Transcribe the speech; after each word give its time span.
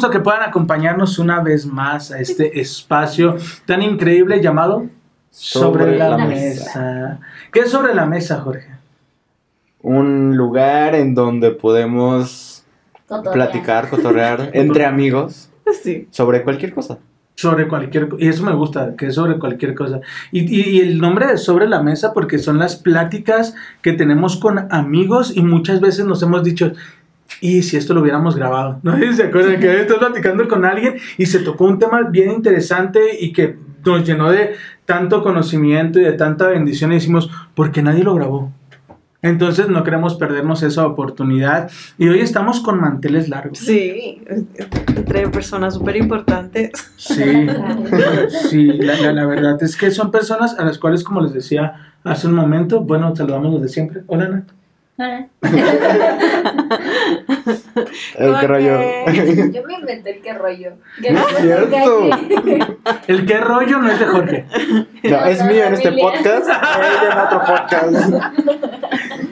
Gusto 0.00 0.10
que 0.10 0.20
puedan 0.20 0.42
acompañarnos 0.42 1.18
una 1.18 1.40
vez 1.40 1.66
más 1.66 2.10
a 2.10 2.20
este 2.20 2.58
espacio 2.58 3.36
tan 3.66 3.82
increíble 3.82 4.40
llamado 4.42 4.86
Sobre, 5.30 5.84
Sobre 5.84 5.98
la, 5.98 6.08
la 6.16 6.24
mesa. 6.26 7.20
¿Qué 7.52 7.60
es 7.60 7.70
sobre 7.70 7.94
la 7.94 8.06
mesa, 8.06 8.40
Jorge? 8.40 8.68
un 9.82 10.36
lugar 10.36 10.94
en 10.94 11.14
donde 11.14 11.50
podemos 11.52 12.64
platicar, 13.32 13.88
cotorrear 13.88 14.50
entre 14.54 14.84
amigos 14.84 15.50
Sí. 15.82 16.06
sobre 16.10 16.42
cualquier 16.42 16.72
cosa. 16.74 16.98
Sobre 17.34 17.66
cualquier 17.68 18.08
y 18.18 18.28
eso 18.28 18.44
me 18.44 18.52
gusta, 18.54 18.94
que 18.96 19.06
es 19.06 19.14
sobre 19.14 19.38
cualquier 19.38 19.74
cosa. 19.74 20.00
Y, 20.32 20.40
y- 20.54 20.76
y 20.76 20.80
el 20.80 20.98
nombre 20.98 21.26
de 21.26 21.38
sobre 21.38 21.66
la 21.68 21.82
mesa 21.82 22.12
porque 22.12 22.38
son 22.38 22.58
las 22.58 22.76
pláticas 22.76 23.54
que 23.82 23.92
tenemos 23.94 24.36
con 24.36 24.70
amigos 24.72 25.34
y 25.36 25.42
muchas 25.42 25.80
veces 25.80 26.04
nos 26.06 26.22
hemos 26.22 26.42
dicho, 26.44 26.72
y 27.40 27.62
si 27.62 27.76
esto 27.76 27.94
lo 27.94 28.00
hubiéramos 28.02 28.36
grabado, 28.36 28.80
¿no? 28.82 28.96
¿Se 29.14 29.24
acuerdan 29.24 29.60
que 29.60 29.80
estás 29.80 29.98
platicando 29.98 30.46
con 30.48 30.64
alguien 30.64 30.96
y 31.18 31.26
se 31.26 31.40
tocó 31.40 31.64
un 31.64 31.78
tema 31.78 32.02
bien 32.02 32.30
interesante 32.30 33.00
y 33.20 33.32
que 33.32 33.56
nos 33.84 34.04
llenó 34.06 34.30
de 34.30 34.52
tanto 34.84 35.22
conocimiento 35.22 36.00
y 36.00 36.04
de 36.04 36.12
tanta 36.12 36.48
bendición 36.48 36.90
y 36.92 36.96
decimos, 36.96 37.30
¿por 37.54 37.70
qué 37.72 37.82
nadie 37.82 38.02
lo 38.04 38.14
grabó? 38.14 38.52
Entonces 39.22 39.68
no 39.68 39.84
queremos 39.84 40.14
perdernos 40.14 40.62
esa 40.62 40.86
oportunidad 40.86 41.70
y 41.98 42.08
hoy 42.08 42.20
estamos 42.20 42.60
con 42.60 42.80
manteles 42.80 43.28
largos. 43.28 43.58
Sí, 43.58 44.22
entre 44.96 45.28
personas 45.28 45.74
súper 45.74 45.96
importantes. 45.96 46.70
Sí, 46.96 47.46
sí, 48.48 48.64
la, 48.78 48.98
la- 48.98 49.12
la 49.12 49.26
verdad 49.26 49.62
es 49.62 49.76
que 49.76 49.90
son 49.90 50.10
personas 50.10 50.58
a 50.58 50.64
las 50.64 50.78
cuales, 50.78 51.04
como 51.04 51.20
les 51.20 51.34
decía 51.34 51.92
hace 52.02 52.28
un 52.28 52.34
momento, 52.34 52.80
bueno, 52.80 53.14
saludamos 53.14 53.52
los 53.52 53.62
de 53.62 53.68
siempre. 53.68 54.00
Hola, 54.06 54.24
Ana. 54.96 55.28
El 58.16 58.38
que 58.40 58.46
rollo. 58.46 58.78
Yo 59.52 59.62
me 59.66 59.74
inventé 59.74 60.16
el 60.16 60.22
que 60.22 60.32
rollo. 60.34 60.72
No 61.10 61.28
es 61.28 61.36
cierto. 61.40 62.10
El 63.06 63.26
qué 63.26 63.38
rollo 63.38 63.78
no 63.78 63.90
es 63.90 63.98
de 63.98 64.06
Jorge. 64.06 64.44
No, 65.04 65.24
es 65.26 65.44
mío 65.44 65.64
en 65.64 65.74
este 65.74 65.92
podcast, 65.92 66.48
él 66.48 67.10
en 67.10 67.18
otro 67.18 67.42
podcast. 67.46 68.14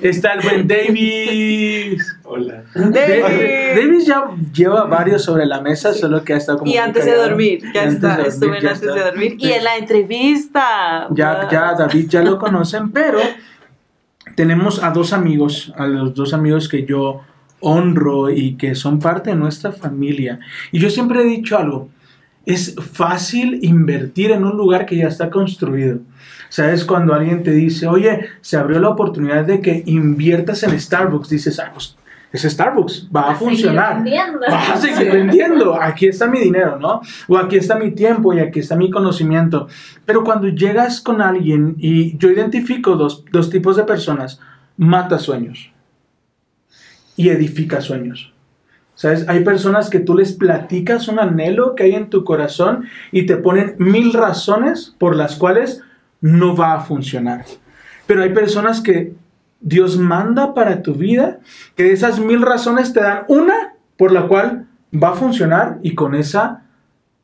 Está 0.03 0.34
el 0.34 0.41
buen 0.42 0.69
Davis. 0.69 2.17
Hola. 2.25 2.62
Davis. 2.75 3.77
Davis 3.77 4.06
ya 4.06 4.25
lleva 4.53 4.84
varios 4.84 5.25
sobre 5.25 5.45
la 5.47 5.61
mesa, 5.61 5.93
solo 5.93 6.22
que 6.25 6.34
ha 6.34 6.37
estado 6.37 6.59
como. 6.59 6.70
Y 6.70 6.77
antes 6.77 7.05
de 7.05 7.15
dormir, 7.17 7.61
ya 7.75 7.83
Antes 7.83 7.95
está, 7.95 8.09
de 8.17 8.22
dormir, 8.22 8.28
estuve 8.28 8.69
antes 8.69 8.95
de 8.95 9.00
dormir. 9.03 9.37
Y 9.39 9.53
en 9.53 9.65
la 9.65 9.77
entrevista. 9.77 11.09
Ya, 11.11 11.34
Wow. 11.43 11.50
ya, 11.50 11.75
David 11.75 12.06
ya 12.09 12.22
lo 12.22 12.39
conocen, 12.39 12.91
pero 12.93 13.19
tenemos 14.37 14.83
a 14.83 14.91
dos 14.91 15.12
amigos, 15.12 15.72
a 15.77 15.87
los 15.87 16.15
dos 16.15 16.33
amigos 16.33 16.69
que 16.69 16.84
yo 16.84 17.22
honro 17.61 18.31
y 18.31 18.56
que 18.56 18.75
son 18.75 18.98
parte 18.98 19.31
de 19.31 19.37
nuestra 19.37 19.73
familia. 19.73 20.39
Y 20.73 20.78
yo 20.78 20.91
siempre 20.91 21.23
he 21.23 21.25
dicho 21.25 21.59
algo, 21.59 21.89
es 22.47 22.75
fácil 22.92 23.59
invertir 23.62 24.31
en 24.31 24.45
un 24.45 24.56
lugar 24.56 24.87
que 24.87 24.97
ya 24.97 25.09
está 25.09 25.31
construido. 25.31 25.98
¿Sabes? 26.48 26.84
Cuando 26.84 27.12
alguien 27.12 27.42
te 27.42 27.50
dice, 27.50 27.87
oye, 27.87 28.27
se 28.41 28.56
abrió 28.56 28.78
la 28.78 28.89
oportunidad 28.89 29.45
de 29.45 29.61
que 29.61 29.83
inviertas 29.84 30.62
en 30.62 30.81
Starbucks, 30.81 31.28
dices, 31.28 31.60
ah, 31.60 31.71
pues 31.75 31.94
es 32.33 32.43
Starbucks, 32.43 33.09
va 33.15 33.33
a 33.33 33.34
funcionar. 33.34 34.03
Vas 34.49 34.71
a 34.71 34.77
seguir 34.78 35.12
vendiendo. 35.12 35.81
Aquí 35.81 36.06
está 36.06 36.27
mi 36.27 36.41
dinero, 36.41 36.78
¿no? 36.78 37.03
O 37.27 37.37
aquí 37.37 37.56
está 37.56 37.78
mi 37.78 37.91
tiempo 37.91 38.33
y 38.33 38.41
aquí 38.41 38.60
está 38.60 38.77
mi 38.77 38.91
conocimiento. 38.91 39.69
Pero 40.06 40.25
cuando 40.25 40.49
llegas 40.49 41.03
con 41.03 41.21
alguien 41.21 41.75
y 41.78 42.16
yo 42.16 42.31
identifico 42.31 42.97
dos, 42.97 43.25
dos 43.31 43.50
tipos 43.50 43.77
de 43.77 43.84
personas, 43.84 44.41
mata 44.78 45.19
sueños 45.19 45.71
y 47.19 47.29
edifica 47.31 47.83
sueños. 47.83 48.33
¿Sabes? 48.95 49.29
Hay 49.29 49.45
personas 49.45 49.91
que 49.91 50.01
tú 50.01 50.17
les 50.17 50.33
platicas 50.33 51.09
un 51.09 51.19
anhelo 51.19 51.75
que 51.75 51.84
hay 51.84 51.95
en 51.95 52.11
tu 52.11 52.25
corazón 52.25 52.87
y 53.12 53.27
te 53.27 53.37
ponen 53.37 53.75
mil 53.79 54.12
razones 54.12 54.95
por 54.99 55.15
las 55.15 55.37
cuales 55.37 55.83
no 56.21 56.57
va 56.57 56.75
a 56.75 56.81
funcionar. 56.81 57.45
Pero 58.07 58.23
hay 58.23 58.33
personas 58.33 58.81
que 58.81 59.15
Dios 59.61 59.99
manda 59.99 60.55
para 60.55 60.83
tu 60.83 60.95
vida, 60.95 61.41
que 61.77 61.84
de 61.84 61.93
esas 61.93 62.21
mil 62.21 62.41
razones 62.41 62.93
te 62.93 63.01
dan 63.01 63.25
una 63.28 63.75
por 63.97 64.12
la 64.12 64.27
cual 64.27 64.67
va 64.95 65.11
a 65.11 65.15
funcionar 65.15 65.78
y 65.83 65.95
con 65.95 66.15
esa 66.15 66.62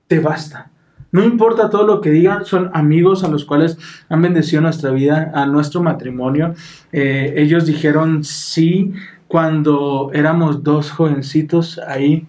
te 0.09 0.19
basta. 0.19 0.71
No 1.15 1.22
importa 1.22 1.71
todo 1.71 1.87
lo 1.87 2.00
que 2.00 2.10
digan, 2.10 2.44
son 2.44 2.72
amigos 2.75 3.22
a 3.22 3.28
los 3.28 3.44
cuales 3.44 3.78
han 4.09 4.21
bendecido 4.21 4.60
nuestra 4.60 4.91
vida, 4.91 5.31
a 5.33 5.47
nuestro 5.47 5.81
matrimonio. 5.81 6.54
Eh, 6.91 7.34
ellos 7.37 7.66
dijeron 7.66 8.25
sí 8.25 8.93
cuando 9.34 10.12
éramos 10.15 10.62
dos 10.62 10.93
jovencitos 10.93 11.81
ahí 11.89 12.25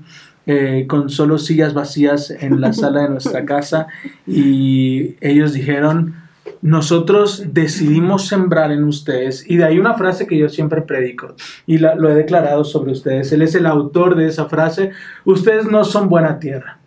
eh, 0.48 0.86
con 0.88 1.12
solo 1.12 1.38
sillas 1.38 1.76
vacías 1.76 2.32
en 2.32 2.60
la 2.60 2.74
sala 2.82 3.02
de 3.04 3.10
nuestra 3.10 3.46
casa 3.46 3.86
y 4.26 5.14
ellos 5.22 5.54
dijeron, 5.54 6.16
nosotros 6.64 7.44
decidimos 7.54 8.28
sembrar 8.28 8.72
en 8.72 8.86
ustedes. 8.86 9.48
Y 9.48 9.58
de 9.58 9.66
ahí 9.66 9.78
una 9.78 9.94
frase 9.94 10.26
que 10.26 10.36
yo 10.36 10.50
siempre 10.50 10.82
predico 10.82 11.36
y 11.68 11.78
la- 11.78 11.94
lo 11.94 12.10
he 12.10 12.16
declarado 12.16 12.64
sobre 12.64 12.94
ustedes. 12.94 13.32
Él 13.32 13.44
es 13.44 13.54
el 13.54 13.68
autor 13.68 14.16
de 14.16 14.26
esa 14.26 14.46
frase. 14.46 14.90
Ustedes 15.26 15.68
no 15.68 15.84
son 15.84 16.10
buena 16.10 16.40
tierra. 16.40 16.80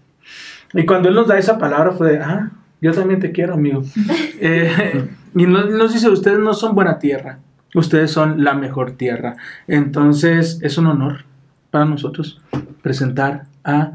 Y 0.74 0.84
cuando 0.84 1.10
él 1.10 1.14
nos 1.14 1.28
da 1.28 1.38
esa 1.38 1.58
palabra 1.58 1.92
fue 1.92 2.10
de, 2.14 2.18
ah, 2.18 2.50
yo 2.80 2.90
también 2.90 3.20
te 3.20 3.30
quiero, 3.30 3.54
amigo. 3.54 3.84
Eh, 4.40 5.08
y 5.36 5.46
nos, 5.46 5.70
nos 5.70 5.92
dice, 5.92 6.08
ustedes 6.08 6.40
no 6.40 6.54
son 6.54 6.74
buena 6.74 6.98
tierra. 6.98 7.38
Ustedes 7.74 8.10
son 8.10 8.44
la 8.44 8.54
mejor 8.54 8.92
tierra. 8.92 9.36
Entonces 9.66 10.58
es 10.62 10.78
un 10.78 10.86
honor 10.86 11.24
para 11.70 11.84
nosotros 11.84 12.40
presentar 12.82 13.44
a 13.64 13.92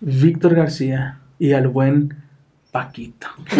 Víctor 0.00 0.54
García 0.54 1.18
y 1.38 1.52
al 1.52 1.68
buen 1.68 2.14
Paquito. 2.70 3.26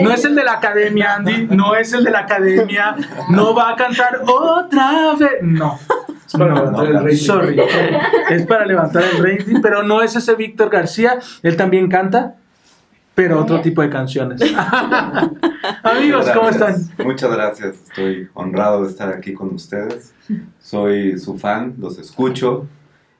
No 0.00 0.10
es 0.12 0.24
el 0.24 0.34
de 0.34 0.44
la 0.44 0.52
academia, 0.54 1.14
Andy. 1.16 1.48
No 1.50 1.74
es 1.74 1.92
el 1.92 2.04
de 2.04 2.10
la 2.10 2.20
academia. 2.20 2.96
No 3.28 3.54
va 3.54 3.70
a 3.70 3.76
cantar 3.76 4.22
otra 4.26 5.14
vez. 5.18 5.42
No. 5.42 5.78
Es 6.26 6.32
para 6.32 6.54
No, 6.54 6.54
levantar 6.54 6.86
el 6.86 6.94
rating. 7.04 7.16
Sorry. 7.16 7.60
Es 8.30 8.46
para 8.46 8.64
levantar 8.66 9.02
el 9.02 9.22
rating, 9.22 9.60
pero 9.60 9.82
no 9.82 10.02
es 10.02 10.16
ese 10.16 10.34
Víctor 10.34 10.70
García. 10.70 11.18
Él 11.42 11.56
también 11.56 11.88
canta, 11.88 12.36
pero 13.14 13.40
otro 13.40 13.60
tipo 13.60 13.82
de 13.82 13.90
canciones. 13.90 14.40
Amigos, 15.82 16.20
Muchas 16.20 16.36
¿cómo 16.36 16.48
están? 16.50 16.68
gracias. 16.72 16.98
Muchas 17.06 17.32
gracias. 17.32 17.76
Estoy 17.88 18.28
honrado 18.34 18.84
de 18.84 18.90
estar 18.90 19.08
aquí 19.12 19.32
con 19.34 19.54
ustedes. 19.54 20.14
Soy 20.60 21.18
su 21.18 21.36
fan, 21.38 21.74
los 21.78 21.98
escucho 21.98 22.66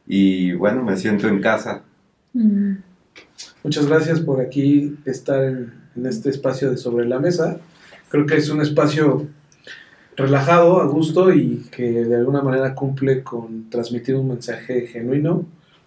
y 0.07 0.53
bueno, 0.55 0.83
me 0.83 0.97
siento 0.97 1.29
en 1.29 1.41
casa. 1.41 1.83
Muchas 3.63 3.87
gracias 3.87 4.21
por 4.21 4.41
aquí 4.41 4.97
estar 5.05 5.43
en, 5.45 5.73
en 5.97 6.07
este 6.07 6.31
espacio 6.31 6.71
de 6.71 6.77
Sobre 6.77 7.07
la 7.07 7.19
Mesa. 7.19 7.59
Creo 8.09 8.27
que 8.27 8.37
es 8.37 8.49
un 8.51 8.61
espacio 8.61 9.27
relajado, 10.17 10.81
a 10.81 10.87
gusto 10.87 11.33
y 11.33 11.67
que 11.71 12.05
de 12.05 12.17
alguna 12.17 12.43
manera 12.43 12.75
cumple 12.75 13.23
con 13.23 13.69
transmitir 13.71 14.17
un 14.17 14.29
mensaje 14.29 14.87
genuino, 14.87 15.47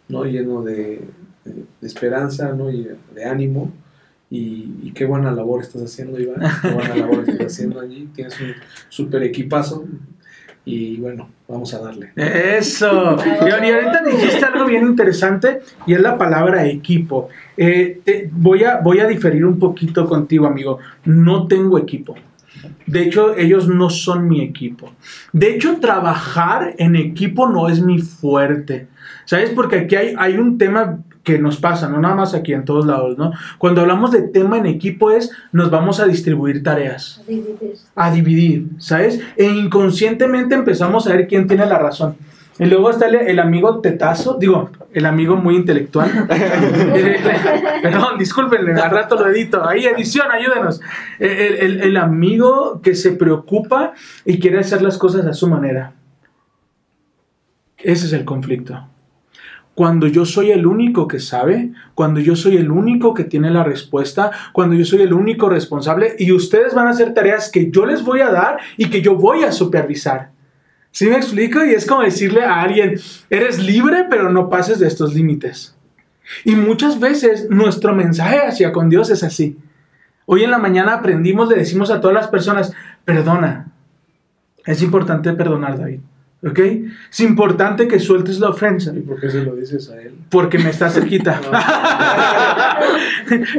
¿no? 0.10 0.24
lleno 0.26 0.62
de, 0.64 1.02
de- 1.46 1.66
de 1.82 1.88
esperanza 1.88 2.52
¿no? 2.54 2.72
y 2.72 2.84
de, 2.84 2.96
de 3.16 3.26
ánimo. 3.26 3.72
Y, 4.36 4.80
y 4.82 4.92
qué 4.96 5.06
buena 5.06 5.32
labor 5.32 5.62
estás 5.62 5.84
haciendo, 5.84 6.20
Iván. 6.20 6.42
Qué 6.62 6.70
buena 6.72 6.96
labor 6.96 7.24
estás 7.30 7.54
haciendo 7.54 7.80
allí. 7.80 8.10
Tienes 8.16 8.40
un 8.42 8.54
súper 8.90 9.22
equipazo. 9.24 9.86
Y 10.66 10.98
bueno, 10.98 11.30
vamos 11.48 11.74
a 11.74 11.80
darle. 11.80 12.12
Eso. 12.16 13.18
Y 13.46 13.50
ahorita 13.52 14.02
dijiste 14.10 14.46
algo 14.46 14.66
bien 14.66 14.88
interesante 14.88 15.60
y 15.86 15.94
es 15.94 16.00
la 16.00 16.18
palabra 16.18 16.66
equipo. 16.66 17.30
Eh, 17.58 18.00
te- 18.04 18.30
voy, 18.32 18.64
a, 18.64 18.78
voy 18.78 19.02
a 19.02 19.08
diferir 19.08 19.46
un 19.46 19.60
poquito 19.60 20.08
contigo, 20.08 20.48
amigo. 20.48 20.80
No 21.06 21.46
tengo 21.48 21.78
equipo. 21.78 22.16
De 22.88 23.04
hecho, 23.04 23.36
ellos 23.36 23.68
no 23.68 23.90
son 23.90 24.28
mi 24.30 24.42
equipo. 24.42 24.94
De 25.34 25.54
hecho, 25.54 25.78
trabajar 25.82 26.74
en 26.78 26.96
equipo 26.96 27.48
no 27.50 27.68
es 27.68 27.82
mi 27.82 28.00
fuerte. 28.00 28.88
¿Sabes? 29.26 29.50
Porque 29.52 29.80
aquí 29.80 29.96
hay, 29.96 30.16
hay 30.18 30.38
un 30.38 30.58
tema 30.58 31.00
que 31.24 31.40
nos 31.40 31.58
pasa, 31.58 31.88
no 31.90 32.00
nada 32.02 32.16
más 32.16 32.34
aquí 32.34 32.52
en 32.54 32.66
todos 32.66 32.86
lados, 32.86 33.18
¿no? 33.18 33.32
Cuando 33.58 33.80
hablamos 33.82 34.12
de 34.12 34.24
tema 34.24 34.58
en 34.58 34.66
equipo 34.66 35.10
es, 35.12 35.32
nos 35.54 35.72
vamos 35.72 36.00
a 36.02 36.06
distribuir 36.06 36.62
tareas 36.64 37.22
a 37.96 38.12
dividir, 38.12 38.68
¿sabes? 38.78 39.22
E 39.38 39.46
inconscientemente 39.46 40.54
empezamos 40.56 41.08
a 41.08 41.12
ver 41.14 41.28
quién 41.28 41.48
tiene 41.48 41.66
la 41.66 41.80
razón. 41.80 42.16
Y 42.60 42.66
luego 42.66 42.92
está 42.92 43.08
el, 43.08 43.16
el 43.16 43.40
amigo 43.40 43.80
tetazo, 43.80 44.38
digo, 44.40 44.70
el 44.94 45.06
amigo 45.08 45.36
muy 45.38 45.56
intelectual. 45.56 46.12
Perdón, 47.82 48.18
discúlpenme, 48.20 48.80
al 48.80 48.92
rato 48.92 49.16
lo 49.16 49.28
edito. 49.30 49.68
Ahí, 49.68 49.86
edición, 49.86 50.30
ayúdenos. 50.30 50.80
El, 51.20 51.32
el- 51.56 51.82
el 51.82 51.98
amigo 51.98 52.80
que 52.84 52.94
se 52.96 53.12
preocupa 53.14 53.94
y 54.26 54.40
quiere 54.40 54.60
hacer 54.60 54.82
las 54.84 54.98
cosas 55.00 55.26
a 55.26 55.34
su 55.34 55.48
manera. 55.48 55.94
Ese 57.78 58.06
es 58.06 58.14
el 58.14 58.24
conflicto. 58.26 58.88
Cuando 59.76 60.06
yo 60.08 60.26
soy 60.26 60.52
el 60.52 60.68
único 60.68 61.08
que 61.08 61.20
sabe, 61.20 61.72
cuando 61.96 62.20
yo 62.20 62.36
soy 62.36 62.58
el 62.58 62.70
único 62.70 63.14
que 63.14 63.24
tiene 63.24 63.50
la 63.50 63.64
respuesta, 63.64 64.32
cuando 64.52 64.76
yo 64.76 64.86
soy 64.86 65.02
el 65.02 65.14
único 65.14 65.50
responsable 65.50 66.16
y 66.20 66.32
ustedes 66.32 66.76
van 66.76 66.88
a 66.88 66.92
hacer 66.92 67.14
tareas 67.14 67.50
que 67.50 67.72
yo 67.72 67.86
les 67.86 68.04
voy 68.04 68.22
a 68.22 68.32
dar 68.32 68.60
y 68.78 68.90
que 68.92 69.02
yo 69.02 69.16
voy 69.16 69.44
a 69.44 69.52
supervisar. 69.52 70.30
¿Sí 70.92 71.08
me 71.08 71.16
explico? 71.16 71.66
Y 71.66 71.72
es 71.72 71.88
como 71.88 72.04
decirle 72.04 72.44
a 72.44 72.62
alguien, 72.62 73.00
eres 73.32 73.58
libre, 73.58 74.06
pero 74.12 74.30
no 74.30 74.48
pases 74.48 74.78
de 74.78 74.88
estos 74.88 75.16
límites. 75.16 75.76
Y 76.46 76.56
muchas 76.56 77.00
veces 77.00 77.48
nuestro 77.50 77.96
mensaje 77.96 78.42
hacia 78.42 78.72
con 78.72 78.90
Dios 78.90 79.10
es 79.10 79.24
así. 79.24 79.58
Hoy 80.28 80.44
en 80.44 80.52
la 80.52 80.60
mañana 80.60 80.94
aprendimos, 80.94 81.50
le 81.50 81.56
decimos 81.56 81.90
a 81.90 82.00
todas 82.00 82.14
las 82.14 82.28
personas, 82.28 82.74
perdona. 83.06 83.72
Es 84.66 84.84
importante 84.84 85.34
perdonar, 85.34 85.80
David. 85.80 86.00
¿Ok? 86.46 86.60
Es 87.10 87.20
importante 87.22 87.88
que 87.88 88.00
sueltes 88.00 88.40
la 88.40 88.50
ofensa. 88.50 88.92
¿Y 88.94 89.00
por 89.00 89.20
qué 89.20 89.30
se 89.30 89.44
lo 89.44 89.56
dices 89.56 89.90
a 89.90 90.02
él? 90.02 90.14
Porque 90.30 90.58
me 90.58 90.72
está 90.72 90.90
cerquita. 90.90 91.40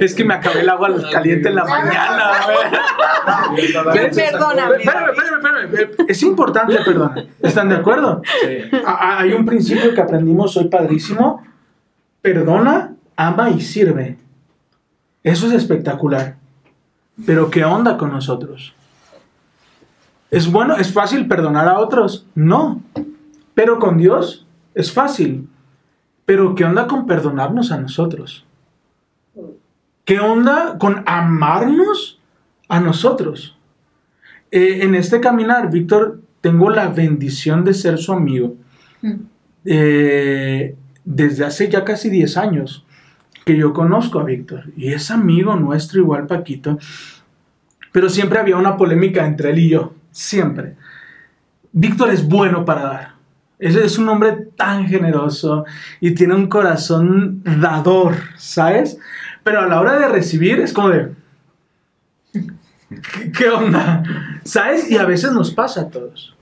es 0.01 0.15
que 0.15 0.25
me 0.25 0.35
acabé 0.35 0.61
el 0.61 0.69
agua 0.69 0.91
caliente 1.11 1.49
en 1.49 1.55
la 1.55 1.65
mañana. 1.65 2.33
güey. 2.45 4.11
Perdóname. 4.15 4.77
Espérame, 4.77 5.11
espérame, 5.11 5.75
espérame. 5.75 6.07
Es 6.09 6.23
importante 6.23 6.77
perdonar. 6.85 7.27
¿Están 7.41 7.71
de 7.71 7.77
acuerdo? 7.77 8.21
Sí. 8.43 8.77
Hay 8.87 9.33
un 9.33 9.47
principio 9.47 9.95
que 9.95 10.01
aprendimos 10.03 10.55
hoy 10.59 10.69
padrísimo. 10.69 11.43
Perdona, 12.21 12.95
ama 13.17 13.49
y 13.49 13.63
sirve. 13.63 14.19
Eso 15.23 15.47
es 15.47 15.55
espectacular. 15.55 16.37
Pero 17.25 17.51
¿qué 17.51 17.65
onda 17.65 17.97
con 17.97 18.11
nosotros? 18.11 18.75
¿Es 20.35 20.51
bueno, 20.51 20.75
es 20.75 20.93
fácil 20.93 21.29
perdonar 21.29 21.69
a 21.69 21.79
otros? 21.79 22.27
No. 22.35 22.83
Pero 23.55 23.79
con 23.79 23.99
Dios 23.99 24.45
es 24.75 24.91
fácil. 24.91 25.49
Pero 26.27 26.57
¿qué 26.57 26.65
onda 26.65 26.89
con 26.89 27.07
perdonarnos 27.07 27.71
a 27.71 27.79
nosotros? 27.79 28.45
¿Qué 30.05 30.19
onda 30.19 30.77
con 30.77 31.05
amarnos 31.07 32.19
a 32.69 32.81
nosotros? 32.81 33.57
Eh, 34.51 34.81
en 34.83 34.97
este 34.97 35.21
caminar, 35.21 35.71
Víctor, 35.71 36.21
tengo 36.41 36.69
la 36.69 36.89
bendición 36.89 37.63
de 37.65 37.73
ser 37.73 37.99
su 37.99 38.13
amigo. 38.13 38.57
Eh, 39.65 40.75
desde 41.05 41.45
hace 41.45 41.71
ya 41.71 41.85
casi 41.85 42.11
10 42.11 42.37
años 42.39 42.85
que 43.45 43.57
yo 43.57 43.73
conozco 43.73 44.19
a 44.19 44.25
Víctor. 44.25 44.65
Y 44.77 44.89
es 44.89 45.13
amigo 45.13 45.55
nuestro, 45.55 46.01
igual 46.01 46.27
Paquito. 46.27 46.77
Pero 47.93 48.09
siempre 48.09 48.41
había 48.41 48.57
una 48.57 48.77
polémica 48.77 49.25
entre 49.25 49.51
él 49.51 49.61
y 49.61 49.69
yo. 49.69 49.95
Siempre. 50.15 50.77
Víctor 51.73 52.11
es 52.11 52.27
bueno 52.27 52.65
para 52.65 52.83
dar. 52.85 53.15
Él 53.59 53.77
es 53.79 53.99
un 53.99 54.09
hombre 54.09 54.47
tan 54.57 54.87
generoso 54.87 55.65
y 56.01 56.15
tiene 56.15 56.35
un 56.35 56.47
corazón 56.47 57.43
dador, 57.43 58.15
¿sabes? 58.37 58.97
Pero 59.43 59.61
a 59.61 59.67
la 59.67 59.81
hora 59.81 59.99
de 59.99 60.09
recibir 60.09 60.61
es 60.61 60.73
como 60.73 60.91
de... 60.91 61.13
¿Qué, 62.33 63.33
qué 63.37 63.49
onda? 63.49 64.05
¿Sabes? 64.45 64.89
Y 64.89 64.97
a 64.99 65.05
veces 65.05 65.33
nos 65.33 65.51
pasa 65.51 65.83
a 65.83 65.89
todos. 65.89 66.37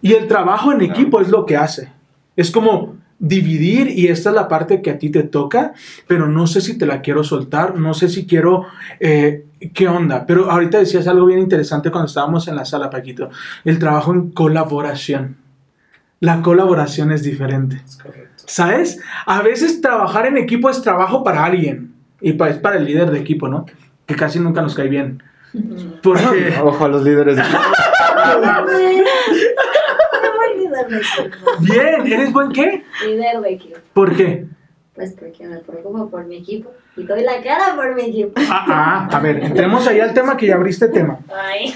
Y 0.00 0.14
el 0.14 0.26
trabajo 0.26 0.72
en 0.72 0.80
equipo 0.80 1.20
es 1.20 1.28
lo 1.28 1.46
que 1.46 1.56
hace. 1.56 1.92
Es 2.34 2.50
como 2.50 2.96
dividir 3.22 3.88
y 3.88 4.08
esta 4.08 4.30
es 4.30 4.34
la 4.34 4.48
parte 4.48 4.82
que 4.82 4.90
a 4.90 4.98
ti 4.98 5.08
te 5.08 5.22
toca, 5.22 5.72
pero 6.08 6.26
no 6.26 6.48
sé 6.48 6.60
si 6.60 6.76
te 6.76 6.86
la 6.86 7.00
quiero 7.02 7.22
soltar, 7.22 7.76
no 7.78 7.94
sé 7.94 8.08
si 8.08 8.26
quiero... 8.26 8.66
eh, 9.00 9.44
¿Qué 9.74 9.86
onda? 9.86 10.26
Pero 10.26 10.50
ahorita 10.50 10.78
decías 10.78 11.06
algo 11.06 11.26
bien 11.26 11.38
interesante 11.38 11.92
cuando 11.92 12.08
estábamos 12.08 12.48
en 12.48 12.56
la 12.56 12.64
sala, 12.64 12.90
Paquito. 12.90 13.30
El 13.64 13.78
trabajo 13.78 14.12
en 14.12 14.32
colaboración. 14.32 15.36
La 16.18 16.42
colaboración 16.42 17.12
es 17.12 17.22
diferente. 17.22 17.80
Es 17.84 17.96
correcto. 17.96 18.42
¿Sabes? 18.44 18.98
A 19.24 19.40
veces 19.42 19.80
trabajar 19.80 20.26
en 20.26 20.36
equipo 20.36 20.68
es 20.68 20.82
trabajo 20.82 21.22
para 21.22 21.44
alguien. 21.44 21.94
Y 22.20 22.32
pa- 22.32 22.48
es 22.50 22.58
para 22.58 22.76
el 22.76 22.84
líder 22.86 23.12
de 23.12 23.20
equipo, 23.20 23.46
¿no? 23.46 23.66
Que 24.04 24.16
casi 24.16 24.40
nunca 24.40 24.62
nos 24.62 24.74
cae 24.74 24.88
bien. 24.88 25.22
Porque... 26.02 26.54
Ojo 26.62 26.84
a 26.84 26.88
los 26.88 27.04
líderes. 27.04 27.36
de- 27.36 27.42
líder 27.44 28.66
de 28.66 28.90
equipo. 28.90 29.08
Bien, 31.60 32.06
¿eres 32.06 32.32
buen 32.32 32.52
qué? 32.52 32.84
Líder 33.06 33.40
de 33.40 33.50
equipo. 33.50 33.78
¿Por 33.92 34.16
qué? 34.16 34.46
Pues 34.94 35.14
porque 35.18 35.46
me 35.46 35.58
preocupo 35.58 36.10
por 36.10 36.26
mi 36.26 36.36
equipo 36.36 36.70
y 36.96 37.04
doy 37.04 37.22
la 37.22 37.42
cara 37.42 37.74
por 37.74 37.94
mi 37.94 38.02
equipo. 38.02 38.32
Ah, 38.50 39.08
ah, 39.10 39.16
a 39.16 39.20
ver, 39.20 39.42
entremos 39.42 39.86
ahí 39.86 40.00
al 40.00 40.12
tema 40.12 40.36
que 40.36 40.46
ya 40.46 40.56
abriste 40.56 40.88
tema. 40.88 41.18
Ay. 41.34 41.72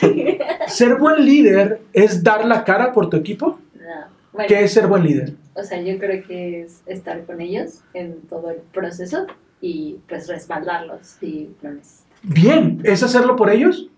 ¿Ser 0.67 0.97
buen 0.97 1.25
líder 1.25 1.81
es 1.93 2.23
dar 2.23 2.45
la 2.45 2.63
cara 2.65 2.93
por 2.93 3.09
tu 3.09 3.17
equipo? 3.17 3.59
No. 3.75 4.07
Bueno, 4.33 4.49
¿Qué 4.49 4.65
es 4.65 4.73
ser 4.73 4.87
buen 4.87 5.03
líder? 5.03 5.33
o 5.55 5.63
sea, 5.63 5.81
yo 5.81 5.99
creo 5.99 6.23
que 6.27 6.63
es 6.63 6.83
estar 6.85 7.25
con 7.25 7.41
ellos 7.41 7.81
en 7.95 8.21
todo 8.29 8.51
el 8.51 8.59
proceso 8.59 9.27
y 9.61 9.97
pues 10.07 10.29
respaldarlos 10.29 11.07
si 11.07 11.55
lo 11.63 11.71
necesitan. 11.71 12.07
Bien, 12.23 12.81
¿es 12.85 13.03
hacerlo 13.03 13.37
por 13.37 13.51
ellos? 13.51 13.89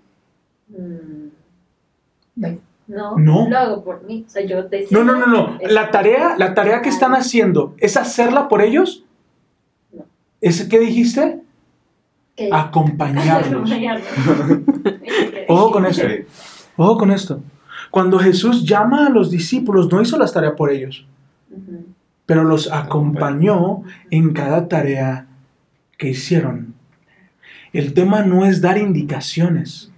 Mm, 0.69 1.29
pues, 2.41 2.59
no, 2.89 3.17
No. 3.19 3.49
lo 3.49 3.59
hago 3.59 3.85
por 3.85 4.03
mí. 4.05 4.25
O 4.27 4.31
sea, 4.31 4.45
yo 4.45 4.63
decido. 4.65 5.05
No, 5.05 5.13
no, 5.13 5.25
no, 5.25 5.27
no. 5.27 5.59
La 5.71 5.91
tarea, 5.91 6.35
la 6.37 6.55
tarea 6.55 6.83
que 6.83 6.89
están 6.89 7.13
haciendo, 7.15 7.75
¿es 7.79 7.97
hacerla 7.97 8.49
por 8.49 8.63
ellos? 8.63 9.05
No. 9.93 10.05
¿Es 10.41 10.65
qué 10.65 10.79
dijiste? 10.81 11.41
Acompañarlos. 12.53 13.71
Ojo 15.49 15.71
con 15.73 15.87
esto. 15.87 16.07
Ojo 16.77 16.99
con 16.99 17.11
esto. 17.11 17.43
Cuando 17.91 18.19
Jesús 18.19 18.65
llama 18.65 19.07
a 19.07 19.11
los 19.11 19.31
discípulos, 19.31 19.91
no 19.91 20.01
hizo 20.01 20.19
las 20.19 20.33
tareas 20.33 20.55
por 20.57 20.71
ellos, 20.71 21.07
pero 22.27 22.45
los 22.45 22.71
acompañó 22.71 23.83
en 24.11 24.33
cada 24.33 24.69
tarea 24.69 25.27
que 25.97 26.11
hicieron. 26.11 26.75
El 27.73 27.95
tema 27.95 28.23
no 28.23 28.45
es 28.47 28.61
dar 28.61 28.79
indicaciones. 28.79 29.91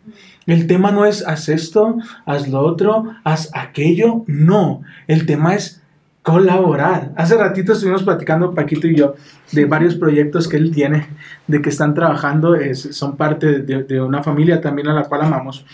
El 0.51 0.67
tema 0.67 0.91
no 0.91 1.05
es 1.05 1.27
haz 1.27 1.49
esto, 1.49 1.97
haz 2.27 2.49
lo 2.49 2.61
otro, 2.61 3.05
haz 3.25 3.51
aquello. 3.55 4.25
No. 4.27 4.83
El 5.07 5.27
tema 5.27 5.55
es 5.55 5.83
colaborar. 6.23 7.13
Hace 7.17 7.37
ratito 7.37 7.73
estuvimos 7.73 8.03
platicando 8.03 8.55
Paquito 8.55 8.87
y 8.87 8.95
yo 8.97 9.15
de 9.53 9.65
varios 9.65 9.95
proyectos 9.95 10.49
que 10.49 10.57
él 10.57 10.71
tiene, 10.71 11.07
de 11.47 11.63
que 11.63 11.71
están 11.71 11.95
trabajando, 11.95 12.55
es- 12.55 12.95
son 12.97 13.17
parte 13.17 13.61
de, 13.63 13.83
de 13.85 14.01
una 14.01 14.23
familia 14.23 14.61
también 14.61 14.89
a 14.89 14.95
la 14.95 15.05
cual 15.05 15.23
amamos. 15.23 15.65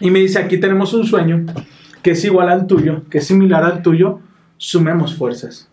Y 0.00 0.10
me 0.10 0.18
dice, 0.18 0.38
aquí 0.38 0.58
tenemos 0.58 0.92
un 0.94 1.04
sueño 1.06 1.46
que 2.02 2.10
es 2.12 2.24
igual 2.24 2.48
al 2.48 2.66
tuyo, 2.66 3.02
que 3.10 3.18
es 3.18 3.26
similar 3.26 3.64
al 3.64 3.82
tuyo, 3.82 4.20
sumemos 4.56 5.14
fuerzas. 5.16 5.68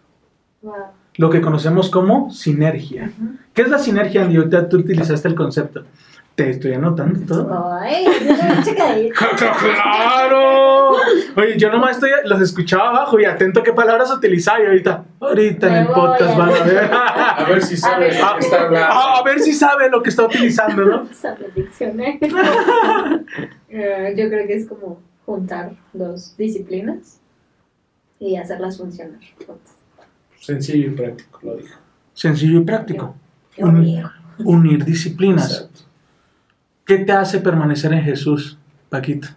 Wow. 0.61 0.73
Lo 1.17 1.29
que 1.29 1.41
conocemos 1.41 1.89
como 1.89 2.31
sinergia. 2.31 3.11
¿Qué 3.53 3.61
es 3.63 3.69
la 3.69 3.77
sinergia, 3.79 4.23
Andy? 4.23 4.37
Ahorita 4.37 4.67
tú 4.67 4.77
utilizaste 4.77 5.27
el 5.27 5.35
concepto. 5.35 5.83
Te 6.35 6.49
estoy 6.49 6.73
anotando 6.73 7.19
todo. 7.27 7.73
Ay. 7.79 8.05
¡Claro! 9.13 10.91
Oye, 11.35 11.57
yo 11.57 11.71
nomás 11.71 11.91
estoy, 11.97 12.09
los 12.25 12.41
escuchaba 12.41 12.89
abajo 12.89 13.19
y 13.19 13.25
atento 13.25 13.59
a 13.59 13.63
qué 13.63 13.73
palabras 13.73 14.11
utilizaba 14.11 14.61
y 14.61 14.65
ahorita, 14.65 15.05
ahorita 15.19 15.67
en 15.67 15.75
el 15.75 15.87
podcast 15.87 16.33
a- 16.33 16.37
van 16.37 16.49
a 16.49 16.63
ver. 16.63 16.91
A 17.35 17.45
ver 17.49 17.63
si 17.63 17.75
sabe 17.77 18.09
ver. 18.09 18.19
lo 18.21 18.35
que 18.37 18.45
está 18.45 18.61
hablando. 18.61 18.93
A 18.93 19.23
ver 19.23 19.39
si 19.39 19.53
sabe 19.53 19.89
lo 19.89 20.03
que 20.03 20.09
está 20.09 20.25
utilizando, 20.25 20.85
¿no? 20.85 21.03
Eh, 23.75 24.13
yo 24.15 24.29
creo 24.29 24.45
que 24.45 24.53
es 24.55 24.67
como 24.67 25.01
juntar 25.25 25.71
dos 25.93 26.37
disciplinas 26.37 27.19
y 28.19 28.35
hacerlas 28.35 28.77
funcionar. 28.77 29.17
Sencillo 30.39 30.89
y 30.89 30.91
práctico, 30.91 31.39
lo 31.41 31.55
dijo. 31.57 31.75
Sencillo 32.13 32.59
y 32.59 32.63
práctico. 32.65 33.15
Qué 33.55 33.63
Un- 33.63 33.75
bonito. 33.77 34.11
unir 34.45 34.85
disciplinas. 34.85 35.51
Exacto. 35.51 35.79
¿Qué 36.85 36.97
te 36.99 37.11
hace 37.11 37.39
permanecer 37.39 37.93
en 37.93 38.03
Jesús, 38.03 38.57
Paquito? 38.89 39.29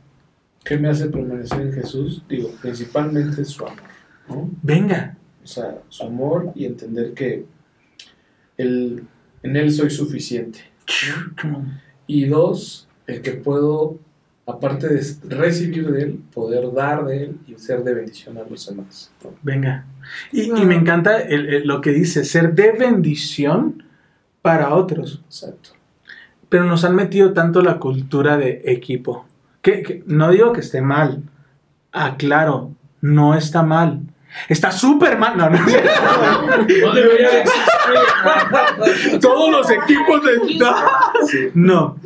¿Qué 0.64 0.76
me 0.78 0.88
hace 0.88 1.06
permanecer 1.08 1.60
en 1.60 1.72
Jesús? 1.72 2.22
Digo, 2.28 2.50
principalmente 2.60 3.44
su 3.44 3.64
amor, 3.64 3.78
¿no? 4.28 4.50
Venga. 4.62 5.16
O 5.44 5.46
sea, 5.46 5.78
su 5.88 6.02
amor 6.04 6.50
y 6.56 6.64
entender 6.64 7.14
que 7.14 7.46
él, 8.56 9.04
en 9.44 9.56
Él 9.56 9.70
soy 9.70 9.90
suficiente. 9.90 10.58
Y 12.08 12.24
dos, 12.24 12.88
el 13.06 13.22
que 13.22 13.32
puedo, 13.32 14.00
aparte 14.46 14.88
de 14.88 15.02
recibir 15.28 15.88
de 15.92 16.02
Él, 16.02 16.20
poder 16.32 16.72
dar 16.72 17.04
de 17.04 17.24
Él 17.24 17.36
y 17.46 17.54
ser 17.56 17.84
de 17.84 17.94
bendición 17.94 18.38
a 18.38 18.42
los 18.42 18.66
demás. 18.66 19.12
¿no? 19.22 19.34
Venga. 19.42 19.84
Y, 20.32 20.42
y 20.50 20.64
me 20.64 20.74
encanta 20.74 21.20
el- 21.20 21.46
el- 21.48 21.66
lo 21.68 21.80
que 21.80 21.90
dice, 21.90 22.24
ser 22.24 22.54
de 22.54 22.72
bendición 22.72 23.84
para 24.42 24.74
otros. 24.74 25.22
Exacto. 25.26 25.70
Pero 26.48 26.64
nos 26.64 26.84
han 26.84 26.94
metido 26.94 27.32
tanto 27.32 27.60
la 27.62 27.78
cultura 27.78 28.36
de 28.36 28.62
equipo. 28.66 29.26
Que, 29.62 29.82
que- 29.82 30.02
no 30.06 30.30
digo 30.30 30.52
que 30.52 30.60
esté 30.60 30.80
mal. 30.80 31.22
Aclaro, 31.92 32.70
no 33.00 33.34
está 33.34 33.62
mal. 33.62 34.00
Está 34.48 34.70
súper 34.70 35.18
mal. 35.18 35.36
No, 35.36 35.48
no. 35.50 35.58
Todos 39.20 39.50
los 39.50 39.70
equipos 39.70 40.22
de... 40.24 41.50
No. 41.54 41.98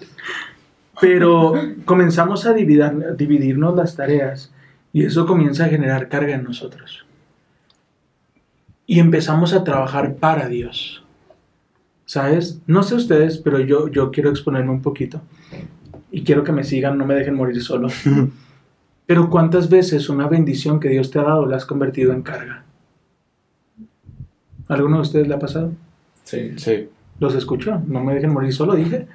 Pero 1.01 1.55
comenzamos 1.85 2.47
a 2.47 2.53
dividir- 2.55 3.17
dividirnos 3.17 3.75
las 3.75 3.97
tareas 3.97 4.53
y 4.93 5.05
eso 5.07 5.27
comienza 5.27 5.65
a 5.65 5.69
generar 5.69 6.09
carga 6.09 6.35
en 6.35 6.45
nosotros. 6.45 7.07
Y 8.87 8.99
empezamos 9.01 9.53
a 9.55 9.65
trabajar 9.65 10.15
para 10.17 10.49
Dios. 10.49 11.03
¿Sabes? 12.11 12.61
No 12.67 12.83
sé 12.83 12.97
ustedes, 12.97 13.39
pero 13.39 13.61
yo, 13.61 13.87
yo 13.87 14.11
quiero 14.11 14.31
exponerme 14.31 14.73
un 14.73 14.83
poquito. 14.83 15.21
Y 16.11 16.25
quiero 16.25 16.43
que 16.43 16.51
me 16.51 16.65
sigan, 16.65 16.99
no 16.99 17.07
me 17.07 17.15
dejen 17.15 17.37
morir 17.37 17.63
solo. 17.63 17.87
Pero 19.07 19.31
¿cuántas 19.31 19.71
veces 19.71 20.09
una 20.09 20.27
bendición 20.27 20.81
que 20.81 20.89
Dios 20.89 21.13
te 21.13 21.21
ha 21.21 21.23
dado 21.23 21.47
la 21.47 21.55
has 21.55 21.65
convertido 21.65 22.13
en 22.13 22.23
carga? 22.23 22.65
¿Alguno 24.67 24.97
de 24.97 25.03
ustedes 25.03 25.29
le 25.29 25.35
ha 25.35 25.39
pasado? 25.39 25.73
Sí. 26.25 26.55
Sí. 26.57 26.89
Los 27.21 27.37
escucho, 27.37 27.81
no 27.87 28.03
me 28.03 28.15
dejen 28.15 28.33
morir 28.33 28.53
solo, 28.53 28.75
dije. 28.75 29.07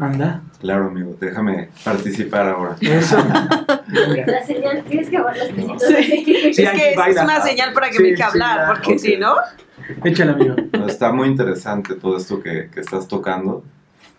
Anda. 0.00 0.42
Claro, 0.58 0.86
amigo, 0.86 1.16
déjame 1.20 1.68
participar 1.84 2.48
ahora. 2.48 2.76
Eso. 2.80 3.16
La 4.26 4.44
señal, 4.44 4.82
tienes 4.88 5.08
que 5.08 5.16
hablar. 5.18 5.36
Sí. 5.36 6.52
Sí, 6.52 6.62
es 6.62 6.68
hay 6.68 6.78
que 6.78 7.10
es 7.10 7.22
una 7.22 7.40
señal 7.42 7.72
para 7.72 7.90
que 7.90 7.96
Sí, 7.98 8.02
me 8.02 8.08
deje 8.08 8.16
sí, 8.16 8.22
hablar, 8.22 8.74
porque 8.74 8.98
si 8.98 9.16
no, 9.18 9.36
Échale, 10.04 10.32
amigo. 10.32 10.56
No, 10.72 10.86
Está 10.86 11.12
muy 11.12 11.28
interesante 11.28 11.94
todo 11.94 12.16
esto 12.16 12.42
que, 12.42 12.68
que 12.72 12.80
estás 12.80 13.08
tocando, 13.08 13.64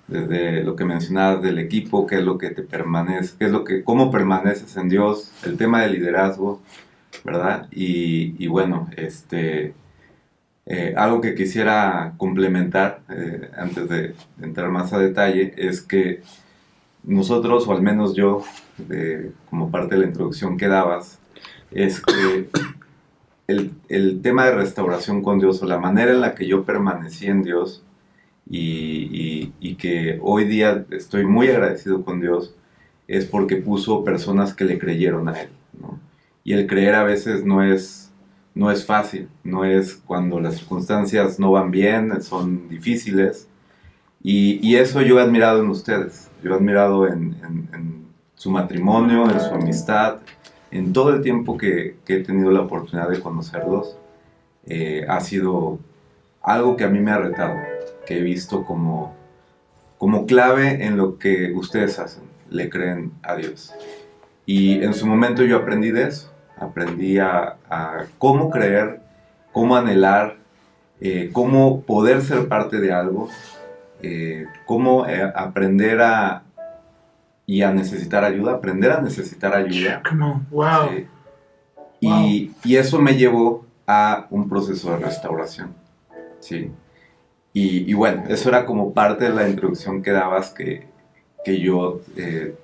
desde 0.07 0.63
lo 0.63 0.75
que 0.75 0.85
mencionabas 0.85 1.41
del 1.41 1.59
equipo, 1.59 2.05
qué 2.05 2.15
es 2.15 2.23
lo 2.23 2.37
que 2.37 2.51
te 2.51 2.61
permanece, 2.61 3.35
qué 3.37 3.45
es 3.45 3.51
lo 3.51 3.63
que, 3.63 3.83
cómo 3.83 4.11
permaneces 4.11 4.75
en 4.77 4.89
Dios, 4.89 5.31
el 5.43 5.57
tema 5.57 5.81
del 5.81 5.93
liderazgo, 5.93 6.61
¿verdad? 7.23 7.67
Y, 7.71 8.35
y 8.43 8.47
bueno, 8.47 8.89
este, 8.95 9.73
eh, 10.67 10.93
algo 10.97 11.21
que 11.21 11.35
quisiera 11.35 12.13
complementar 12.17 13.01
eh, 13.09 13.49
antes 13.57 13.87
de, 13.89 14.15
entrar 14.41 14.69
más 14.69 14.93
a 14.93 14.99
detalle 14.99 15.53
es 15.57 15.81
que 15.81 16.21
nosotros, 17.03 17.67
o 17.67 17.71
al 17.71 17.83
menos 17.83 18.15
yo, 18.15 18.43
como 19.49 19.69
parte 19.69 19.95
de 19.95 20.01
la 20.01 20.07
introducción 20.07 20.57
que 20.57 20.67
dabas, 20.67 21.19
es 21.71 22.01
que 22.01 22.49
el, 23.47 23.71
el 23.89 24.21
tema 24.21 24.45
de 24.45 24.55
restauración 24.55 25.21
con 25.21 25.39
Dios 25.39 25.61
o 25.61 25.65
la 25.65 25.77
manera 25.79 26.11
en 26.11 26.21
la 26.21 26.35
que 26.35 26.47
yo 26.47 26.63
permanecí 26.65 27.27
en 27.27 27.43
Dios 27.43 27.83
y, 28.49 28.59
y- 28.59 29.53
y 29.59 29.75
que 29.75 30.19
hoy 30.21 30.45
día 30.45 30.85
estoy 30.91 31.25
muy 31.25 31.47
agradecido 31.49 32.03
con 32.03 32.21
Dios 32.21 32.55
es 33.07 33.25
porque 33.25 33.57
puso 33.57 34.03
personas 34.03 34.53
que 34.53 34.65
le 34.65 34.79
creyeron 34.79 35.27
a 35.29 35.41
Él. 35.41 35.49
¿no? 35.79 35.99
Y 36.43 36.53
el 36.53 36.65
creer 36.67 36.95
a 36.95 37.03
veces 37.03 37.43
no 37.45 37.61
es, 37.63 38.11
no 38.55 38.71
es 38.71 38.85
fácil, 38.85 39.27
no 39.43 39.63
es 39.65 39.95
cuando 39.95 40.39
las 40.39 40.55
circunstancias 40.57 41.39
no 41.39 41.51
van 41.51 41.69
bien, 41.71 42.21
son 42.21 42.67
difíciles. 42.69 43.47
Y, 44.23 44.59
y 44.67 44.77
eso 44.77 45.01
yo 45.01 45.19
he 45.19 45.21
admirado 45.21 45.61
en 45.61 45.69
ustedes, 45.69 46.29
yo 46.43 46.51
he 46.51 46.55
admirado 46.55 47.07
en, 47.07 47.35
en- 47.43 47.69
en 47.73 48.05
su 48.33 48.49
matrimonio, 48.49 49.29
en 49.29 49.39
su 49.39 49.53
amistad, 49.53 50.17
en 50.75 50.91
todo 50.91 51.13
el 51.13 51.21
tiempo 51.21 51.57
que, 51.57 51.95
he 52.05 52.19
tenido 52.19 52.51
la 52.51 52.61
oportunidad 52.61 53.09
de 53.09 53.21
conocerlos, 53.21 53.97
eh, 54.65 55.05
ha 55.07 55.21
sido 55.21 55.79
algo 56.41 56.75
que 56.75 56.83
a 56.83 56.89
mí 56.89 56.99
me 56.99 57.11
ha 57.11 57.17
retado, 57.17 57.55
que 58.05 58.17
he 58.17 58.21
visto 58.21 58.65
como, 58.65 59.15
como 59.97 60.25
clave 60.25 60.85
en 60.85 60.97
lo 60.97 61.17
que 61.17 61.53
ustedes 61.53 61.97
hacen, 61.97 62.23
le 62.49 62.69
creen 62.69 63.13
a 63.23 63.35
Dios. 63.35 63.73
Y 64.45 64.83
en 64.83 64.93
su 64.93 65.07
momento 65.07 65.43
yo 65.43 65.57
aprendí 65.57 65.91
de 65.91 66.09
eso, 66.09 66.31
aprendí 66.57 67.19
a, 67.19 67.55
cómo 68.17 68.49
creer, 68.49 68.99
cómo 69.53 69.77
anhelar, 69.77 70.35
eh, 70.99 71.29
cómo 71.31 71.81
poder 71.81 72.21
ser 72.21 72.49
parte 72.49 72.81
de 72.81 72.91
algo, 72.91 73.29
eh, 74.01 74.45
cómo 74.65 75.05
aprender 75.35 76.01
a 76.01 76.44
y 77.45 77.61
a 77.61 77.71
necesitar 77.71 78.23
ayuda, 78.23 78.53
aprender 78.53 78.91
a 78.91 79.01
necesitar 79.01 79.53
ayuda. 79.53 80.01
On. 80.11 80.47
Wow. 80.49 80.89
Sí. 80.89 81.07
Y, 82.01 82.51
y 82.63 82.75
eso 82.75 82.99
me 83.01 83.15
llevó 83.15 83.65
a 83.87 84.27
un 84.29 84.49
proceso 84.49 84.91
de 84.91 84.97
restauración. 84.97 85.73
Sí. 86.39 86.71
Y, 87.53 87.89
y 87.89 87.93
bueno, 87.93 88.23
eso 88.27 88.49
era 88.49 88.65
como 88.65 88.93
parte 88.93 89.25
de 89.25 89.33
la 89.33 89.47
introducción 89.47 90.01
que 90.01 90.11
dabas 90.11 90.51
que, 90.51 90.87
que 91.43 91.59
yo, 91.59 92.01
eh, 92.17 92.55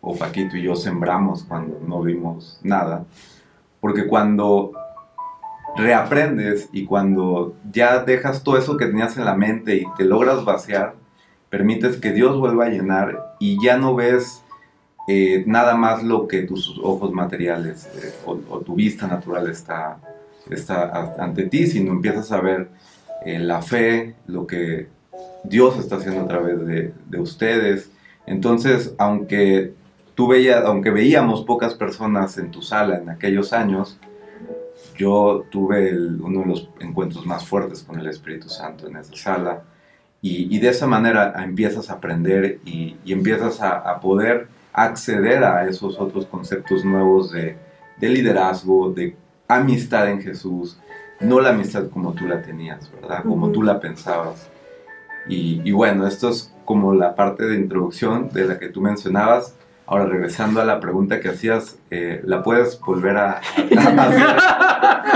o 0.00 0.16
Paquito 0.16 0.56
y 0.56 0.62
yo 0.62 0.74
sembramos 0.74 1.44
cuando 1.44 1.78
no 1.86 2.02
vimos 2.02 2.58
nada. 2.62 3.04
Porque 3.80 4.06
cuando 4.06 4.72
reaprendes 5.76 6.68
y 6.72 6.84
cuando 6.84 7.54
ya 7.70 8.02
dejas 8.02 8.42
todo 8.42 8.58
eso 8.58 8.76
que 8.76 8.86
tenías 8.86 9.16
en 9.16 9.24
la 9.24 9.36
mente 9.36 9.76
y 9.76 9.84
te 9.96 10.04
logras 10.04 10.44
vaciar, 10.44 10.94
permites 11.50 11.96
que 11.96 12.12
Dios 12.12 12.38
vuelva 12.38 12.66
a 12.66 12.68
llenar 12.70 13.34
y 13.38 13.62
ya 13.62 13.76
no 13.76 13.94
ves 13.94 14.42
eh, 15.08 15.42
nada 15.46 15.74
más 15.74 16.02
lo 16.02 16.28
que 16.28 16.42
tus 16.42 16.78
ojos 16.82 17.12
materiales 17.12 17.86
eh, 17.96 18.14
o, 18.24 18.36
tu 18.60 18.76
vista 18.76 19.06
natural 19.06 19.50
está, 19.50 19.98
está 20.48 20.90
ante 21.18 21.44
ti, 21.44 21.66
sino 21.66 21.90
empiezas 21.90 22.30
a 22.32 22.40
ver 22.40 22.68
eh, 23.26 23.38
la 23.38 23.60
fe, 23.60 24.14
lo 24.26 24.46
que 24.46 24.86
Dios 25.42 25.78
está 25.78 25.96
haciendo 25.96 26.22
a 26.22 26.28
través 26.28 26.64
de, 26.64 26.94
de 27.06 27.20
ustedes. 27.20 27.90
Entonces, 28.26 28.94
aunque 28.98 29.72
tú 30.14 30.28
veías, 30.28 30.64
aunque 30.64 30.90
veíamos 30.90 31.44
pocas 31.44 31.74
personas 31.74 32.38
en 32.38 32.50
tu 32.50 32.62
sala 32.62 32.98
en 32.98 33.08
aquellos 33.08 33.52
años, 33.52 33.98
yo 34.96 35.46
tuve 35.50 35.96
uno 35.96 36.40
de 36.40 36.46
los 36.46 36.68
encuentros 36.78 37.24
más 37.24 37.44
fuertes 37.44 37.82
con 37.82 37.98
el 37.98 38.06
Espíritu 38.06 38.48
Santo 38.48 38.86
en 38.86 38.96
esa 38.96 39.16
sala. 39.16 39.62
Y, 40.22 40.54
y 40.54 40.58
de 40.58 40.68
esa 40.68 40.86
manera 40.86 41.32
empiezas 41.42 41.88
a 41.90 41.94
aprender 41.94 42.60
y, 42.64 42.96
y 43.04 43.12
empiezas 43.12 43.60
a, 43.60 43.78
a 43.78 44.00
poder 44.00 44.48
acceder 44.72 45.42
a 45.44 45.66
esos 45.66 45.98
otros 45.98 46.26
conceptos 46.26 46.84
nuevos 46.84 47.32
de, 47.32 47.56
de 47.96 48.08
liderazgo, 48.08 48.92
de 48.92 49.16
amistad 49.48 50.08
en 50.10 50.20
Jesús, 50.20 50.78
no 51.20 51.40
la 51.40 51.50
amistad 51.50 51.88
como 51.90 52.12
tú 52.12 52.26
la 52.26 52.40
tenías, 52.42 52.90
¿verdad? 53.00 53.22
Como 53.22 53.46
Ujú. 53.46 53.52
tú 53.52 53.62
la 53.62 53.80
pensabas. 53.80 54.48
Y, 55.28 55.60
y 55.64 55.72
bueno, 55.72 56.06
esto 56.06 56.28
es 56.30 56.54
como 56.64 56.94
la 56.94 57.14
parte 57.14 57.46
de 57.46 57.56
introducción 57.56 58.30
de 58.30 58.46
la 58.46 58.58
que 58.58 58.68
tú 58.68 58.80
mencionabas. 58.80 59.54
Ahora, 59.90 60.06
regresando 60.06 60.60
a 60.60 60.64
la 60.64 60.78
pregunta 60.78 61.18
que 61.20 61.28
hacías, 61.30 61.76
eh, 61.90 62.20
¿la 62.24 62.44
puedes 62.44 62.78
volver 62.80 63.16
a, 63.16 63.32
a 63.32 64.02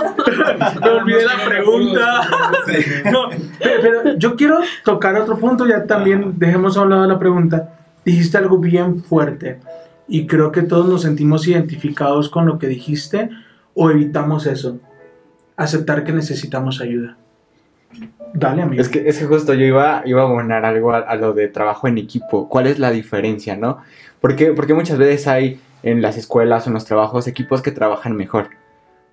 Me 0.81 0.89
olvidé 0.89 1.25
la 1.25 1.45
pregunta. 1.45 2.21
Sí. 2.67 2.85
No, 3.11 3.29
pero, 3.59 3.81
pero 3.81 4.17
yo 4.17 4.35
quiero 4.37 4.61
tocar 4.85 5.15
otro 5.17 5.37
punto, 5.37 5.67
ya 5.67 5.85
también 5.85 6.39
dejemos 6.39 6.77
a 6.77 6.81
un 6.83 6.89
lado 6.91 7.05
la 7.05 7.19
pregunta. 7.19 7.73
Dijiste 8.05 8.37
algo 8.37 8.57
bien 8.59 9.03
fuerte 9.03 9.59
y 10.07 10.25
creo 10.25 10.51
que 10.53 10.61
todos 10.61 10.87
nos 10.87 11.01
sentimos 11.01 11.45
identificados 11.47 12.29
con 12.29 12.45
lo 12.45 12.57
que 12.59 12.67
dijiste 12.67 13.29
o 13.73 13.89
evitamos 13.91 14.45
eso. 14.45 14.79
Aceptar 15.57 16.03
que 16.05 16.13
necesitamos 16.13 16.79
ayuda. 16.81 17.17
Dale, 18.33 18.63
amigo. 18.63 18.81
Es 18.81 18.89
que, 18.89 19.07
es 19.07 19.19
que 19.19 19.25
justo 19.25 19.53
yo 19.53 19.65
iba, 19.65 20.01
iba 20.05 20.21
a 20.21 20.25
abonar 20.25 20.65
algo 20.65 20.93
a, 20.93 20.99
a 20.99 21.15
lo 21.15 21.33
de 21.33 21.47
trabajo 21.47 21.87
en 21.87 21.97
equipo. 21.97 22.49
¿Cuál 22.49 22.67
es 22.67 22.79
la 22.79 22.91
diferencia, 22.91 23.55
no? 23.55 23.79
Porque, 24.21 24.53
porque 24.53 24.73
muchas 24.73 24.97
veces 24.97 25.27
hay 25.27 25.59
en 25.83 26.01
las 26.01 26.17
escuelas 26.17 26.65
o 26.65 26.69
en 26.69 26.73
los 26.73 26.85
trabajos 26.85 27.27
equipos 27.27 27.61
que 27.61 27.71
trabajan 27.71 28.15
mejor. 28.15 28.49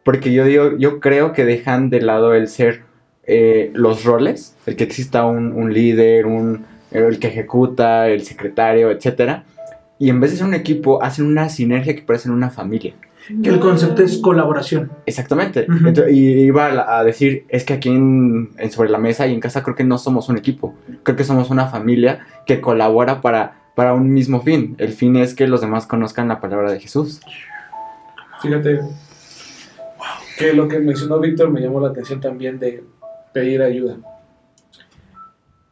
Porque 0.05 0.33
yo 0.33 0.45
digo, 0.45 0.77
yo 0.79 1.01
creo 1.01 1.33
que 1.33 1.45
dejan 1.45 1.91
de 1.91 2.01
lado 2.01 2.33
el 2.35 2.49
ser 2.49 2.83
eh, 3.25 3.71
los 3.75 4.05
roles, 4.05 4.57
el 4.67 4.77
que 4.77 4.85
exista 4.85 5.25
un, 5.25 5.53
un 5.53 5.73
líder, 5.73 6.27
un, 6.27 6.65
el 6.91 7.19
que 7.19 7.29
ejecuta, 7.29 8.09
el 8.09 8.23
secretario, 8.23 8.91
etcétera. 8.91 9.45
Y 9.99 10.09
en 10.09 10.21
vez 10.21 10.31
de 10.31 10.39
ser 10.39 10.47
un 10.47 10.55
equipo, 10.55 11.03
hacen 11.03 11.27
una 11.27 11.49
sinergia 11.49 11.95
que 11.95 12.03
parecen 12.03 12.33
una 12.33 12.51
familia. 12.51 12.95
Que 13.43 13.49
el 13.49 13.61
concepto 13.61 14.03
es 14.03 14.19
colaboración. 14.19 14.91
Exactamente. 15.07 15.67
Y 16.11 16.41
iba 16.41 16.99
a 16.99 17.05
decir, 17.05 17.45
es 17.49 17.65
que 17.65 17.75
aquí 17.75 17.89
en, 17.89 18.51
en 18.59 18.71
Sobre 18.71 18.91
la 18.91 18.99
Mesa 18.99 19.27
y 19.27 19.35
en 19.35 19.41
casa 19.41 19.63
creo 19.63 19.77
que 19.77 19.85
no 19.85 19.99
somos 19.99 20.29
un 20.29 20.37
equipo. 20.37 20.75
Creo 21.03 21.17
que 21.17 21.25
somos 21.25 21.51
una 21.51 21.67
familia 21.67 22.27
que 22.47 22.61
colabora 22.61 23.21
para, 23.21 23.63
para 23.75 23.95
un 23.95 24.13
mismo 24.13 24.43
fin. 24.43 24.75
El 24.79 24.93
fin 24.93 25.17
es 25.17 25.35
que 25.35 25.47
los 25.47 25.61
demás 25.61 25.87
conozcan 25.87 26.29
la 26.29 26.41
palabra 26.41 26.73
de 26.73 26.81
Jesús. 26.81 27.21
Fíjate 28.43 28.81
que 30.39 30.53
lo 30.55 30.69
que 30.69 30.79
mencionó 30.79 31.21
Víctor 31.21 31.51
me 31.51 31.61
llamó 31.61 31.81
la 31.81 31.89
atención 31.89 32.21
también 32.21 32.59
de 32.59 32.83
pedir 33.33 33.63
ayuda. 33.63 33.97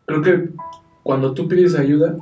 Creo 0.05 0.23
que 0.23 0.49
cuando 1.03 1.33
tú 1.33 1.49
pides 1.49 1.75
ayuda 1.75 2.17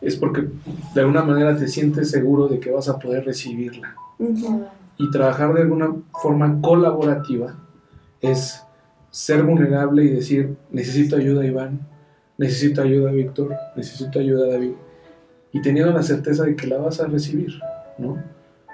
es 0.00 0.16
porque 0.16 0.48
de 0.94 1.00
alguna 1.00 1.22
manera 1.22 1.56
te 1.56 1.68
sientes 1.68 2.10
seguro 2.10 2.48
de 2.48 2.60
que 2.60 2.70
vas 2.70 2.88
a 2.88 2.98
poder 2.98 3.24
recibirla. 3.24 3.94
Y 4.98 5.10
trabajar 5.10 5.52
de 5.54 5.62
alguna 5.62 5.92
forma 6.22 6.60
colaborativa 6.60 7.54
es 8.20 8.62
ser 9.10 9.42
vulnerable 9.42 10.04
y 10.04 10.08
decir, 10.08 10.56
necesito 10.70 11.16
ayuda 11.16 11.44
Iván, 11.44 11.80
necesito 12.38 12.82
ayuda 12.82 13.10
Víctor, 13.12 13.54
necesito 13.76 14.18
ayuda 14.18 14.48
David. 14.52 14.72
Y 15.52 15.62
teniendo 15.62 15.92
la 15.92 16.02
certeza 16.02 16.44
de 16.44 16.56
que 16.56 16.66
la 16.66 16.78
vas 16.78 17.00
a 17.00 17.06
recibir. 17.06 17.54
¿no? 17.98 18.22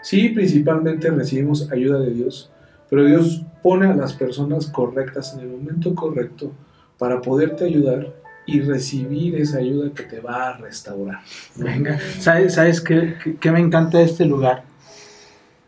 Sí, 0.02 0.30
principalmente 0.30 1.10
recibimos 1.10 1.70
ayuda 1.70 1.98
de 2.00 2.10
Dios, 2.12 2.50
pero 2.88 3.04
Dios 3.04 3.42
pone 3.62 3.86
a 3.86 3.94
las 3.94 4.12
personas 4.14 4.66
correctas 4.66 5.34
en 5.34 5.40
el 5.40 5.48
momento 5.48 5.94
correcto 5.94 6.52
para 6.98 7.20
poderte 7.20 7.64
ayudar 7.64 8.14
y 8.46 8.60
recibir 8.62 9.36
esa 9.36 9.58
ayuda 9.58 9.90
que 9.94 10.02
te 10.04 10.20
va 10.20 10.48
a 10.48 10.56
restaurar. 10.56 11.20
¿no? 11.56 11.64
Venga, 11.66 11.98
¿sabes, 12.18 12.54
sabes 12.54 12.80
qué, 12.80 13.14
qué- 13.22 13.36
qué 13.36 13.52
me 13.52 13.60
encanta 13.60 13.98
de 13.98 14.04
este 14.04 14.24
lugar? 14.24 14.64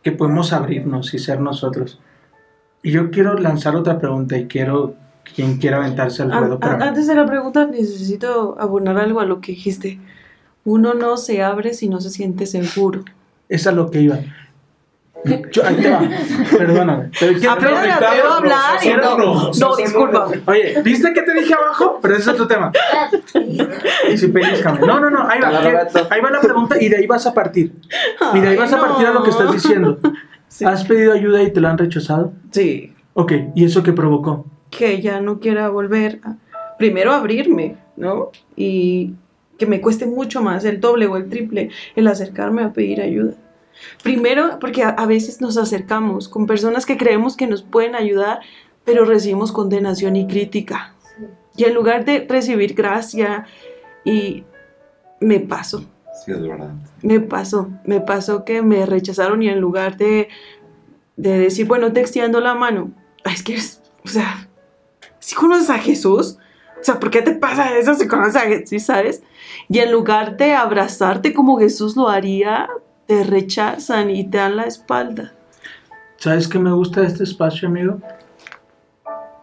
Que 0.03 0.13
podemos 0.13 0.53
abrirnos 0.53 1.15
y 1.15 1.19
ser 1.19 1.41
nosotros. 1.41 2.01
Y 2.83 2.91
yo 2.91 3.11
quiero 3.11 3.35
lanzar 3.39 3.77
otra 3.77 3.99
pregunta 3.99 4.37
y 4.37 4.47
quiero 4.47 4.95
quien 5.35 5.59
quiera 5.59 5.77
aventarse 5.79 6.23
al 6.23 6.33
ruedo. 6.33 6.59
pero- 6.59 6.83
antes 6.83 7.07
de 7.07 7.15
la 7.15 7.25
pregunta, 7.27 7.67
necesito 7.67 8.57
abonar 8.59 8.99
algo 8.99 9.21
a 9.21 9.25
lo 9.25 9.41
que 9.41 9.53
dijiste. 9.53 10.01
Uno 10.65 10.95
no 10.95 11.17
se 11.17 11.43
abre 11.43 11.75
si 11.75 11.89
no 11.89 12.01
se 12.01 12.11
siente 12.11 12.47
seguro. 12.47 13.05
Es 13.49 13.67
a 13.67 13.73
lo 13.73 13.91
que 13.91 14.01
iba. 14.01 14.19
Yo- 15.53 15.65
ahí 15.65 15.77
te 15.77 15.91
va. 15.91 16.03
Perdóname. 16.59 17.11
Pero 17.19 17.33
quiero- 17.39 17.53
Apenas 17.53 18.03
hablar 18.03 18.79
y 18.85 18.89
no, 18.89 19.17
rojo, 19.17 19.47
no, 19.47 19.55
sos 19.55 19.77
disculpa. 19.77 20.29
Oye, 20.47 20.83
¿viste 20.83 21.13
que 21.13 21.23
te 21.23 21.33
dije 21.35 21.55
abajo? 21.55 21.99
Pero 22.03 22.15
ese 22.15 22.23
es 22.23 22.29
otro 22.29 22.47
tema. 22.49 22.73
Sí, 24.17 24.29
pellizcame. 24.29 24.81
No, 24.87 25.01
no, 25.01 25.11
no. 25.11 25.29
Ahí 25.29 25.41
va, 25.41 25.51
Roberto. 25.61 26.07
ahí 26.11 26.21
va 26.21 26.31
la 26.31 26.41
pregunta 26.41 26.81
y 26.83 26.89
de 26.89 26.97
ahí 26.97 27.07
vas 27.07 27.27
a 27.27 27.35
partir. 27.35 27.73
Y 28.35 28.41
de 28.41 28.49
ahí 28.49 28.57
vas 28.57 28.73
a 28.73 28.81
partir 28.81 29.07
a 29.07 29.13
lo 29.13 29.23
que 29.23 29.31
estás 29.31 29.53
diciendo. 29.53 29.99
Sí. 30.53 30.67
¿Has 30.67 30.85
pedido 30.85 31.15
ayuda 31.15 31.43
y 31.43 31.51
te 31.51 31.63
la 31.63 31.71
han 31.71 31.79
rechazado? 31.79 32.35
Sí, 32.51 32.93
Ok, 33.15 33.33
¿y 33.55 33.65
eso 33.65 33.83
qué 33.83 33.93
provocó? 33.95 34.45
que 34.69 35.01
ya 35.01 35.19
no 35.23 35.41
quiera 35.41 35.71
volver 35.71 36.21
a, 36.25 36.35
primero 36.77 37.13
abrirme, 37.13 37.77
¿no? 37.97 38.33
Y 38.55 39.15
que 39.59 39.65
me 39.65 39.81
cueste 39.81 40.05
mucho 40.05 40.43
más, 40.43 40.67
el 40.67 40.79
doble 40.79 41.07
o 41.07 41.17
el 41.17 41.31
triple, 41.31 41.71
el 41.97 42.07
acercarme 42.07 42.63
a 42.65 42.73
pedir 42.75 43.01
ayuda. 43.01 43.33
Primero, 44.03 44.59
porque 44.61 44.83
a, 44.83 44.91
a 44.91 45.07
veces 45.07 45.41
nos 45.41 45.57
acercamos 45.57 46.29
con 46.29 46.47
personas 46.47 46.87
que 46.87 46.97
creemos 46.97 47.37
que 47.37 47.47
nos 47.47 47.63
pueden 47.63 47.95
ayudar, 47.95 48.41
pero 48.85 49.05
recibimos 49.05 49.53
condenación 49.53 50.17
y 50.17 50.27
crítica. 50.27 50.95
Y 51.57 51.65
en 51.65 51.75
lugar 51.75 52.05
de 52.05 52.27
recibir 52.29 52.75
gracia 52.75 53.47
y 54.05 54.45
me 55.21 55.39
pasó, 55.41 55.85
Sí, 56.25 56.33
es 56.33 56.43
verdad. 56.43 56.71
me 57.03 57.21
pasó, 57.21 57.69
me 57.85 58.01
pasó 58.01 58.45
que 58.45 58.63
me 58.63 58.87
rechazaron 58.87 59.43
y 59.43 59.49
en 59.49 59.61
lugar 59.61 59.97
de, 59.97 60.29
de 61.17 61.39
decir, 61.39 61.67
bueno, 61.67 61.93
te 61.93 62.01
extiendo 62.01 62.41
la 62.41 62.55
mano, 62.55 62.91
"Ay, 63.25 63.35
es 63.35 63.43
que 63.43 63.57
o 64.05 64.09
sea, 64.09 64.49
si 65.21 65.35
conoces 65.35 65.71
a 65.71 65.79
Jesús, 65.79 66.39
o 66.81 66.85
sea, 66.85 66.99
¿por 66.99 67.11
qué 67.11 67.23
te 67.23 67.33
pasa 67.33 67.77
eso 67.79 67.95
si 67.95 68.09
conoces 68.09 68.37
a 68.37 68.41
Jesús, 68.41 68.83
sabes? 68.83 69.23
Y 69.69 69.79
en 69.79 69.93
lugar 69.93 70.37
de 70.37 70.55
abrazarte 70.55 71.33
como 71.33 71.59
Jesús 71.59 71.97
lo 71.97 72.09
haría, 72.09 72.69
te 73.13 73.25
rechazan 73.25 74.09
y 74.09 74.25
te 74.25 74.39
dan 74.39 74.57
la 74.57 74.63
espalda. 74.63 75.35
¿Sabes 76.17 76.49
qué 76.49 76.59
me 76.59 76.73
gusta 76.73 77.03
de 77.03 77.09
este 77.09 77.25
espacio, 77.25 77.69
amigo? 77.69 78.01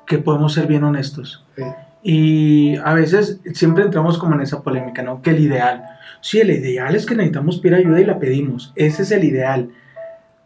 Que 0.07 0.17
podemos 0.17 0.53
ser 0.53 0.65
bien 0.65 0.83
honestos. 0.83 1.45
Sí. 1.55 1.63
Y 2.01 2.77
a 2.77 2.95
veces 2.95 3.39
siempre 3.53 3.83
entramos 3.83 4.17
como 4.17 4.33
en 4.33 4.41
esa 4.41 4.63
polémica, 4.63 5.03
¿no? 5.03 5.21
Que 5.21 5.29
el 5.29 5.39
ideal. 5.41 5.83
Sí, 6.19 6.39
el 6.39 6.49
ideal 6.49 6.95
es 6.95 7.05
que 7.05 7.13
necesitamos 7.13 7.59
pedir 7.59 7.75
ayuda 7.75 8.01
y 8.01 8.05
la 8.05 8.17
pedimos. 8.17 8.73
Ese 8.75 9.03
es 9.03 9.11
el 9.11 9.23
ideal. 9.23 9.69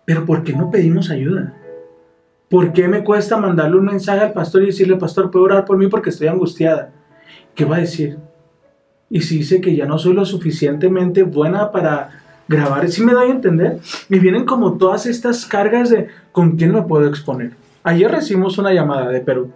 Pero 0.04 0.26
¿por 0.26 0.44
qué 0.44 0.52
no 0.52 0.70
pedimos 0.70 1.10
ayuda? 1.10 1.54
¿Por 2.50 2.74
qué 2.74 2.90
me 2.90 3.06
cuesta 3.06 3.38
mandarle 3.38 3.78
un 3.78 3.86
mensaje 3.86 4.20
al 4.20 4.34
pastor 4.34 4.64
y 4.64 4.66
decirle, 4.66 4.98
pastor, 4.98 5.32
¿puedo 5.32 5.46
orar 5.46 5.64
por 5.64 5.78
mí 5.78 5.88
porque 5.88 6.10
estoy 6.10 6.28
angustiada? 6.28 6.92
¿Qué 7.56 7.64
va 7.64 7.78
a 7.78 7.80
decir? 7.80 8.18
Y 9.10 9.22
si 9.22 9.38
dice 9.38 9.62
que 9.62 9.74
ya 9.78 9.86
no 9.86 9.98
soy 9.98 10.14
lo 10.14 10.26
suficientemente 10.26 11.24
buena 11.24 11.72
para 11.72 12.23
grabar, 12.48 12.88
¿sí 12.90 13.04
me 13.04 13.14
doy 13.14 13.30
a 13.30 13.32
entender? 13.32 13.80
Me 14.10 14.20
vienen 14.20 14.46
como 14.46 14.78
todas 14.78 15.06
estas 15.06 15.46
cargas 15.46 15.90
de 15.90 16.08
con 16.32 16.56
quién 16.58 16.72
me 16.74 16.82
puedo 16.84 17.08
exponer. 17.08 17.52
Ayer 17.84 18.10
recibimos 18.12 18.58
una 18.58 18.74
llamada 18.74 19.10
de 19.10 19.22
Perú 19.22 19.52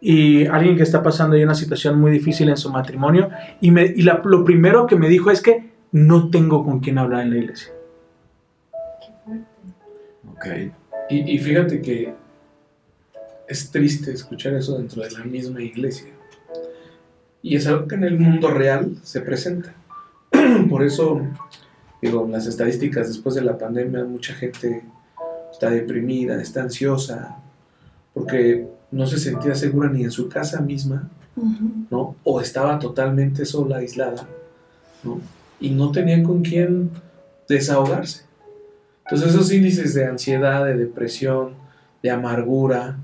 y 0.00 0.46
alguien 0.46 0.76
que 0.76 0.82
está 0.82 1.02
pasando 1.02 1.36
ahí 1.36 1.44
una 1.44 1.54
situación 1.54 1.98
muy 2.00 2.10
difícil 2.10 2.48
en 2.48 2.56
su 2.56 2.70
matrimonio 2.70 3.28
y, 3.60 3.70
me, 3.70 3.84
y 3.84 4.02
la- 4.02 4.22
lo 4.24 4.44
primero 4.44 4.86
que 4.86 4.96
me 4.96 5.08
dijo 5.08 5.30
es 5.30 5.42
que 5.42 5.70
no 5.92 6.30
tengo 6.30 6.64
con 6.64 6.80
quién 6.80 6.98
hablar 6.98 7.22
en 7.22 7.30
la 7.30 7.36
iglesia. 7.38 7.72
Ok. 10.32 10.46
Y, 11.10 11.34
y 11.34 11.38
fíjate 11.38 11.82
que 11.82 12.14
es 13.48 13.70
triste 13.70 14.12
escuchar 14.12 14.54
eso 14.54 14.78
dentro 14.78 15.02
de 15.02 15.10
la 15.10 15.24
misma 15.24 15.60
iglesia. 15.60 16.08
Y 17.42 17.56
es 17.56 17.66
algo 17.66 17.88
que 17.88 17.94
en 17.96 18.04
el 18.04 18.18
mundo 18.18 18.48
real 18.50 18.96
se 19.02 19.20
presenta. 19.20 19.74
Por 20.70 20.82
eso, 20.84 21.20
digo, 22.00 22.26
las 22.30 22.46
estadísticas 22.46 23.08
después 23.08 23.34
de 23.34 23.42
la 23.42 23.58
pandemia, 23.58 24.04
mucha 24.04 24.34
gente 24.34 24.82
está 25.52 25.70
deprimida, 25.70 26.40
está 26.40 26.62
ansiosa, 26.62 27.36
porque 28.14 28.66
no 28.90 29.06
se 29.06 29.18
sentía 29.18 29.54
segura 29.54 29.88
ni 29.90 30.04
en 30.04 30.10
su 30.10 30.28
casa 30.28 30.60
misma, 30.60 31.08
¿no? 31.90 32.16
O 32.24 32.40
estaba 32.40 32.78
totalmente 32.78 33.44
sola, 33.44 33.78
aislada, 33.78 34.26
¿no? 35.02 35.20
Y 35.60 35.70
no 35.70 35.92
tenían 35.92 36.22
con 36.22 36.42
quién 36.42 36.90
desahogarse. 37.48 38.24
Entonces 39.04 39.34
esos 39.34 39.52
índices 39.52 39.94
de 39.94 40.06
ansiedad, 40.06 40.64
de 40.64 40.76
depresión, 40.76 41.54
de 42.02 42.10
amargura, 42.10 42.98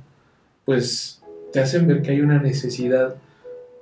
pues 0.65 1.23
te 1.53 1.61
hacen 1.61 1.87
ver 1.87 2.03
que 2.03 2.13
hay 2.13 2.21
una 2.21 2.41
necesidad 2.41 3.17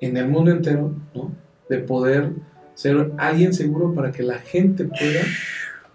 en 0.00 0.16
el 0.16 0.28
mundo 0.28 0.50
entero, 0.50 0.92
¿no? 1.14 1.30
De 1.68 1.78
poder 1.78 2.30
ser 2.74 3.12
alguien 3.18 3.54
seguro 3.54 3.94
para 3.94 4.12
que 4.12 4.22
la 4.22 4.38
gente 4.38 4.84
pueda 4.84 5.22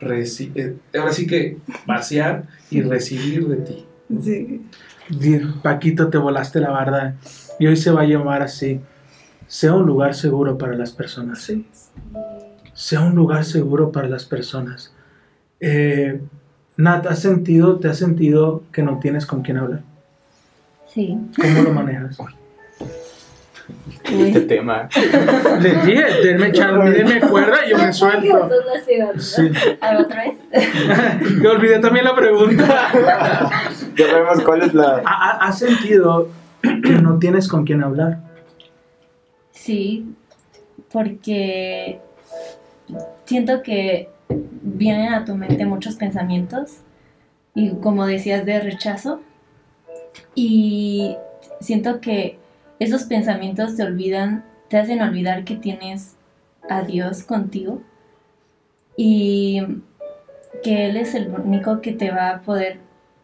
eh, 0.01 0.77
ahora 0.97 1.13
sí 1.13 1.27
que 1.27 1.57
vaciar 1.85 2.43
y 2.69 2.81
recibir 2.81 3.47
de 3.47 3.55
ti. 3.57 3.85
Sí. 4.21 4.61
Paquito, 5.61 6.09
te 6.09 6.17
volaste 6.17 6.59
la 6.59 6.69
barda. 6.69 7.15
Y 7.59 7.67
hoy 7.67 7.75
se 7.75 7.91
va 7.91 8.01
a 8.01 8.05
llamar 8.05 8.41
así. 8.41 8.79
Sea 9.47 9.73
un 9.73 9.85
lugar 9.85 10.15
seguro 10.15 10.57
para 10.57 10.75
las 10.75 10.91
personas. 10.91 11.41
Sí. 11.41 11.67
Sea 12.73 13.01
un 13.01 13.15
lugar 13.15 13.43
seguro 13.43 13.91
para 13.91 14.07
las 14.07 14.25
personas. 14.25 14.93
Eh, 15.59 16.21
Nat, 16.77 17.05
¿has 17.07 17.19
sentido, 17.19 17.77
te 17.79 17.89
has 17.89 17.97
sentido 17.97 18.63
que 18.71 18.83
no 18.83 18.99
tienes 18.99 19.25
con 19.25 19.41
quién 19.41 19.57
hablar? 19.57 19.81
Sí. 20.87 21.17
¿Cómo 21.35 21.61
lo 21.63 21.73
manejas? 21.73 22.17
Este 24.03 24.41
tema. 24.41 24.89
Les 25.61 25.85
dije, 25.85 26.03
denme, 26.23 26.51
chance, 26.51 26.89
denme 26.97 27.19
cuerda 27.21 27.65
y 27.65 27.71
yo 27.71 27.77
me 27.77 27.93
suelto. 27.93 28.49
Sí. 29.17 29.51
Otra 29.99 30.23
vez. 30.23 30.37
Que 31.41 31.47
olvidé 31.47 31.79
también 31.79 32.05
la 32.05 32.15
pregunta. 32.15 32.91
Ya 33.95 34.13
vemos 34.13 34.41
cuál 34.43 34.63
es 34.63 34.73
la. 34.73 35.01
¿Ha- 35.05 35.31
ha- 35.31 35.47
¿Has 35.47 35.59
sentido 35.59 36.29
que 36.61 36.93
no 37.01 37.19
tienes 37.19 37.47
con 37.47 37.65
quién 37.65 37.83
hablar? 37.83 38.19
Sí, 39.51 40.05
porque 40.91 41.99
siento 43.25 43.61
que 43.61 44.09
vienen 44.63 45.13
a 45.13 45.25
tu 45.25 45.35
mente 45.35 45.65
muchos 45.65 45.95
pensamientos 45.95 46.77
y 47.53 47.71
como 47.75 48.05
decías 48.07 48.45
de 48.45 48.59
rechazo 48.61 49.21
y 50.33 51.15
siento 51.59 51.99
que 52.01 52.38
esos 52.79 53.03
pensamientos 53.03 53.75
te 53.75 53.83
olvidan, 53.83 54.45
te 54.69 54.77
hacen 54.77 55.01
olvidar 55.01 55.43
que 55.43 55.55
tienes 55.55 56.15
a 56.69 56.83
Dios 56.83 57.23
contigo 57.23 57.81
y 58.95 59.61
que 60.63 60.87
Él 60.87 60.97
es 60.97 61.13
el 61.13 61.29
único 61.29 61.81
que 61.81 61.93
te 61.93 62.11
va 62.11 62.29
a 62.29 62.41
poder 62.41 62.79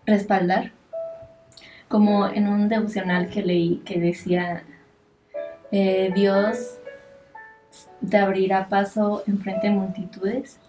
respaldar. 0.05 0.71
Como 1.87 2.27
en 2.27 2.47
un 2.47 2.67
devocional 2.67 3.29
que 3.29 3.43
leí 3.43 3.81
que 3.85 3.99
decía, 3.99 4.63
eh, 5.71 6.11
Dios 6.13 6.79
te 8.09 8.17
abrirá 8.17 8.69
paso 8.69 9.23
enfrente 9.27 9.67
de 9.67 9.73
multitudes 9.73 10.59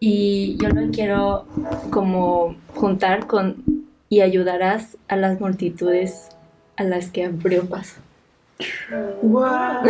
y 0.00 0.56
yo 0.60 0.68
lo 0.70 0.90
quiero 0.90 1.46
como 1.90 2.56
juntar 2.74 3.26
con 3.26 3.62
y 4.08 4.20
ayudarás 4.20 4.98
a 5.08 5.16
las 5.16 5.40
multitudes 5.40 6.28
a 6.76 6.84
las 6.84 7.10
que 7.10 7.24
abrió 7.24 7.64
paso. 7.66 8.00
¡Guau! 9.22 9.84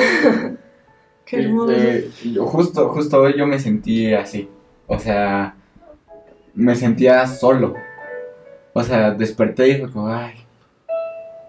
¡Qué 1.25 1.45
hermoso! 1.45 1.73
Este, 1.73 2.39
justo, 2.39 2.89
justo 2.91 3.21
hoy 3.21 3.35
yo 3.37 3.47
me 3.47 3.59
sentí 3.59 4.13
así. 4.15 4.49
O 4.87 4.99
sea, 4.99 5.55
me 6.55 6.75
sentía 6.75 7.27
solo. 7.27 7.75
O 8.73 8.83
sea, 8.83 9.13
desperté 9.13 9.69
y 9.69 9.79
fue 9.81 9.91
como, 9.91 10.09
ay, 10.09 10.35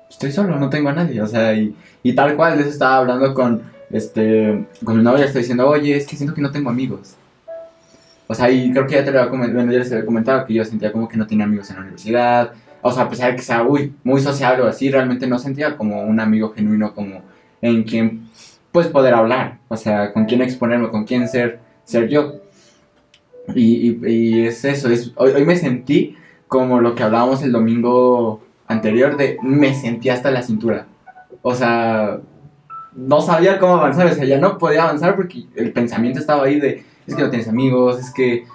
estoy 0.09 0.31
solo, 0.31 0.57
no 0.57 0.69
tengo 0.69 0.89
a 0.89 0.93
nadie. 0.93 1.21
O 1.21 1.27
sea, 1.27 1.53
y, 1.53 1.75
y 2.03 2.13
tal 2.13 2.35
cual, 2.35 2.57
de 2.57 2.63
eso 2.63 2.71
estaba 2.71 2.97
hablando 2.97 3.33
con, 3.33 3.63
este, 3.91 4.65
con 4.83 4.97
mi 4.97 5.03
novia, 5.03 5.25
estoy 5.25 5.41
diciendo, 5.41 5.67
oye, 5.67 5.95
es 5.95 6.07
que 6.07 6.15
siento 6.15 6.35
que 6.35 6.41
no 6.41 6.51
tengo 6.51 6.69
amigos. 6.69 7.15
O 8.27 8.35
sea, 8.35 8.49
y 8.49 8.71
creo 8.71 8.87
que 8.87 8.95
ya 8.95 9.03
te 9.03 9.11
lo 9.11 9.19
había 9.19 9.29
comentado, 9.29 9.55
bueno, 9.55 9.71
ya 9.71 9.79
les 9.79 9.91
había 9.91 10.05
comentado 10.05 10.45
que 10.45 10.53
yo 10.53 10.65
sentía 10.65 10.91
como 10.91 11.07
que 11.07 11.17
no 11.17 11.27
tenía 11.27 11.45
amigos 11.45 11.69
en 11.69 11.75
la 11.75 11.81
universidad. 11.81 12.53
O 12.83 12.91
sea, 12.91 13.03
a 13.03 13.09
pesar 13.09 13.31
de 13.31 13.37
que 13.37 13.41
sea 13.41 13.63
uy, 13.63 13.93
muy 14.03 14.21
sociable 14.21 14.63
o 14.63 14.67
así, 14.67 14.91
realmente 14.91 15.25
no 15.27 15.39
sentía 15.39 15.77
como 15.77 16.01
un 16.03 16.19
amigo 16.19 16.53
genuino, 16.53 16.93
como 16.93 17.21
en 17.61 17.83
quien 17.83 18.29
pues 18.71 18.87
poder 18.87 19.13
hablar, 19.13 19.59
o 19.69 19.77
sea, 19.77 20.11
con 20.13 20.25
quién 20.25 20.41
exponerme, 20.41 20.89
con 20.89 21.05
quién 21.05 21.27
ser, 21.27 21.59
ser 21.85 22.09
yo. 22.09 22.35
Y, 23.55 23.89
y- 24.05 24.07
y 24.07 24.47
es 24.47 24.63
eso, 24.65 24.89
es, 24.89 25.11
hoy, 25.15 25.31
hoy 25.31 25.45
me 25.45 25.55
sentí 25.55 26.15
como 26.47 26.79
lo 26.79 26.95
que 26.95 27.03
hablábamos 27.03 27.43
el 27.43 27.51
domingo 27.51 28.41
anterior 28.67 29.17
de 29.17 29.37
me 29.43 29.73
sentí 29.75 30.09
hasta 30.09 30.31
la 30.31 30.41
cintura. 30.43 30.87
O 31.41 31.53
sea, 31.53 32.19
no 32.95 33.21
sabía 33.21 33.59
cómo 33.59 33.75
avanzar, 33.75 34.07
o 34.07 34.13
sea, 34.13 34.23
ya 34.25 34.39
no 34.39 34.57
podía 34.57 34.83
avanzar 34.83 35.15
porque 35.15 35.43
el 35.55 35.73
pensamiento 35.73 36.19
estaba 36.19 36.45
ahí 36.45 36.59
de, 36.59 36.83
es 37.05 37.15
que 37.15 37.21
no 37.21 37.29
tienes 37.29 37.47
amigos, 37.49 37.99
es 37.99 38.11
que, 38.13 38.45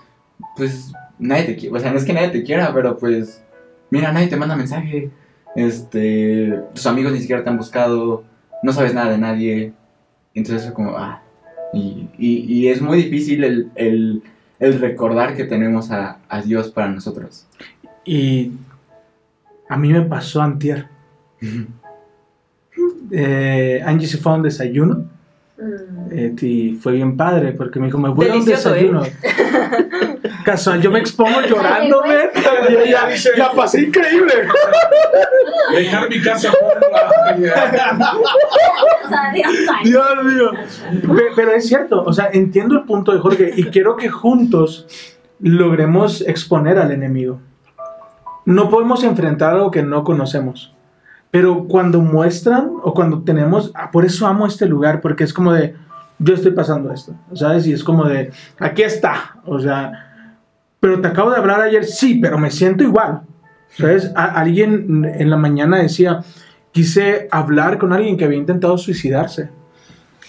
pues, 0.56 0.92
nadie 1.18 1.44
te 1.44 1.56
quiere, 1.56 1.76
o 1.76 1.80
sea, 1.80 1.90
no 1.92 1.98
es 1.98 2.04
que 2.04 2.12
nadie 2.14 2.28
te 2.30 2.42
quiera, 2.42 2.72
pero 2.72 2.96
pues, 2.96 3.42
mira, 3.90 4.12
nadie 4.12 4.28
te 4.28 4.36
manda 4.36 4.56
mensaje, 4.56 5.10
este, 5.56 6.60
tus 6.74 6.86
amigos 6.86 7.12
ni 7.12 7.20
siquiera 7.20 7.42
te 7.42 7.50
han 7.50 7.56
buscado, 7.56 8.24
no 8.62 8.72
sabes 8.72 8.94
nada 8.94 9.10
de 9.10 9.18
nadie, 9.18 9.72
entonces 10.34 10.64
fue 10.64 10.74
como, 10.74 10.96
ah, 10.96 11.22
y, 11.72 12.08
y, 12.18 12.36
y 12.52 12.68
es 12.68 12.80
muy 12.80 12.98
difícil 13.02 13.44
el, 13.44 13.70
el, 13.74 14.22
el 14.58 14.80
recordar 14.80 15.36
que 15.36 15.44
tenemos 15.44 15.90
a, 15.90 16.18
a 16.28 16.42
Dios 16.42 16.70
para 16.70 16.88
nosotros. 16.88 17.46
Y 18.04 18.52
a 19.68 19.76
mí 19.76 19.92
me 19.92 20.02
pasó 20.02 20.40
antier. 20.42 20.86
Eh, 23.10 23.82
Angie 23.84 24.06
se 24.06 24.18
fue 24.18 24.32
a 24.32 24.34
un 24.36 24.42
desayuno 24.42 25.04
Mm. 25.58 26.12
eh, 26.12 26.34
y 26.40 26.72
fue 26.74 26.92
bien 26.92 27.16
padre 27.16 27.52
porque 27.52 27.80
me 27.80 27.86
dijo, 27.86 27.98
me 27.98 28.08
voy 28.10 28.28
a 28.28 28.36
un 28.36 28.48
¿eh? 28.48 29.12
Casual, 30.44 30.80
yo 30.80 30.90
me 30.90 30.98
expongo 31.00 31.40
men. 31.40 32.30
Ya, 32.34 32.84
ya 32.84 33.08
dice, 33.08 33.30
La 33.36 33.52
pasé 33.52 33.82
increíble. 33.82 34.32
dejar 35.74 36.08
mi 36.08 36.20
casa 36.22 36.50
Dios 39.84 40.24
mío. 40.24 40.50
Pe- 41.14 41.30
Pero 41.36 41.52
es 41.52 41.66
cierto, 41.68 42.02
o 42.04 42.12
sea, 42.12 42.30
entiendo 42.32 42.74
el 42.76 42.84
punto 42.84 43.12
de 43.12 43.18
Jorge 43.18 43.52
y 43.56 43.64
quiero 43.64 43.96
que 43.96 44.08
juntos 44.08 44.86
logremos 45.40 46.20
exponer 46.22 46.78
al 46.78 46.90
enemigo. 46.90 47.40
No 48.44 48.70
podemos 48.70 49.04
enfrentar 49.04 49.54
algo 49.54 49.70
que 49.70 49.82
no 49.82 50.04
conocemos. 50.04 50.74
Pero 51.30 51.66
cuando 51.68 52.00
muestran 52.00 52.70
o 52.82 52.94
cuando 52.94 53.22
tenemos, 53.22 53.70
ah, 53.74 53.90
por 53.90 54.06
eso 54.06 54.26
amo 54.26 54.46
este 54.46 54.64
lugar, 54.66 55.02
porque 55.02 55.24
es 55.24 55.34
como 55.34 55.52
de, 55.52 55.76
yo 56.18 56.32
estoy 56.34 56.52
pasando 56.52 56.90
esto, 56.90 57.12
¿sabes? 57.34 57.66
Y 57.66 57.74
es 57.74 57.84
como 57.84 58.04
de, 58.04 58.30
aquí 58.58 58.82
está, 58.82 59.36
o 59.44 59.58
sea, 59.60 60.07
pero 60.80 61.00
te 61.00 61.08
acabo 61.08 61.30
de 61.30 61.36
hablar 61.38 61.60
ayer, 61.60 61.84
sí, 61.84 62.16
pero 62.20 62.38
me 62.38 62.50
siento 62.50 62.84
igual, 62.84 63.22
¿sabes? 63.76 64.12
A- 64.14 64.40
alguien 64.40 65.04
en 65.04 65.30
la 65.30 65.36
mañana 65.36 65.78
decía, 65.78 66.20
quise 66.72 67.28
hablar 67.30 67.78
con 67.78 67.92
alguien 67.92 68.16
que 68.16 68.24
había 68.24 68.38
intentado 68.38 68.78
suicidarse. 68.78 69.50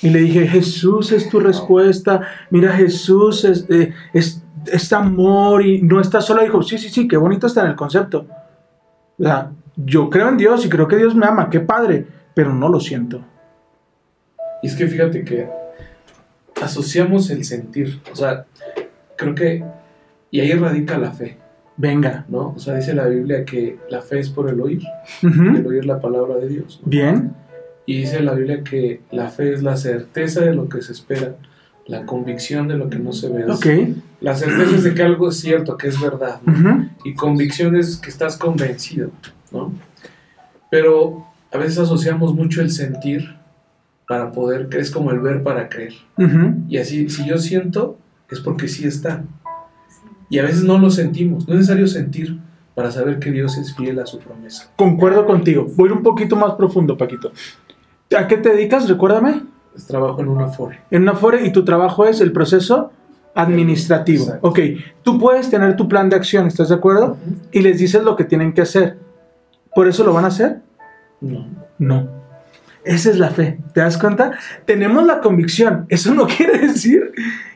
Y 0.01 0.09
le 0.11 0.19
dije, 0.19 0.47
Jesús 0.47 1.11
es 1.11 1.29
tu 1.29 1.39
respuesta, 1.41 2.21
mira, 2.49 2.71
Jesús 2.73 3.43
es, 3.43 3.65
eh, 3.69 3.93
es, 4.13 4.41
es 4.71 4.93
amor 4.93 5.65
y 5.65 5.81
no 5.81 5.99
estás 5.99 6.25
solo. 6.25 6.41
Dijo, 6.41 6.63
sí, 6.63 6.77
sí, 6.77 6.87
sí, 6.89 7.05
qué 7.07 7.17
bonito 7.17 7.47
está 7.47 7.61
en 7.61 7.67
el 7.71 7.75
concepto. 7.75 8.25
O 9.17 9.23
sea, 9.23 9.51
yo 9.75 10.09
creo 10.09 10.29
en 10.29 10.37
Dios 10.37 10.65
y 10.65 10.69
creo 10.69 10.87
que 10.87 10.95
Dios 10.95 11.15
me 11.15 11.25
ama, 11.25 11.49
qué 11.49 11.59
padre, 11.59 12.07
pero 12.33 12.53
no 12.53 12.69
lo 12.69 12.79
siento. 12.79 13.21
Y 14.63 14.67
es 14.67 14.75
que 14.75 14.87
fíjate 14.87 15.23
que 15.25 15.49
asociamos 16.61 17.29
el 17.29 17.43
sentir, 17.43 18.01
o 18.11 18.15
sea, 18.15 18.45
creo 19.17 19.35
que, 19.35 19.63
y 20.31 20.39
ahí 20.39 20.53
radica 20.53 20.97
la 20.97 21.11
fe, 21.11 21.37
Venga. 21.77 22.25
¿no? 22.27 22.53
O 22.55 22.59
sea, 22.59 22.75
dice 22.75 22.93
la 22.93 23.07
Biblia 23.07 23.45
que 23.45 23.77
la 23.89 24.01
fe 24.01 24.19
es 24.19 24.29
por 24.29 24.49
el 24.49 24.59
oír, 24.59 24.81
el 25.21 25.65
oír 25.65 25.85
la 25.85 26.01
palabra 26.01 26.35
de 26.35 26.49
Dios. 26.49 26.81
¿no? 26.83 26.89
Bien. 26.89 27.33
Y 27.85 28.01
dice 28.01 28.19
la 28.19 28.33
Biblia 28.33 28.63
que 28.63 29.01
la 29.11 29.29
fe 29.29 29.53
es 29.53 29.63
la 29.63 29.77
certeza 29.77 30.41
de 30.41 30.53
lo 30.53 30.67
que 30.67 30.81
se 30.81 30.91
espera, 30.91 31.35
la 31.87 32.05
convicción 32.05 32.67
de 32.67 32.75
lo 32.75 32.89
que 32.89 32.99
no 32.99 33.13
se 33.13 33.29
ve. 33.29 33.43
Es 33.43 33.49
Ok. 33.49 33.65
La 34.21 34.35
certeza 34.35 34.75
es 34.75 34.83
de 34.83 34.93
que 34.93 35.03
algo 35.03 35.29
es 35.29 35.37
cierto, 35.37 35.77
que 35.77 35.87
es 35.87 35.99
verdad, 35.99 36.41
y 37.05 37.13
convicción 37.13 37.75
es 37.77 37.95
que 37.95 38.09
estás 38.09 38.35
convencido, 38.37 39.11
¿no? 39.51 39.71
Pero 40.69 41.25
a 41.51 41.57
veces 41.57 41.79
asociamos 41.79 42.35
mucho 42.35 42.61
el 42.61 42.69
sentir 42.69 43.35
para 44.07 44.31
poder, 44.31 44.67
es 44.73 44.91
como 44.91 45.11
el 45.11 45.19
ver 45.19 45.43
para 45.43 45.69
creer. 45.69 45.93
Y 46.67 46.77
así, 46.77 47.09
si 47.09 47.25
yo 47.27 47.37
siento, 47.37 47.97
es 48.29 48.39
porque 48.39 48.67
sí 48.67 48.85
está. 48.85 49.23
Y 50.29 50.39
a 50.39 50.43
veces 50.43 50.63
no 50.63 50.77
lo 50.77 50.89
sentimos. 50.89 51.47
No 51.47 51.53
es 51.53 51.61
necesario 51.61 51.87
sentir 51.87 52.39
para 52.75 52.91
saber 52.91 53.19
que 53.19 53.31
Dios 53.31 53.57
es 53.57 53.75
fiel 53.75 53.99
a 53.99 54.05
su 54.05 54.19
promesa. 54.19 54.71
Concuerdo 54.75 55.25
contigo. 55.25 55.67
Voy 55.75 55.89
un 55.89 56.03
poquito 56.03 56.35
más 56.35 56.53
profundo, 56.53 56.97
Paquito. 56.97 57.31
¿A 58.17 58.27
qué 58.27 58.37
te 58.37 58.49
dedicas? 58.49 58.87
Recuérdame. 58.87 59.43
Es 59.75 59.85
trabajo 59.85 60.21
en 60.21 60.29
una 60.29 60.47
fore. 60.47 60.79
En 60.91 61.03
una 61.03 61.13
FORE 61.13 61.45
y 61.45 61.51
tu 61.51 61.65
trabajo 61.65 62.05
es 62.05 62.21
el 62.21 62.31
proceso 62.31 62.91
administrativo. 63.35 64.23
Exacto. 64.23 64.47
Ok, 64.47 64.59
tú 65.03 65.19
puedes 65.19 65.49
tener 65.49 65.75
tu 65.75 65.87
plan 65.87 66.09
de 66.09 66.15
acción, 66.15 66.47
¿estás 66.47 66.69
de 66.69 66.75
acuerdo? 66.75 67.17
Y 67.51 67.61
les 67.61 67.79
dices 67.79 68.03
lo 68.03 68.15
que 68.15 68.23
tienen 68.23 68.53
que 68.53 68.61
hacer. 68.61 68.97
¿Por 69.73 69.87
eso 69.87 70.03
lo 70.03 70.13
van 70.13 70.25
a 70.25 70.29
hacer? 70.29 70.61
No. 71.21 71.47
No. 71.77 72.07
Esa 72.83 73.09
es 73.09 73.19
la 73.19 73.29
fe. 73.29 73.59
¿Te 73.73 73.81
das 73.81 73.97
cuenta? 73.97 74.31
Tenemos 74.65 75.05
la 75.05 75.19
convicción. 75.21 75.85
Eso 75.89 76.13
no 76.13 76.27
quiere 76.37 76.57
decir 76.59 77.11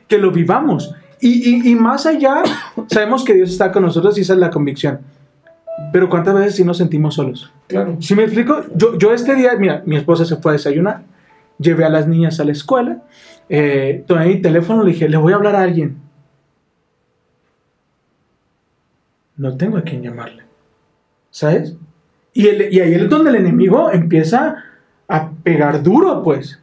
que 0.07 0.17
lo 0.17 0.31
vivamos. 0.31 0.93
Y, 1.25 1.55
y- 1.55 1.71
y 1.71 1.75
más 1.75 2.05
allá, 2.05 2.43
sabemos 2.87 3.23
que 3.23 3.33
Dios 3.33 3.49
está 3.49 3.71
con 3.71 3.83
nosotros 3.83 4.17
y 4.17 4.21
esa 4.21 4.33
es 4.33 4.39
la 4.39 4.49
convicción. 4.49 4.99
Pero 5.93 6.09
¿cuántas 6.09 6.35
veces 6.35 6.55
sí 6.55 6.63
nos 6.65 6.77
sentimos 6.77 7.15
solos? 7.15 7.51
Claro. 7.67 7.95
Si 8.01 8.13
me 8.13 8.23
explico, 8.23 8.63
yo, 8.75 8.97
yo 8.97 9.13
este 9.13 9.33
día, 9.35 9.53
mira, 9.57 9.81
mi 9.85 9.95
esposa 9.95 10.25
se 10.25 10.35
fue 10.35 10.51
a 10.51 10.53
desayunar, 10.53 11.03
llevé 11.59 11.85
a 11.85 11.89
las 11.89 12.07
niñas 12.07 12.39
a 12.39 12.43
la 12.43 12.51
escuela, 12.51 13.03
eh, 13.47 14.03
tomé 14.05 14.27
mi 14.27 14.41
teléfono, 14.41 14.83
le 14.83 14.91
dije, 14.91 15.07
le 15.07 15.17
voy 15.17 15.31
a 15.33 15.37
hablar 15.37 15.55
a 15.55 15.61
alguien. 15.61 15.97
No 19.37 19.55
tengo 19.57 19.77
a 19.77 19.81
quién 19.83 20.03
llamarle. 20.03 20.43
¿Sabes? 21.31 21.75
Y, 22.33 22.47
el- 22.47 22.73
y 22.73 22.79
ahí 22.79 22.93
es 22.93 23.09
donde 23.09 23.29
el 23.31 23.37
enemigo 23.37 23.91
empieza 23.91 24.57
a 25.07 25.29
pegar 25.43 25.81
duro, 25.81 26.21
pues. 26.23 26.59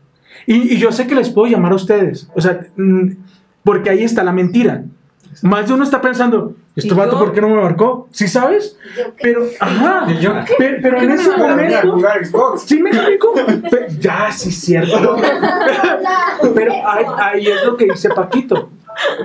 Y, 0.46 0.75
y 0.75 0.79
yo 0.79 0.92
sé 0.92 1.07
que 1.07 1.14
les 1.14 1.31
puedo 1.31 1.51
llamar 1.51 1.73
a 1.73 1.77
ustedes. 1.77 2.29
O 2.35 2.40
sea, 2.40 2.61
mm, 2.77 3.11
porque 3.64 3.90
ahí 3.90 4.03
está 4.03 4.23
la 4.23 4.33
mentira. 4.33 4.85
Más 5.42 5.68
de 5.68 5.75
uno 5.75 5.85
está 5.85 6.01
pensando, 6.01 6.55
¿este 6.75 6.88
¿Y 6.88 6.94
vato 6.94 7.12
yo? 7.12 7.18
por 7.18 7.33
qué 7.33 7.40
no 7.40 7.49
me 7.49 7.57
marcó? 7.62 8.09
¿Sí 8.11 8.27
sabes? 8.27 8.77
Pero, 9.23 9.44
ajá, 9.61 10.07
pero, 10.59 10.79
pero 10.83 11.01
en 11.01 11.11
ese 11.12 11.37
momento. 11.37 11.99
¿sí 12.59 12.83
me 12.83 12.90
explico? 12.90 13.35
Ya, 14.01 14.31
sí, 14.33 14.51
cierto. 14.51 15.16
Pero 16.55 16.73
ahí, 16.87 17.05
ahí 17.18 17.46
es 17.46 17.64
lo 17.64 17.77
que 17.77 17.85
dice 17.87 18.09
Paquito. 18.11 18.70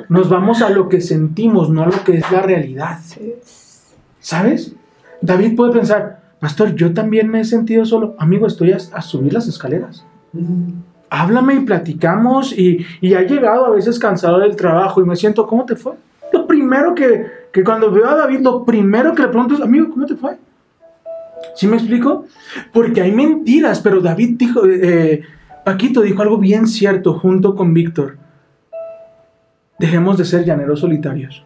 Nos 0.10 0.30
vamos 0.30 0.62
a 0.62 0.70
lo 0.70 0.90
que 0.90 1.02
sentimos, 1.02 1.70
no 1.70 1.84
a 1.84 1.88
lo 1.88 2.04
que 2.04 2.18
es 2.18 2.32
la 2.32 2.42
realidad. 2.42 3.00
¿Sabes? 4.20 4.74
David 5.22 5.56
puede 5.56 5.74
pensar, 5.74 6.22
Pastor, 6.40 6.76
yo 6.76 6.94
también 6.94 7.30
me 7.30 7.42
he 7.42 7.46
sentido 7.46 7.86
solo. 7.86 8.16
Amigo, 8.20 8.46
estoy 8.46 8.74
a, 8.74 8.78
a 8.94 9.02
subir 9.02 9.34
las 9.34 9.48
escaleras. 9.48 10.06
Háblame 11.18 11.56
y 11.56 11.60
platicamos. 11.62 12.52
Y, 12.58 12.86
y 13.02 13.14
ha 13.14 13.22
llegado 13.22 13.66
a 13.66 13.70
veces 13.70 13.98
cansado 13.98 14.40
del 14.40 14.56
trabajo 14.56 15.02
y 15.02 15.06
me 15.06 15.16
siento, 15.16 15.48
¿cómo 15.48 15.66
te 15.66 15.76
fue? 15.76 15.94
Lo 16.34 16.46
primero 16.46 16.94
que, 16.94 17.26
que 17.54 17.64
cuando 17.64 17.90
veo 17.90 18.10
a 18.10 18.16
David, 18.16 18.42
lo 18.42 18.66
primero 18.66 19.16
que 19.16 19.22
le 19.22 19.30
pregunto 19.30 19.56
es, 19.56 19.62
amigo, 19.62 19.90
¿cómo 19.92 20.06
te 20.06 20.16
fue? 20.16 20.38
¿Sí 21.56 21.68
me 21.68 21.78
explico? 21.78 22.26
Porque 22.74 23.02
hay 23.02 23.14
mentiras, 23.14 23.80
pero 23.80 24.02
David 24.02 24.36
dijo, 24.38 24.66
eh, 24.66 24.80
eh, 24.84 25.22
Paquito 25.64 26.02
dijo 26.02 26.22
algo 26.22 26.38
bien 26.38 26.68
cierto 26.68 27.14
junto 27.14 27.56
con 27.56 27.74
Víctor. 27.74 28.18
Dejemos 29.80 30.18
de 30.18 30.26
ser 30.26 30.44
llaneros 30.44 30.82
solitarios. 30.82 31.46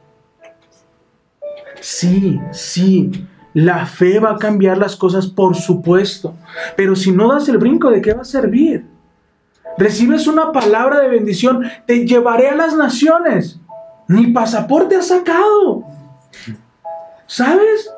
Sí, 1.80 2.40
sí, 2.52 3.12
la 3.54 3.86
fe 3.86 4.20
va 4.20 4.32
a 4.32 4.38
cambiar 4.38 4.78
las 4.78 4.96
cosas, 4.96 5.28
por 5.28 5.56
supuesto. 5.56 6.36
Pero 6.76 6.96
si 6.96 7.12
no 7.12 7.32
das 7.32 7.48
el 7.50 7.58
brinco, 7.58 7.90
¿de 7.90 8.02
qué 8.02 8.14
va 8.14 8.22
a 8.22 8.26
servir? 8.26 8.86
Recibes 9.80 10.28
una 10.28 10.52
palabra 10.52 11.00
de 11.00 11.08
bendición, 11.08 11.64
te 11.86 12.06
llevaré 12.06 12.50
a 12.50 12.56
las 12.56 12.76
naciones. 12.76 13.62
Ni 14.10 14.28
pasaporte 14.28 14.98
has 14.98 15.08
sacado. 15.08 15.86
¿Sabes? 17.26 17.90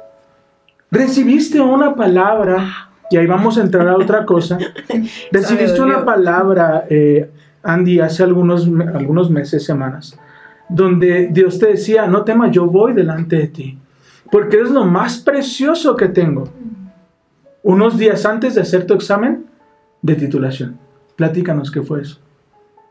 Recibiste 0.92 1.60
una 1.60 1.96
palabra, 1.96 2.92
y 3.10 3.18
ahí 3.18 3.26
vamos 3.26 3.58
a 3.58 3.62
entrar 3.62 3.88
a 3.88 3.96
otra 3.96 4.26
cosa. 4.28 4.60
Recibiste 5.32 5.82
una 5.82 6.06
palabra, 6.06 6.86
eh, 6.88 7.32
Andy, 7.64 8.00
hace 8.00 8.22
algunos, 8.22 8.68
algunos 8.94 9.32
meses, 9.32 9.66
semanas, 9.66 10.16
donde 10.70 11.30
Dios 11.32 11.58
te 11.58 11.68
decía, 11.68 12.06
no 12.06 12.24
temas, 12.24 12.52
yo 12.52 12.68
voy 12.68 12.94
delante 12.94 13.38
de 13.38 13.48
ti, 13.48 13.80
porque 14.32 14.58
eres 14.58 14.70
lo 14.70 14.86
más 14.86 15.18
precioso 15.18 15.96
que 15.96 16.10
tengo. 16.10 16.48
Unos 17.64 17.98
días 17.98 18.24
antes 18.28 18.54
de 18.54 18.62
hacer 18.62 18.86
tu 18.86 18.94
examen 18.94 19.48
de 20.04 20.16
titulación. 20.16 20.81
Platícanos 21.22 21.70
qué 21.70 21.84
fue 21.84 22.02
eso. 22.02 22.18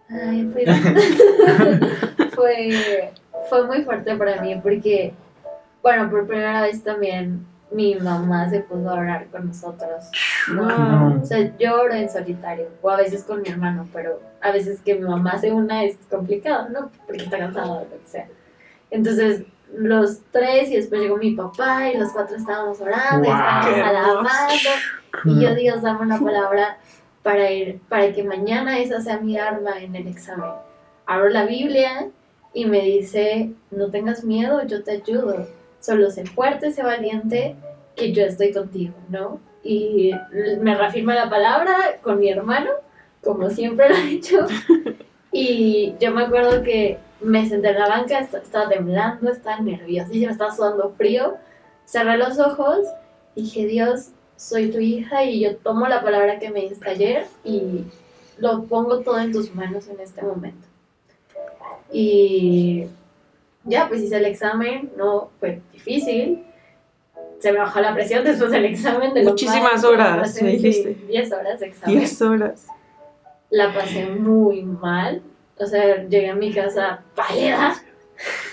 Ay, 0.09 0.49
fue, 0.53 0.65
fue, 2.31 3.13
fue 3.49 3.67
muy 3.67 3.83
fuerte 3.83 4.15
para 4.15 4.41
mí 4.41 4.55
porque, 4.63 5.13
bueno, 5.83 6.09
por 6.09 6.29
primera 6.29 6.63
vez 6.63 6.81
también 6.85 7.45
mi 7.73 7.97
mamá 7.97 8.49
se 8.49 8.61
puso 8.61 8.89
a 8.89 8.95
orar 8.95 9.27
con 9.33 9.49
nosotros. 9.49 10.05
No. 10.55 11.19
O 11.21 11.27
sea, 11.27 11.51
yo 11.59 11.81
oro 11.83 11.93
en 11.93 12.09
solitario, 12.09 12.69
o 12.81 12.91
a 12.91 12.99
veces 12.99 13.25
con 13.25 13.43
mi 13.43 13.49
hermano, 13.49 13.89
pero 13.93 14.21
a 14.41 14.53
veces 14.53 14.81
que 14.81 14.95
mi 14.95 15.09
mamá 15.09 15.37
se 15.37 15.51
una 15.51 15.83
es 15.83 15.97
complicado, 16.09 16.69
¿no? 16.69 16.89
Porque 17.09 17.25
está 17.25 17.37
cansada 17.37 17.67
o 17.67 17.81
lo 17.81 17.91
que 17.91 18.07
sea. 18.07 18.29
Entonces, 18.93 19.43
los 19.77 20.21
tres 20.31 20.71
y 20.71 20.77
después 20.77 21.01
llegó 21.01 21.17
mi 21.17 21.33
papá 21.33 21.89
y 21.91 21.99
los 21.99 22.13
cuatro 22.13 22.37
estábamos 22.37 22.81
orando, 22.81 23.27
y 23.27 23.33
Wow. 23.33 23.37
estábamos 23.37 23.89
alabando. 23.89 24.31
Y 25.25 25.41
yo, 25.41 25.55
Dios, 25.57 25.83
dame 25.83 26.03
una 26.03 26.21
palabra 26.21 26.79
para 27.23 27.51
ir, 27.53 27.81
para 27.89 28.13
que 28.13 28.23
mañana 28.23 28.79
esa 28.79 29.01
sea 29.01 29.19
mi 29.21 29.37
arma 29.39 29.79
en 29.83 29.95
el 29.97 30.07
examen. 30.09 30.51
Abro 31.07 31.29
la 31.29 31.45
Biblia 31.45 32.09
y 32.55 32.65
me 32.67 32.81
dice, 32.83 33.51
no 33.71 33.91
tengas 33.91 34.25
miedo, 34.25 34.63
yo 34.67 34.83
te 34.83 34.93
ayudo. 34.93 35.47
Solo 35.81 36.11
sé 36.11 36.25
fuerte, 36.27 36.73
sé 36.73 36.83
valiente, 36.83 37.57
que 37.97 38.13
yo 38.13 38.25
estoy 38.25 38.53
contigo, 38.53 38.95
¿no? 39.09 39.41
Y 39.63 40.13
me 40.61 40.75
reafirma 40.75 41.15
la 41.15 41.29
palabra 41.29 41.75
con 42.03 42.19
mi 42.21 42.31
hermano, 42.31 42.71
como 43.23 43.51
siempre 43.51 43.89
lo 43.89 43.95
he 43.97 44.13
hecho. 44.13 44.47
Y 45.33 45.95
yo 46.01 46.11
me 46.11 46.25
acuerdo 46.25 46.65
que 46.65 46.99
me 47.21 47.49
senté 47.49 47.69
en 47.69 47.79
la 47.79 47.87
banca, 47.89 48.19
est- 48.19 48.35
estaba 48.35 48.69
temblando, 48.69 49.31
estaba 49.31 49.61
nerviosísima, 49.61 50.33
estaba 50.33 50.53
sudando 50.53 50.91
frío. 50.99 51.37
Cerré 51.85 52.17
los 52.17 52.41
ojos 52.41 52.81
y 53.37 53.43
dije, 53.43 53.67
Dios, 53.67 54.09
soy 54.41 54.71
tu 54.71 54.79
hija 54.81 55.23
y 55.23 55.41
yo 55.41 55.57
tomo 55.57 55.87
la 55.87 56.03
palabra 56.03 56.39
que 56.39 56.49
me 56.49 56.63
diste 56.63 56.89
ayer 56.89 57.27
y 57.45 57.85
lo 58.39 58.65
pongo 58.65 59.01
todo 59.01 59.19
en 59.19 59.33
tus 59.33 59.55
manos 59.55 59.87
en 59.89 60.01
este 60.01 60.23
momento. 60.23 60.67
Y 61.93 62.87
ya, 63.65 63.87
pues 63.87 64.01
hice 64.01 64.17
el 64.17 64.25
examen, 64.25 64.91
no 64.97 65.31
fue 65.39 65.61
difícil. 65.75 66.43
Se 67.39 67.53
me 67.53 67.59
bajó 67.59 67.81
la 67.81 67.95
presión 67.95 68.25
después 68.25 68.51
del 68.51 68.65
examen. 68.65 69.13
De 69.13 69.25
Muchísimas 69.25 69.85
horas, 69.85 70.41
me 70.41 70.53
dijiste. 70.53 70.97
10 71.09 71.33
horas 71.33 71.61
de 71.61 71.67
examen 71.67 71.99
Diez 71.99 72.23
horas. 72.23 72.67
la 73.51 73.75
pasé 73.75 74.07
muy 74.07 74.63
mal. 74.63 75.21
O 75.59 75.67
sea, 75.67 76.09
llegué 76.09 76.31
a 76.31 76.35
mi 76.35 76.51
casa 76.51 77.03
pálida. 77.15 77.75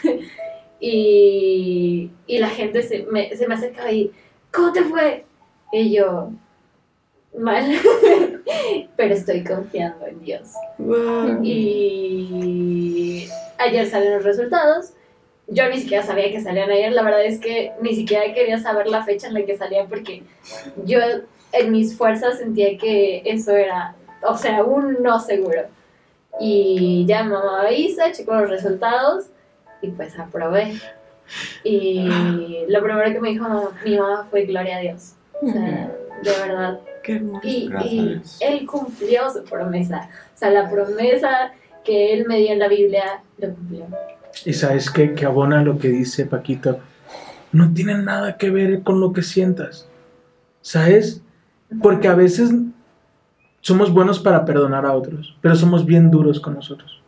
y, 0.82 2.12
y 2.28 2.38
la 2.40 2.50
gente 2.50 2.84
se 2.84 3.04
me, 3.04 3.34
se 3.38 3.48
me 3.48 3.56
acercaba 3.56 3.90
y, 3.90 4.12
¿cómo 4.52 4.74
te 4.74 4.84
fue? 4.84 5.27
Y 5.72 5.96
yo, 5.96 6.32
mal. 7.38 7.66
Pero 8.96 9.14
estoy 9.14 9.44
confiando 9.44 10.06
en 10.06 10.22
Dios. 10.22 10.54
Wow. 10.78 11.40
Y 11.44 13.28
ayer 13.58 13.88
salieron 13.88 14.18
los 14.18 14.26
resultados. 14.26 14.94
Yo 15.48 15.70
ni 15.70 15.80
siquiera 15.80 16.04
sabía 16.04 16.32
que 16.32 16.42
salían 16.42 16.70
ayer. 16.70 16.92
La 16.92 17.04
verdad 17.04 17.24
es 17.26 17.40
que 17.40 17.72
ni 17.82 17.96
siquiera 17.96 18.34
quería 18.34 18.60
saber 18.60 18.88
la 18.88 19.04
fecha 19.04 19.28
en 19.28 19.34
la 19.34 19.46
que 19.46 19.58
salían 19.58 19.88
porque 19.88 20.24
yo 20.84 21.00
en 21.54 21.72
mis 21.72 21.98
fuerzas 21.98 22.40
sentía 22.40 22.78
que 22.78 23.22
eso 23.26 23.56
era, 23.56 23.96
o 24.24 24.38
sea, 24.38 24.64
un 24.64 25.02
no 25.02 25.20
seguro. 25.20 25.64
Y 26.40 27.06
ya 27.08 27.24
mamá 27.24 27.62
avisa, 27.62 28.12
checo 28.12 28.36
los 28.36 28.50
resultados 28.50 29.28
y 29.82 29.90
pues 29.90 30.18
aprobé. 30.20 30.74
Y 31.64 32.08
lo 32.68 32.82
primero 32.82 33.12
que 33.12 33.20
me 33.20 33.30
dijo 33.30 33.72
mi 33.84 33.98
mamá 33.98 34.28
fue 34.30 34.46
gloria 34.46 34.78
a 34.78 34.82
Dios. 34.82 35.17
O 35.42 35.52
sea, 35.52 35.96
de 36.24 36.32
verdad. 36.48 36.80
Qué 37.04 37.16
hermoso. 37.16 37.48
Y, 37.48 37.72
y 37.86 38.22
él 38.42 38.66
cumplió 38.66 39.30
su 39.30 39.44
promesa. 39.44 40.10
O 40.36 40.38
sea, 40.38 40.50
la 40.50 40.70
promesa 40.70 41.54
que 41.84 42.14
él 42.14 42.26
me 42.28 42.38
dio 42.38 42.52
en 42.52 42.60
la 42.60 42.68
Biblia, 42.68 43.22
lo 43.38 43.54
cumplió. 43.54 43.86
Y 44.46 44.54
sabes 44.54 44.90
qué? 44.90 45.14
Que 45.14 45.26
abona 45.26 45.64
lo 45.64 45.78
que 45.78 45.88
dice 45.90 46.26
Paquito. 46.26 46.80
No 47.52 47.74
tiene 47.74 47.98
nada 47.98 48.38
que 48.38 48.50
ver 48.50 48.84
con 48.84 49.00
lo 49.00 49.14
que 49.14 49.22
sientas. 49.22 49.88
¿Sabes? 50.62 51.22
Porque 51.82 52.08
a 52.08 52.16
veces 52.16 52.52
somos 53.62 53.92
buenos 53.92 54.20
para 54.20 54.46
perdonar 54.46 54.86
a 54.86 54.94
otros, 54.94 55.36
pero 55.42 55.56
somos 55.56 55.86
bien 55.86 56.12
duros 56.12 56.40
con 56.40 56.54
nosotros. 56.56 57.02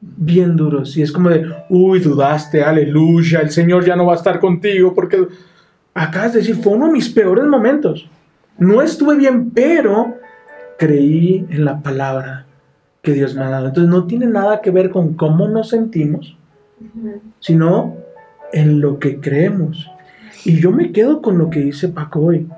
Bien 0.00 0.56
duros. 0.56 0.96
Y 0.96 1.02
es 1.02 1.10
como 1.10 1.28
de, 1.28 1.50
uy, 1.68 2.00
dudaste, 2.00 2.62
aleluya, 2.62 3.40
el 3.40 3.50
Señor 3.50 3.84
ya 3.84 3.96
no 3.96 4.06
va 4.06 4.12
a 4.12 4.16
estar 4.16 4.40
contigo 4.40 4.94
porque 4.94 5.26
acabas 5.94 6.32
de 6.32 6.40
decir, 6.40 6.56
fue 6.56 6.72
uno 6.74 6.86
de 6.86 6.92
mis 6.92 7.08
peores 7.08 7.44
momentos. 7.44 8.08
No 8.58 8.82
estuve 8.82 9.16
bien, 9.16 9.50
pero 9.50 10.16
creí 10.78 11.46
en 11.50 11.64
la 11.64 11.80
palabra 11.80 12.46
que 13.02 13.12
Dios 13.12 13.34
me 13.34 13.42
ha 13.44 13.50
dado. 13.50 13.68
Entonces 13.68 13.90
no 13.90 14.06
tiene 14.06 14.26
nada 14.26 14.60
que 14.60 14.70
ver 14.70 14.90
con 14.90 15.14
cómo 15.14 15.48
nos 15.48 15.68
sentimos, 15.70 16.36
sino 17.40 17.96
en 18.52 18.80
lo 18.80 18.98
que 18.98 19.20
creemos. 19.20 19.90
Y 20.44 20.60
yo 20.60 20.70
me 20.72 20.92
quedo 20.92 21.20
con 21.22 21.38
lo 21.38 21.50
que 21.50 21.60
dice 21.60 21.88
Paco 21.88 22.20
hoy. 22.20 22.48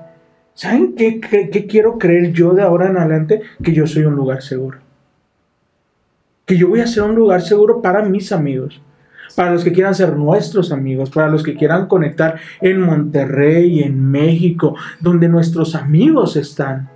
¿Saben 0.53 0.95
qué, 0.95 1.19
qué- 1.19 1.49
qué 1.49 1.65
quiero 1.65 1.97
creer 1.97 2.31
yo 2.33 2.53
de 2.53 2.61
ahora 2.61 2.87
en 2.89 2.97
adelante? 2.97 3.41
Que 3.63 3.73
yo 3.73 3.87
soy 3.87 4.03
un 4.03 4.15
lugar 4.15 4.41
seguro. 4.41 4.79
Que 6.45 6.57
yo 6.57 6.67
voy 6.69 6.81
a 6.81 6.87
ser 6.87 7.03
un 7.03 7.15
lugar 7.15 7.41
seguro 7.41 7.81
para 7.81 8.03
mis 8.03 8.31
amigos. 8.31 8.81
Para 9.35 9.51
los 9.51 9.63
que 9.63 9.71
quieran 9.71 9.95
ser 9.95 10.15
nuestros 10.15 10.71
amigos, 10.71 11.09
para 11.09 11.29
los 11.29 11.43
que 11.43 11.55
quieran 11.55 11.87
conectar 11.87 12.39
en 12.59 12.81
Monterrey, 12.81 13.81
en 13.81 14.09
México, 14.09 14.75
donde 14.99 15.27
nuestros 15.27 15.75
amigos 15.75 16.35
están. 16.35 16.89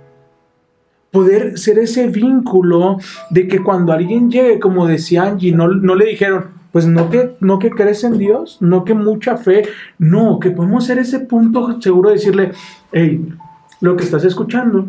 Poder 1.10 1.58
ser 1.58 1.78
ese 1.78 2.08
vínculo 2.08 2.98
de 3.30 3.48
que 3.48 3.62
cuando 3.62 3.92
alguien 3.92 4.30
llegue, 4.30 4.60
como 4.60 4.86
decía 4.86 5.22
Angie, 5.22 5.52
no, 5.52 5.68
no 5.68 5.94
le 5.94 6.06
dijeron, 6.06 6.56
pues 6.72 6.86
no 6.86 7.08
que, 7.08 7.36
no 7.40 7.58
que 7.58 7.70
crees 7.70 8.04
en 8.04 8.18
Dios, 8.18 8.58
no 8.60 8.84
que 8.84 8.92
mucha 8.92 9.38
fe, 9.38 9.62
no, 9.98 10.38
que 10.38 10.50
podemos 10.50 10.84
ser 10.84 10.98
ese 10.98 11.20
punto 11.20 11.80
seguro 11.80 12.10
de 12.10 12.16
decirle, 12.16 12.52
hey, 12.92 13.32
lo 13.80 13.96
que 13.96 14.04
estás 14.04 14.24
escuchando 14.24 14.88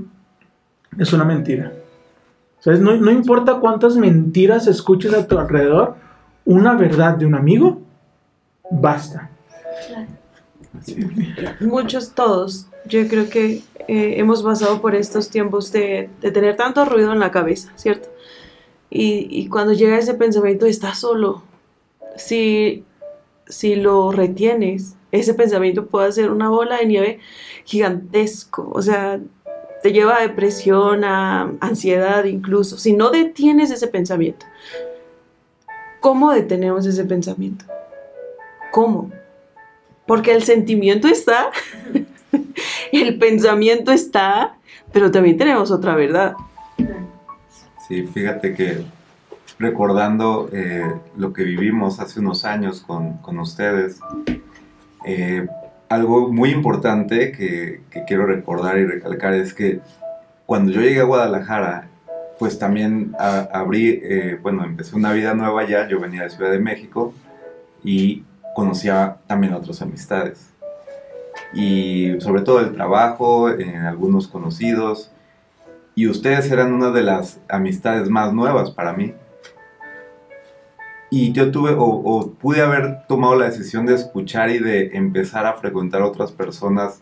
es 0.97 1.13
una 1.13 1.23
mentira. 1.23 1.71
¿Sabes? 2.59 2.81
No, 2.81 2.97
no 2.97 3.11
importa 3.11 3.59
cuántas 3.61 3.95
mentiras 3.95 4.67
escuches 4.67 5.13
a 5.13 5.27
tu 5.27 5.37
alrededor, 5.37 5.95
una 6.47 6.75
verdad 6.75 7.17
de 7.17 7.25
un 7.25 7.35
amigo, 7.35 7.81
basta. 8.71 9.29
Muchos, 11.59 12.13
todos. 12.13 12.67
Yo 12.85 13.05
creo 13.09 13.29
que 13.29 13.63
eh, 13.89 14.13
hemos 14.17 14.43
pasado 14.43 14.79
por 14.79 14.95
estos 14.95 15.29
tiempos 15.29 15.73
de, 15.73 16.09
de 16.21 16.31
tener 16.31 16.55
tanto 16.55 16.85
ruido 16.85 17.11
en 17.11 17.19
la 17.19 17.31
cabeza, 17.31 17.73
¿cierto? 17.75 18.07
Y, 18.89 19.27
y 19.29 19.49
cuando 19.49 19.73
llega 19.73 19.97
ese 19.97 20.13
pensamiento, 20.13 20.65
estás 20.65 20.99
solo. 20.99 21.43
Si, 22.15 22.85
si 23.47 23.75
lo 23.75 24.13
retienes, 24.13 24.95
ese 25.11 25.33
pensamiento 25.33 25.87
puede 25.87 26.13
ser 26.13 26.31
una 26.31 26.49
bola 26.49 26.77
de 26.77 26.85
nieve 26.85 27.19
gigantesco. 27.65 28.71
O 28.73 28.81
sea, 28.81 29.19
te 29.83 29.91
lleva 29.91 30.17
a 30.17 30.21
depresión, 30.21 31.03
a 31.03 31.51
ansiedad 31.59 32.23
incluso. 32.23 32.77
Si 32.77 32.93
no 32.93 33.09
detienes 33.09 33.69
ese 33.69 33.87
pensamiento, 33.87 34.45
¿cómo 36.07 36.31
detenemos 36.31 36.85
ese 36.85 37.03
pensamiento? 37.03 37.65
¿Cómo? 38.71 39.11
Porque 40.05 40.31
el 40.31 40.41
sentimiento 40.41 41.09
está, 41.09 41.51
el 42.93 43.19
pensamiento 43.19 43.91
está, 43.91 44.55
pero 44.93 45.11
también 45.11 45.37
tenemos 45.37 45.69
otra 45.69 45.95
verdad. 45.95 46.35
Sí, 47.85 48.03
fíjate 48.03 48.55
que 48.55 48.85
recordando 49.59 50.49
eh, 50.53 50.89
lo 51.17 51.33
que 51.33 51.43
vivimos 51.43 51.99
hace 51.99 52.21
unos 52.21 52.45
años 52.45 52.79
con, 52.79 53.17
con 53.17 53.37
ustedes, 53.39 53.99
eh, 55.05 55.45
algo 55.89 56.31
muy 56.31 56.51
importante 56.51 57.33
que, 57.33 57.81
que 57.91 58.05
quiero 58.05 58.25
recordar 58.25 58.77
y 58.77 58.85
recalcar 58.85 59.33
es 59.33 59.53
que 59.53 59.81
cuando 60.45 60.71
yo 60.71 60.79
llegué 60.79 61.01
a 61.01 61.03
Guadalajara, 61.03 61.89
pues 62.39 62.59
también 62.59 63.15
a- 63.19 63.47
abrí, 63.51 63.99
eh, 64.03 64.39
bueno, 64.41 64.63
empecé 64.63 64.95
una 64.95 65.11
vida 65.13 65.33
nueva 65.33 65.61
allá, 65.61 65.87
yo 65.87 65.99
venía 65.99 66.23
de 66.23 66.29
Ciudad 66.29 66.51
de 66.51 66.59
México 66.59 67.13
y 67.83 68.23
conocía 68.55 69.17
también 69.27 69.53
otras 69.53 69.81
amistades. 69.81 70.53
Y 71.53 72.19
sobre 72.19 72.41
todo 72.41 72.59
el 72.59 72.73
trabajo, 72.73 73.49
en 73.49 73.77
algunos 73.77 74.27
conocidos, 74.27 75.11
y 75.95 76.07
ustedes 76.07 76.51
eran 76.51 76.73
una 76.73 76.91
de 76.91 77.01
las 77.03 77.39
amistades 77.49 78.09
más 78.09 78.33
nuevas 78.33 78.71
para 78.71 78.93
mí. 78.93 79.13
Y 81.09 81.31
yo 81.31 81.51
tuve 81.51 81.73
o 81.77 82.33
pude 82.39 82.61
haber 82.61 83.07
tomado 83.07 83.35
la 83.35 83.45
decisión 83.45 83.85
de 83.85 83.95
escuchar 83.95 84.49
y 84.49 84.59
de 84.59 84.97
empezar 84.97 85.45
a 85.45 85.53
frecuentar 85.53 86.01
otras 86.01 86.31
personas 86.31 86.99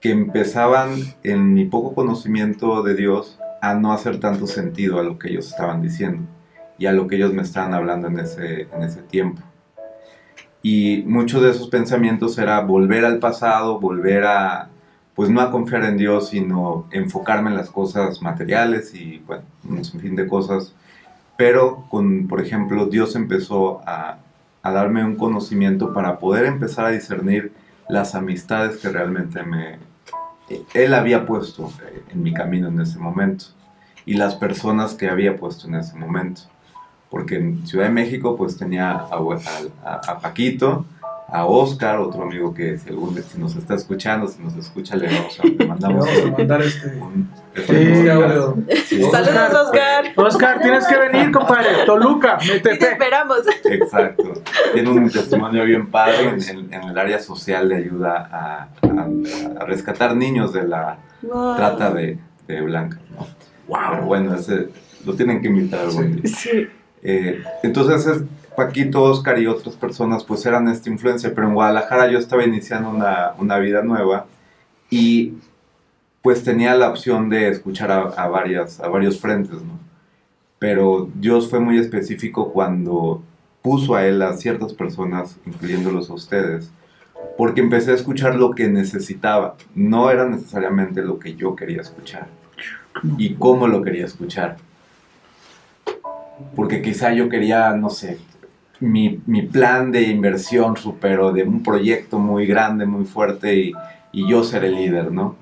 que 0.00 0.10
empezaban 0.10 0.90
en 1.22 1.52
mi 1.54 1.64
poco 1.64 1.94
conocimiento 1.94 2.82
de 2.82 2.94
Dios 2.94 3.38
a 3.70 3.74
no 3.74 3.92
hacer 3.92 4.20
tanto 4.20 4.46
sentido 4.46 4.98
a 4.98 5.02
lo 5.02 5.18
que 5.18 5.30
ellos 5.30 5.48
estaban 5.48 5.80
diciendo 5.80 6.26
y 6.76 6.86
a 6.86 6.92
lo 6.92 7.06
que 7.06 7.16
ellos 7.16 7.32
me 7.32 7.42
estaban 7.42 7.72
hablando 7.72 8.08
en 8.08 8.18
ese, 8.18 8.68
en 8.72 8.82
ese 8.82 9.02
tiempo. 9.02 9.42
Y 10.62 11.02
muchos 11.06 11.42
de 11.42 11.50
esos 11.50 11.68
pensamientos 11.68 12.36
era 12.38 12.60
volver 12.60 13.04
al 13.04 13.18
pasado, 13.20 13.80
volver 13.80 14.24
a, 14.24 14.68
pues 15.14 15.30
no 15.30 15.40
a 15.40 15.50
confiar 15.50 15.84
en 15.84 15.96
Dios, 15.96 16.28
sino 16.28 16.88
enfocarme 16.90 17.50
en 17.50 17.56
las 17.56 17.70
cosas 17.70 18.20
materiales 18.20 18.94
y, 18.94 19.22
bueno, 19.26 19.44
un 19.68 19.84
sinfín 19.84 20.16
de 20.16 20.26
cosas. 20.26 20.74
Pero, 21.36 21.86
con, 21.90 22.28
por 22.28 22.40
ejemplo, 22.40 22.86
Dios 22.86 23.16
empezó 23.16 23.80
a, 23.86 24.18
a 24.62 24.72
darme 24.72 25.04
un 25.04 25.16
conocimiento 25.16 25.92
para 25.92 26.18
poder 26.18 26.46
empezar 26.46 26.86
a 26.86 26.90
discernir 26.90 27.52
las 27.88 28.14
amistades 28.14 28.78
que 28.78 28.88
realmente 28.88 29.42
me, 29.42 29.78
Él 30.74 30.94
había 30.94 31.26
puesto 31.26 31.72
en 32.12 32.22
mi 32.22 32.32
camino 32.34 32.68
en 32.68 32.80
ese 32.80 32.98
momento 32.98 33.46
y 34.06 34.14
las 34.14 34.34
personas 34.34 34.94
que 34.94 35.08
había 35.08 35.36
puesto 35.36 35.66
en 35.68 35.76
ese 35.76 35.96
momento. 35.96 36.42
porque 37.10 37.36
en 37.36 37.66
Ciudad 37.66 37.86
de 37.86 37.92
México 37.92 38.36
pues 38.36 38.56
tenía 38.56 38.90
a, 38.90 39.08
a- 39.84 40.00
a 40.12 40.18
Paquito, 40.20 40.84
a 41.26 41.46
Oscar, 41.46 41.98
otro 41.98 42.22
amigo 42.22 42.52
que 42.54 42.78
si, 42.78 42.90
algún, 42.90 43.20
si 43.22 43.38
nos 43.38 43.56
está 43.56 43.74
escuchando, 43.74 44.28
si 44.28 44.40
nos 44.42 44.54
escucha, 44.56 44.94
le, 44.96 45.06
vamos 45.08 45.40
a- 45.40 45.44
le 45.46 45.50
Le 45.58 45.66
mandamos 45.66 46.06
vamos 46.06 46.20
a 46.20 46.24
un, 46.26 46.32
mandar 46.32 46.62
este, 46.62 46.88
un- 46.96 47.30
este 47.54 48.10
audio. 48.10 48.56
Sí. 48.86 49.02
Saludos, 49.10 49.54
Oscar. 49.66 50.04
Oscar, 50.16 50.60
tienes 50.60 50.86
que 50.86 50.96
venir, 50.96 51.32
compadre. 51.32 51.84
Toluca, 51.86 52.38
Y 52.42 52.60
te 52.60 52.72
esperamos. 52.72 53.38
Exacto. 53.64 54.34
Tiene 54.74 54.90
un 54.90 55.10
testimonio 55.10 55.64
bien 55.64 55.90
padre 55.90 56.28
en, 56.28 56.42
en- 56.42 56.74
en 56.74 56.82
el 56.90 56.98
área 56.98 57.18
social 57.18 57.68
de 57.68 57.76
ayuda 57.76 58.28
a, 58.30 58.68
a- 58.86 59.60
a 59.60 59.64
rescatar 59.64 60.14
niños 60.16 60.52
de 60.52 60.68
la 60.68 60.98
Wow. 61.22 61.56
trata 61.56 61.90
de, 61.90 62.18
de 62.46 62.60
blancas, 62.60 63.00
¿no? 63.18 63.26
Pero 63.90 64.04
bueno, 64.04 64.34
ese, 64.34 64.68
lo 65.06 65.14
tienen 65.14 65.40
que 65.40 65.48
invitar 65.48 65.80
algún 65.80 66.16
día. 66.20 66.30
Sí. 66.36 66.68
Eh, 67.02 67.42
entonces, 67.62 68.06
es- 68.06 68.22
Paquito, 68.56 69.02
Oscar 69.02 69.38
y 69.38 69.46
otras 69.46 69.74
personas 69.76 70.24
pues 70.24 70.44
eran 70.46 70.68
esta 70.68 70.90
influencia, 70.90 71.32
pero 71.34 71.48
en 71.48 71.54
Guadalajara 71.54 72.10
yo 72.10 72.18
estaba 72.18 72.44
iniciando 72.44 72.90
una, 72.90 73.32
una 73.38 73.58
vida 73.58 73.82
nueva 73.82 74.26
y 74.90 75.34
pues 76.24 76.42
tenía 76.42 76.74
la 76.74 76.88
opción 76.88 77.28
de 77.28 77.48
escuchar 77.48 77.90
a, 77.90 78.28
varias, 78.28 78.80
a 78.80 78.88
varios 78.88 79.20
frentes, 79.20 79.60
¿no? 79.60 79.78
Pero 80.58 81.10
Dios 81.14 81.50
fue 81.50 81.60
muy 81.60 81.78
específico 81.78 82.50
cuando 82.50 83.22
puso 83.60 83.94
a 83.94 84.06
él 84.06 84.22
a 84.22 84.34
ciertas 84.34 84.72
personas, 84.72 85.36
incluyéndolos 85.44 86.08
a 86.08 86.14
ustedes, 86.14 86.70
porque 87.36 87.60
empecé 87.60 87.90
a 87.90 87.94
escuchar 87.94 88.36
lo 88.36 88.52
que 88.52 88.68
necesitaba, 88.68 89.56
no 89.74 90.10
era 90.10 90.26
necesariamente 90.26 91.02
lo 91.02 91.18
que 91.18 91.34
yo 91.34 91.54
quería 91.54 91.82
escuchar 91.82 92.28
y 93.18 93.34
cómo 93.34 93.68
lo 93.68 93.82
quería 93.82 94.06
escuchar. 94.06 94.56
Porque 96.56 96.80
quizá 96.80 97.12
yo 97.12 97.28
quería, 97.28 97.72
no 97.72 97.90
sé, 97.90 98.18
mi, 98.84 99.20
mi 99.26 99.42
plan 99.42 99.90
de 99.92 100.02
inversión 100.02 100.76
superó 100.76 101.32
de 101.32 101.42
un 101.44 101.62
proyecto 101.62 102.18
muy 102.18 102.46
grande, 102.46 102.86
muy 102.86 103.04
fuerte 103.04 103.54
y, 103.56 103.72
y 104.12 104.28
yo 104.28 104.44
ser 104.44 104.64
el 104.64 104.74
líder, 104.76 105.10
¿no? 105.12 105.36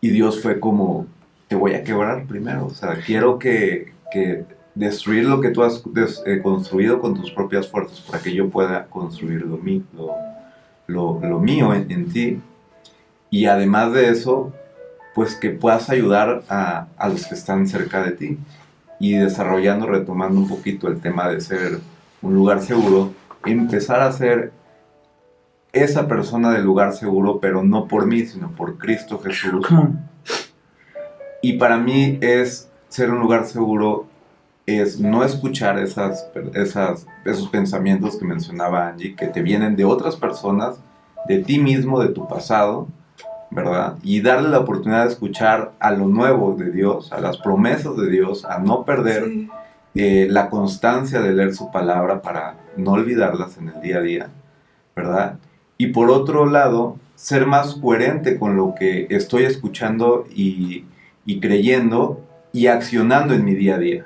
Y 0.00 0.10
Dios 0.10 0.40
fue 0.42 0.58
como, 0.60 1.06
te 1.48 1.56
voy 1.56 1.74
a 1.74 1.84
quebrar 1.84 2.24
primero, 2.26 2.66
o 2.66 2.70
sea, 2.70 2.96
quiero 3.04 3.38
que, 3.38 3.92
que 4.12 4.44
destruir 4.74 5.24
lo 5.26 5.40
que 5.40 5.50
tú 5.50 5.62
has 5.62 5.82
des- 5.92 6.22
eh, 6.26 6.40
construido 6.42 7.00
con 7.00 7.14
tus 7.14 7.30
propias 7.30 7.68
fuerzas 7.68 8.00
para 8.00 8.22
que 8.22 8.32
yo 8.34 8.48
pueda 8.48 8.86
construir 8.86 9.42
lo, 9.42 9.56
mí- 9.58 9.84
lo, 9.96 10.10
lo, 10.86 11.20
lo 11.20 11.38
mío 11.38 11.74
en, 11.74 11.90
en 11.90 12.10
ti. 12.12 12.40
Y 13.30 13.46
además 13.46 13.92
de 13.92 14.08
eso, 14.10 14.52
pues 15.14 15.34
que 15.36 15.50
puedas 15.50 15.90
ayudar 15.90 16.42
a, 16.48 16.86
a 16.96 17.08
los 17.08 17.26
que 17.26 17.34
están 17.34 17.66
cerca 17.68 18.02
de 18.02 18.12
ti. 18.12 18.38
Y 19.02 19.14
desarrollando, 19.14 19.86
retomando 19.86 20.38
un 20.40 20.48
poquito 20.48 20.86
el 20.88 21.00
tema 21.00 21.28
de 21.28 21.40
ser 21.40 21.78
un 22.22 22.34
lugar 22.34 22.60
seguro, 22.60 23.12
empezar 23.44 24.00
a 24.00 24.12
ser 24.12 24.52
esa 25.72 26.08
persona 26.08 26.50
del 26.52 26.64
lugar 26.64 26.92
seguro, 26.92 27.40
pero 27.40 27.62
no 27.62 27.86
por 27.86 28.06
mí, 28.06 28.26
sino 28.26 28.50
por 28.50 28.78
Cristo 28.78 29.18
Jesús. 29.18 29.66
Y 31.42 31.54
para 31.54 31.78
mí 31.78 32.18
es 32.20 32.70
ser 32.88 33.10
un 33.10 33.20
lugar 33.20 33.46
seguro, 33.46 34.06
es 34.66 35.00
no 35.00 35.24
escuchar 35.24 35.78
esas, 35.78 36.28
esas, 36.54 37.06
esos 37.24 37.48
pensamientos 37.48 38.16
que 38.16 38.24
mencionaba 38.24 38.88
Angie, 38.88 39.16
que 39.16 39.26
te 39.26 39.42
vienen 39.42 39.76
de 39.76 39.84
otras 39.84 40.16
personas, 40.16 40.80
de 41.26 41.38
ti 41.38 41.58
mismo, 41.58 42.00
de 42.00 42.08
tu 42.08 42.28
pasado, 42.28 42.88
¿verdad? 43.50 43.96
Y 44.02 44.20
darle 44.20 44.48
la 44.48 44.60
oportunidad 44.60 45.04
de 45.04 45.12
escuchar 45.12 45.72
a 45.80 45.92
lo 45.92 46.06
nuevo 46.06 46.54
de 46.54 46.70
Dios, 46.70 47.12
a 47.12 47.20
las 47.20 47.38
promesas 47.38 47.96
de 47.96 48.10
Dios, 48.10 48.44
a 48.44 48.58
no 48.58 48.84
perder 48.84 49.24
Sí. 49.24 49.48
Eh, 49.94 50.26
la 50.30 50.48
constancia 50.50 51.20
de 51.20 51.32
leer 51.32 51.54
su 51.54 51.70
palabra 51.70 52.22
para 52.22 52.56
no 52.76 52.92
olvidarlas 52.92 53.58
en 53.58 53.68
el 53.68 53.80
día 53.80 53.98
a 53.98 54.00
día, 54.02 54.28
¿verdad? 54.96 55.38
Y 55.78 55.88
por 55.88 56.10
otro 56.10 56.46
lado, 56.46 56.96
ser 57.16 57.46
más 57.46 57.74
coherente 57.74 58.38
con 58.38 58.56
lo 58.56 58.74
que 58.78 59.06
estoy 59.10 59.44
escuchando 59.44 60.26
y, 60.34 60.84
y 61.24 61.40
creyendo 61.40 62.20
y 62.52 62.66
accionando 62.68 63.34
en 63.34 63.44
mi 63.44 63.54
día 63.54 63.74
a 63.76 63.78
día. 63.78 64.04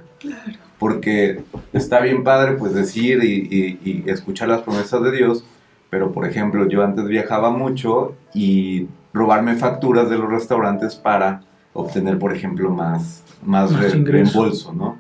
Porque 0.79 1.43
está 1.73 2.01
bien 2.01 2.25
padre 2.25 2.53
pues 2.53 2.75
decir 2.75 3.23
y, 3.23 3.49
y- 3.51 4.05
y 4.07 4.11
escuchar 4.11 4.49
las 4.49 4.63
promesas 4.63 5.03
de 5.03 5.13
Dios, 5.13 5.45
pero 5.91 6.13
por 6.13 6.27
ejemplo 6.27 6.69
yo 6.69 6.83
antes 6.83 7.07
viajaba 7.07 7.51
mucho 7.51 8.15
y 8.35 8.89
robarme 9.13 9.55
facturas 9.55 10.11
de 10.11 10.19
los 10.19 10.29
restaurantes 10.31 10.95
para 10.97 11.43
obtener 11.73 12.19
por 12.19 12.35
ejemplo 12.35 12.71
más, 12.71 13.23
más 13.45 13.71
Más 13.73 13.81
re- 13.81 14.03
reembolso, 14.13 14.73
¿no? 14.73 14.99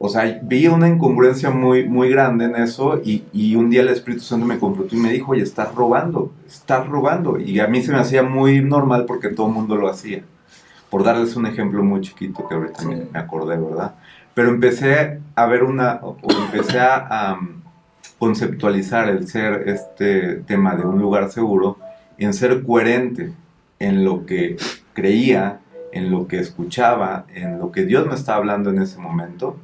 O 0.00 0.08
sea, 0.08 0.38
veía 0.42 0.70
una 0.70 0.88
incongruencia 0.88 1.50
muy, 1.50 1.88
muy 1.88 2.08
grande 2.08 2.44
en 2.44 2.54
eso 2.54 3.00
y, 3.04 3.24
y 3.32 3.56
un 3.56 3.68
día 3.68 3.80
el 3.80 3.88
Espíritu 3.88 4.22
Santo 4.22 4.46
me 4.46 4.58
confrontó 4.58 4.94
y 4.94 4.98
me 5.00 5.10
dijo, 5.12 5.32
oye, 5.32 5.42
estás 5.42 5.74
robando, 5.74 6.32
estás 6.46 6.86
robando. 6.86 7.40
Y 7.40 7.58
a 7.58 7.66
mí 7.66 7.82
se 7.82 7.90
me 7.90 7.98
hacía 7.98 8.22
muy 8.22 8.62
normal 8.62 9.06
porque 9.06 9.28
todo 9.28 9.48
el 9.48 9.54
mundo 9.54 9.74
lo 9.74 9.88
hacía. 9.88 10.22
Por 10.88 11.02
darles 11.02 11.34
un 11.34 11.46
ejemplo 11.46 11.82
muy 11.82 12.00
chiquito 12.00 12.46
que 12.46 12.54
ahorita 12.54 12.84
me, 12.84 13.06
me 13.12 13.18
acordé, 13.18 13.56
¿verdad? 13.56 13.96
Pero 14.34 14.50
empecé 14.50 15.20
a 15.34 15.46
ver 15.46 15.64
una, 15.64 15.98
o 16.00 16.16
o 16.22 16.30
empecé 16.30 16.78
a, 16.78 17.32
a 17.32 17.40
conceptualizar 18.20 19.08
el 19.08 19.26
ser 19.26 19.68
este 19.68 20.36
tema 20.46 20.76
de 20.76 20.84
un 20.84 21.00
lugar 21.00 21.28
seguro 21.30 21.76
en 22.18 22.34
ser 22.34 22.62
coherente 22.62 23.32
en 23.80 24.04
lo 24.04 24.26
que 24.26 24.56
creía, 24.92 25.58
en 25.92 26.12
lo 26.12 26.28
que 26.28 26.38
escuchaba, 26.38 27.26
en 27.34 27.58
lo 27.58 27.72
que 27.72 27.84
Dios 27.84 28.06
me 28.06 28.14
estaba 28.14 28.38
hablando 28.38 28.70
en 28.70 28.80
ese 28.80 28.98
momento 28.98 29.56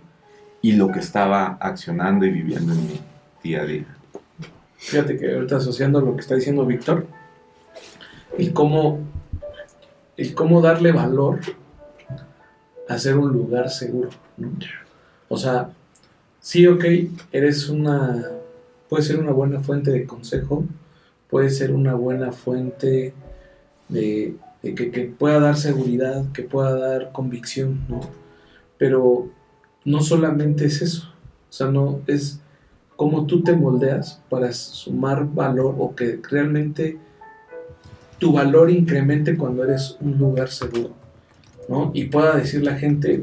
y 0.64 0.72
lo 0.72 0.90
que 0.90 1.00
estaba 1.00 1.58
accionando 1.60 2.24
y 2.24 2.30
viviendo 2.30 2.72
en 2.72 2.86
mi 2.86 3.00
día 3.42 3.60
a 3.60 3.66
día. 3.66 3.84
Fíjate 4.78 5.18
que 5.18 5.34
ahorita 5.34 5.58
asociando 5.58 6.00
lo 6.00 6.14
que 6.14 6.22
está 6.22 6.36
diciendo 6.36 6.64
Víctor, 6.64 7.06
el 8.38 8.54
cómo, 8.54 9.00
cómo 10.34 10.62
darle 10.62 10.90
valor 10.90 11.40
a 12.88 12.98
ser 12.98 13.18
un 13.18 13.30
lugar 13.30 13.68
seguro. 13.68 14.08
O 15.28 15.36
sea, 15.36 15.68
sí, 16.40 16.66
ok, 16.66 16.82
eres 17.30 17.68
una, 17.68 18.30
puede 18.88 19.02
ser 19.02 19.18
una 19.18 19.32
buena 19.32 19.60
fuente 19.60 19.90
de 19.90 20.06
consejo, 20.06 20.64
puede 21.28 21.50
ser 21.50 21.72
una 21.72 21.92
buena 21.92 22.32
fuente 22.32 23.12
de, 23.90 24.34
de 24.62 24.74
que, 24.74 24.90
que 24.90 25.04
pueda 25.04 25.40
dar 25.40 25.58
seguridad, 25.58 26.24
que 26.32 26.42
pueda 26.42 26.74
dar 26.74 27.12
convicción, 27.12 27.84
¿no? 27.86 28.00
Pero 28.78 29.28
no 29.84 30.00
solamente 30.00 30.66
es 30.66 30.82
eso, 30.82 31.12
o 31.48 31.52
sea, 31.52 31.68
no 31.68 32.00
es 32.06 32.40
cómo 32.96 33.26
tú 33.26 33.42
te 33.42 33.54
moldeas 33.54 34.22
para 34.28 34.52
sumar 34.52 35.26
valor 35.32 35.74
o 35.78 35.94
que 35.94 36.20
realmente 36.28 36.98
tu 38.18 38.32
valor 38.32 38.70
incremente 38.70 39.36
cuando 39.36 39.64
eres 39.64 39.96
un 40.00 40.16
lugar 40.16 40.48
seguro, 40.48 40.90
¿no? 41.68 41.90
Y 41.94 42.04
pueda 42.04 42.36
decir 42.36 42.62
la 42.62 42.76
gente, 42.76 43.20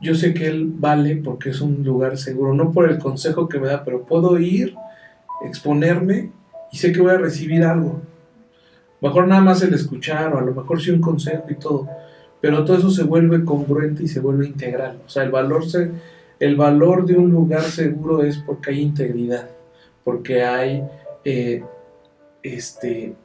yo 0.00 0.14
sé 0.14 0.34
que 0.34 0.46
él 0.48 0.70
vale 0.76 1.16
porque 1.16 1.50
es 1.50 1.60
un 1.60 1.82
lugar 1.84 2.18
seguro, 2.18 2.54
no 2.54 2.72
por 2.72 2.90
el 2.90 2.98
consejo 2.98 3.48
que 3.48 3.58
me 3.58 3.68
da, 3.68 3.84
pero 3.84 4.04
puedo 4.04 4.38
ir, 4.38 4.74
exponerme 5.44 6.30
y 6.72 6.76
sé 6.76 6.92
que 6.92 7.00
voy 7.00 7.12
a 7.12 7.18
recibir 7.18 7.64
algo. 7.64 8.02
Mejor 9.00 9.28
nada 9.28 9.40
más 9.40 9.62
el 9.62 9.74
escuchar 9.74 10.34
o 10.34 10.38
a 10.38 10.42
lo 10.42 10.54
mejor 10.54 10.80
sí 10.80 10.90
un 10.90 11.00
consejo 11.00 11.44
y 11.48 11.54
todo, 11.54 11.88
pero 12.46 12.64
todo 12.64 12.76
eso 12.76 12.90
se 12.90 13.02
vuelve 13.02 13.44
congruente 13.44 14.04
y 14.04 14.06
se 14.06 14.20
vuelve 14.20 14.46
integral. 14.46 15.00
O 15.04 15.08
sea, 15.08 15.24
el 15.24 15.32
valor, 15.32 15.68
se, 15.68 15.90
el 16.38 16.54
valor 16.54 17.04
de 17.04 17.16
un 17.16 17.28
lugar 17.28 17.62
seguro 17.62 18.22
es 18.22 18.38
porque 18.38 18.70
hay 18.70 18.82
integridad, 18.82 19.48
porque 20.04 20.44
hay, 20.44 20.84
eh, 21.24 21.64
este, 22.44 23.16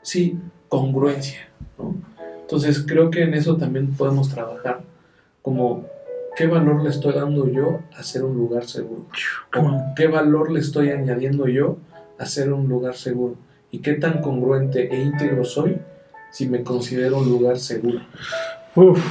sí, 0.00 0.38
congruencia. 0.68 1.40
¿no? 1.76 1.96
Entonces 2.42 2.84
creo 2.86 3.10
que 3.10 3.22
en 3.24 3.34
eso 3.34 3.56
también 3.56 3.92
podemos 3.96 4.28
trabajar, 4.28 4.82
como 5.42 5.84
qué 6.36 6.46
valor 6.46 6.84
le 6.84 6.90
estoy 6.90 7.14
dando 7.14 7.48
yo 7.48 7.80
a 7.98 8.04
ser 8.04 8.22
un 8.22 8.36
lugar 8.36 8.66
seguro, 8.66 9.06
o 9.56 9.94
qué 9.96 10.06
valor 10.06 10.52
le 10.52 10.60
estoy 10.60 10.90
añadiendo 10.90 11.48
yo 11.48 11.78
a 12.16 12.26
ser 12.26 12.52
un 12.52 12.68
lugar 12.68 12.94
seguro, 12.94 13.34
y 13.72 13.80
qué 13.80 13.94
tan 13.94 14.22
congruente 14.22 14.94
e 14.94 15.02
íntegro 15.02 15.44
soy 15.44 15.80
si 16.36 16.46
me 16.46 16.62
considero 16.62 17.16
un 17.18 17.30
lugar 17.30 17.58
seguro. 17.58 18.00
Uf. 18.74 19.02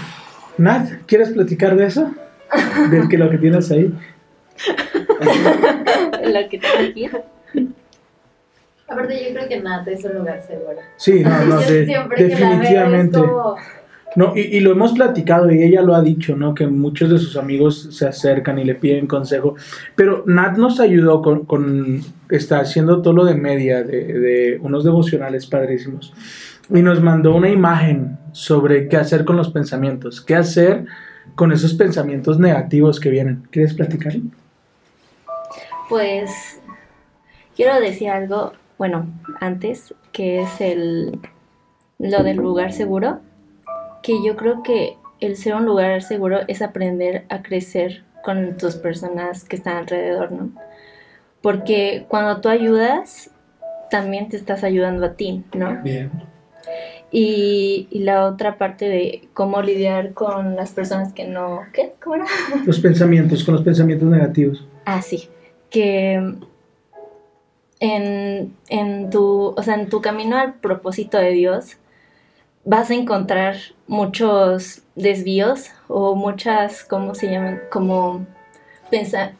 Nat, 0.60 0.88
¿quieres 1.08 1.30
platicar 1.32 1.76
de 1.76 1.88
eso? 1.88 2.12
De 2.92 3.08
que 3.10 3.18
lo 3.18 3.32
que 3.32 3.40
tienes 3.40 3.72
ahí. 3.72 3.92
Lo 6.24 6.50
que 6.50 6.60
tengo 6.60 6.90
aquí. 6.90 7.08
Aparte, 8.88 9.24
yo 9.28 9.34
creo 9.36 9.48
que 9.50 9.60
nada 9.62 9.84
es 9.92 10.04
un 10.06 10.14
lugar 10.16 10.42
seguro. 10.42 10.78
Sí, 10.98 11.24
no, 11.24 11.46
no, 11.46 11.60
de- 11.62 11.86
definitivamente. 12.18 13.18
como, 13.18 13.56
No, 14.16 14.34
y, 14.36 14.42
y 14.42 14.60
lo 14.60 14.72
hemos 14.72 14.94
platicado 14.94 15.52
y 15.52 15.64
ella 15.64 15.82
lo 15.82 15.96
ha 15.96 16.02
dicho, 16.02 16.36
¿no? 16.36 16.54
Que 16.54 16.68
muchos 16.68 17.10
de 17.10 17.18
sus 17.18 17.36
amigos 17.38 17.90
se 17.92 18.08
acercan 18.08 18.60
y 18.60 18.64
le 18.64 18.76
piden 18.76 19.08
consejo. 19.08 19.56
Pero 19.96 20.24
Nat 20.28 20.58
nos 20.58 20.80
ayudó 20.80 21.22
con, 21.22 21.46
con 21.46 22.02
está 22.30 22.60
haciendo 22.60 23.02
todo 23.02 23.14
lo 23.14 23.26
de 23.26 23.36
media, 23.36 23.84
de, 23.84 24.06
de 24.14 24.58
unos 24.62 24.84
devocionales 24.84 25.48
padrísimos. 25.48 26.14
Y 26.70 26.82
nos 26.82 27.02
mandó 27.02 27.36
una 27.36 27.50
imagen 27.50 28.18
sobre 28.32 28.88
qué 28.88 28.98
hacer 28.98 29.26
con 29.26 29.38
los 29.38 29.50
pensamientos, 29.50 30.22
qué 30.22 30.36
hacer 30.36 30.86
con 31.36 31.52
esos 31.52 31.74
pensamientos 31.74 32.40
negativos 32.40 33.00
que 33.00 33.10
vienen. 33.10 33.48
¿Quieres 33.52 33.74
platicar? 33.74 34.14
Pues 35.90 36.60
quiero 37.56 37.80
decir 37.80 38.10
algo, 38.10 38.54
bueno, 38.78 39.08
antes, 39.40 39.94
que 40.12 40.42
es 40.42 40.62
el 40.62 41.20
lo 41.98 42.24
del 42.24 42.38
lugar 42.38 42.74
seguro, 42.74 43.20
que 44.04 44.24
yo 44.24 44.36
creo 44.36 44.64
que 44.64 44.98
el 45.22 45.38
ser 45.38 45.56
un 45.56 45.66
lugar 45.66 46.02
seguro 46.02 46.40
es 46.48 46.62
aprender 46.62 47.26
a 47.30 47.42
crecer 47.42 48.04
con 48.24 48.58
tus 48.58 48.76
personas 48.76 49.44
que 49.44 49.56
están 49.56 49.78
alrededor, 49.78 50.32
¿no? 50.32 50.50
Porque 51.42 52.06
cuando 52.08 52.42
tú 52.42 52.50
ayudas, 52.50 53.30
también 53.90 54.30
te 54.30 54.36
estás 54.36 54.64
ayudando 54.64 55.06
a 55.06 55.14
ti, 55.14 55.44
¿no? 55.54 55.82
Bien. 55.84 56.12
Y, 57.18 57.88
y 57.92 58.00
la 58.00 58.26
otra 58.26 58.58
parte 58.58 58.90
de 58.90 59.30
cómo 59.34 59.62
lidiar 59.62 60.12
con 60.14 60.58
las 60.58 60.72
personas 60.72 61.14
que 61.14 61.26
no... 61.26 61.62
¿Qué? 61.72 61.94
¿Cómo 62.04 62.16
era? 62.16 62.26
Los 62.66 62.80
pensamientos, 62.82 63.46
con 63.46 63.54
los 63.56 63.64
pensamientos 63.64 64.10
negativos. 64.10 64.66
Ah, 64.84 65.02
sí. 65.02 65.30
Que 65.70 66.16
en, 67.80 68.54
en 68.70 69.10
tu, 69.10 69.54
o 69.56 69.64
sea, 69.64 69.76
en 69.76 69.88
tu 69.90 70.02
camino 70.02 70.38
al 70.38 70.56
propósito 70.56 71.18
de 71.18 71.32
Dios 71.32 71.78
vas 72.64 72.90
a 72.90 72.96
encontrar 72.96 73.56
muchos 73.88 74.82
desvíos 74.96 75.70
o 75.88 76.16
muchas, 76.16 76.84
¿cómo 76.84 77.16
se 77.16 77.32
llaman? 77.32 77.62
Como 77.72 78.26
pensa- 78.92 79.34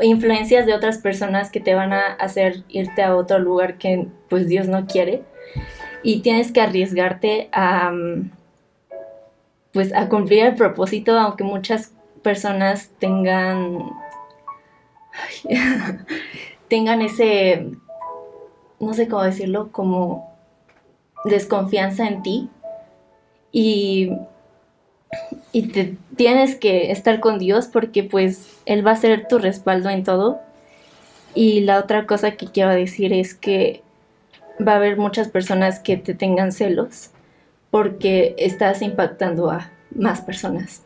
influencias 0.00 0.66
de 0.66 0.74
otras 0.74 0.98
personas 0.98 1.50
que 1.50 1.60
te 1.60 1.74
van 1.74 1.92
a 1.92 2.12
hacer 2.14 2.62
irte 2.68 3.02
a 3.02 3.16
otro 3.16 3.38
lugar 3.38 3.78
que 3.78 4.06
pues 4.28 4.48
Dios 4.48 4.68
no 4.68 4.86
quiere. 4.86 5.22
Y 6.02 6.20
tienes 6.20 6.52
que 6.52 6.60
arriesgarte 6.60 7.48
a 7.52 7.90
mm, 7.90 8.30
pues 9.72 9.94
a 9.94 10.08
cumplir 10.08 10.44
el 10.44 10.54
propósito, 10.54 11.18
aunque 11.18 11.44
muchas 11.44 11.92
personas 12.22 12.90
tengan 12.98 13.90
tengan 16.68 17.02
ese 17.02 17.66
no 18.82 18.94
sé 18.94 19.06
cómo 19.06 19.22
decirlo, 19.22 19.70
como 19.70 20.32
desconfianza 21.24 22.08
en 22.08 22.22
ti 22.22 22.50
y, 23.52 24.10
y 25.52 25.68
te 25.68 25.96
tienes 26.16 26.56
que 26.56 26.90
estar 26.90 27.20
con 27.20 27.38
Dios 27.38 27.68
porque 27.68 28.02
pues 28.02 28.58
Él 28.66 28.84
va 28.84 28.90
a 28.90 28.96
ser 28.96 29.28
tu 29.28 29.38
respaldo 29.38 29.88
en 29.88 30.02
todo. 30.02 30.40
Y 31.34 31.60
la 31.60 31.78
otra 31.78 32.06
cosa 32.06 32.32
que 32.32 32.46
quiero 32.46 32.70
decir 32.70 33.12
es 33.12 33.34
que 33.34 33.82
va 34.66 34.72
a 34.72 34.76
haber 34.76 34.96
muchas 34.96 35.28
personas 35.28 35.80
que 35.80 35.96
te 35.96 36.14
tengan 36.14 36.52
celos 36.52 37.10
porque 37.70 38.34
estás 38.38 38.82
impactando 38.82 39.50
a 39.50 39.70
más 39.94 40.20
personas. 40.20 40.82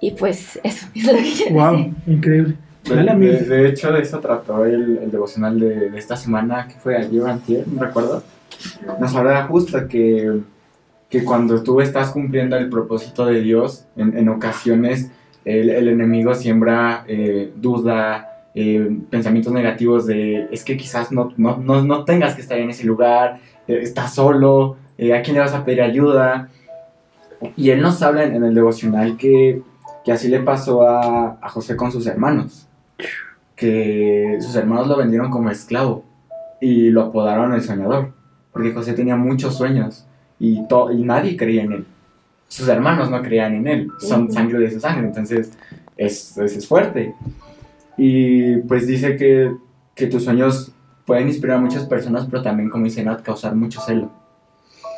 Y 0.00 0.12
pues 0.12 0.60
eso 0.62 0.86
es 0.94 1.04
lo 1.06 1.12
que 1.14 1.32
quiero 1.32 1.54
Wow, 1.54 1.94
increíble. 2.06 2.56
De 2.84 3.68
hecho, 3.68 3.92
de 3.92 4.02
eso 4.02 4.20
trató 4.20 4.64
el, 4.66 4.98
el 4.98 5.10
devocional 5.10 5.58
de, 5.58 5.90
de 5.90 5.98
esta 5.98 6.16
semana, 6.16 6.68
que 6.68 6.74
fue 6.74 6.96
ayer 6.96 7.22
o 7.22 7.26
antier, 7.26 7.66
no 7.66 7.82
recuerdo. 7.82 8.22
Nos 9.00 9.14
hablaba 9.14 9.44
justo 9.44 9.88
que, 9.88 10.40
que 11.08 11.24
cuando 11.24 11.62
tú 11.62 11.80
estás 11.80 12.10
cumpliendo 12.10 12.56
el 12.56 12.68
propósito 12.68 13.24
de 13.24 13.40
Dios, 13.40 13.86
en, 13.96 14.16
en 14.18 14.28
ocasiones 14.28 15.10
el, 15.44 15.70
el 15.70 15.88
enemigo 15.88 16.34
siembra 16.34 17.04
eh, 17.06 17.52
duda, 17.56 18.33
eh, 18.54 18.98
pensamientos 19.10 19.52
negativos 19.52 20.06
de 20.06 20.48
es 20.52 20.64
que 20.64 20.76
quizás 20.76 21.10
no, 21.12 21.32
no, 21.36 21.56
no, 21.56 21.82
no 21.82 22.04
tengas 22.04 22.34
que 22.34 22.40
estar 22.42 22.58
en 22.58 22.70
ese 22.70 22.84
lugar, 22.84 23.40
eh, 23.66 23.78
estás 23.82 24.14
solo, 24.14 24.76
eh, 24.96 25.12
a 25.14 25.22
quién 25.22 25.34
le 25.34 25.40
vas 25.40 25.54
a 25.54 25.64
pedir 25.64 25.82
ayuda. 25.82 26.48
Y 27.56 27.70
él 27.70 27.82
nos 27.82 28.00
habla 28.02 28.24
en, 28.24 28.36
en 28.36 28.44
el 28.44 28.54
devocional 28.54 29.16
que, 29.16 29.60
que 30.04 30.12
así 30.12 30.28
le 30.28 30.40
pasó 30.40 30.86
a, 30.88 31.38
a 31.42 31.48
José 31.48 31.76
con 31.76 31.90
sus 31.92 32.06
hermanos 32.06 32.68
que 33.56 34.38
sus 34.40 34.56
hermanos 34.56 34.88
lo 34.88 34.96
vendieron 34.96 35.30
como 35.30 35.48
esclavo 35.48 36.04
y 36.60 36.90
lo 36.90 37.02
apodaron 37.02 37.52
el 37.54 37.62
soñador, 37.62 38.12
porque 38.52 38.72
José 38.72 38.94
tenía 38.94 39.14
muchos 39.16 39.56
sueños 39.56 40.06
y, 40.40 40.66
to- 40.66 40.90
y 40.92 41.02
nadie 41.04 41.36
creía 41.36 41.62
en 41.62 41.72
él. 41.72 41.86
Sus 42.48 42.66
hermanos 42.68 43.10
no 43.10 43.22
creían 43.22 43.54
en 43.54 43.66
él, 43.68 43.88
son 44.00 44.30
sangre 44.32 44.58
de 44.58 44.70
su 44.72 44.80
sangre, 44.80 45.06
entonces 45.06 45.52
es, 45.96 46.36
es, 46.36 46.56
es 46.56 46.66
fuerte. 46.66 47.14
Y 47.96 48.56
pues 48.58 48.86
dice 48.86 49.16
que, 49.16 49.54
que 49.94 50.06
tus 50.06 50.24
sueños 50.24 50.72
pueden 51.06 51.28
inspirar 51.28 51.58
a 51.58 51.60
muchas 51.60 51.84
personas, 51.86 52.26
pero 52.30 52.42
también, 52.42 52.70
como 52.70 52.84
dice 52.84 53.04
Nat, 53.04 53.22
causar 53.22 53.54
mucho 53.54 53.80
celo. 53.80 54.10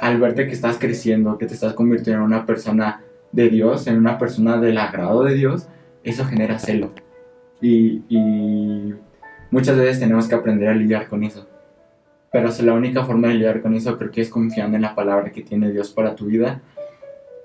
Al 0.00 0.20
verte 0.20 0.46
que 0.46 0.52
estás 0.52 0.78
creciendo, 0.78 1.38
que 1.38 1.46
te 1.46 1.54
estás 1.54 1.74
convirtiendo 1.74 2.22
en 2.22 2.26
una 2.26 2.46
persona 2.46 3.02
de 3.32 3.48
Dios, 3.48 3.86
en 3.86 3.98
una 3.98 4.18
persona 4.18 4.58
del 4.58 4.78
agrado 4.78 5.22
de 5.24 5.34
Dios, 5.34 5.68
eso 6.04 6.24
genera 6.24 6.58
celo. 6.58 6.92
Y, 7.60 8.02
y 8.08 8.94
muchas 9.50 9.76
veces 9.76 10.00
tenemos 10.00 10.28
que 10.28 10.34
aprender 10.34 10.68
a 10.68 10.74
lidiar 10.74 11.08
con 11.08 11.24
eso. 11.24 11.46
Pero 12.30 12.50
la 12.62 12.74
única 12.74 13.04
forma 13.04 13.28
de 13.28 13.34
lidiar 13.34 13.62
con 13.62 13.74
eso 13.74 13.96
creo 13.96 14.10
que 14.10 14.20
es 14.20 14.28
confiando 14.28 14.76
en 14.76 14.82
la 14.82 14.94
palabra 14.94 15.30
que 15.30 15.42
tiene 15.42 15.70
Dios 15.70 15.90
para 15.90 16.14
tu 16.14 16.26
vida 16.26 16.60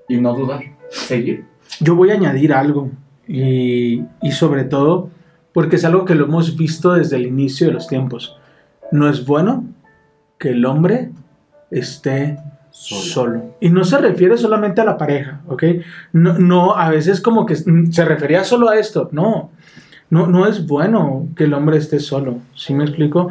y 0.08 0.18
no 0.18 0.36
dudar, 0.36 0.64
seguir. 0.89 1.45
Yo 1.80 1.95
voy 1.95 2.12
a 2.12 2.16
añadir 2.16 2.52
algo 2.52 2.89
y, 3.28 4.04
y 4.22 4.32
sobre 4.32 4.66
todo 4.66 5.10
porque 5.54 5.76
es 5.76 5.86
algo 5.86 6.06
que 6.06 6.16
lo 6.16 6.26
hemos 6.26 6.56
visto 6.58 6.93
desde 6.93 7.18
el 7.18 7.26
inicio 7.26 7.68
de 7.68 7.74
los 7.74 7.88
tiempos. 7.88 8.38
No 8.91 9.10
es 9.10 9.26
bueno 9.26 9.66
que 10.38 10.49
el 10.49 10.66
hombre 10.66 11.12
esté 11.70 12.38
Solo. 12.72 13.02
solo. 13.02 13.56
Y 13.60 13.70
no 13.70 13.84
se 13.84 13.97
refiere 13.97 14.38
solamente 14.38 14.80
a 14.80 14.86
la 14.86 14.97
pareja, 14.97 15.41
¿ok? 15.47 15.64
No, 16.14 16.39
no 16.39 16.76
a 16.76 16.89
veces 16.89 17.20
como 17.20 17.45
que 17.45 17.56
se 17.56 18.06
refería 18.06 18.45
solo 18.45 18.70
a 18.70 18.78
esto. 18.80 19.10
No, 19.12 19.52
no, 20.10 20.28
no 20.28 20.45
es 20.45 20.68
bueno 20.68 21.28
que 21.36 21.45
el 21.45 21.54
hombre 21.54 21.78
esté 21.78 21.99
solo. 21.99 22.39
¿Sí 22.56 22.74
me 22.74 22.84
explico? 22.86 23.30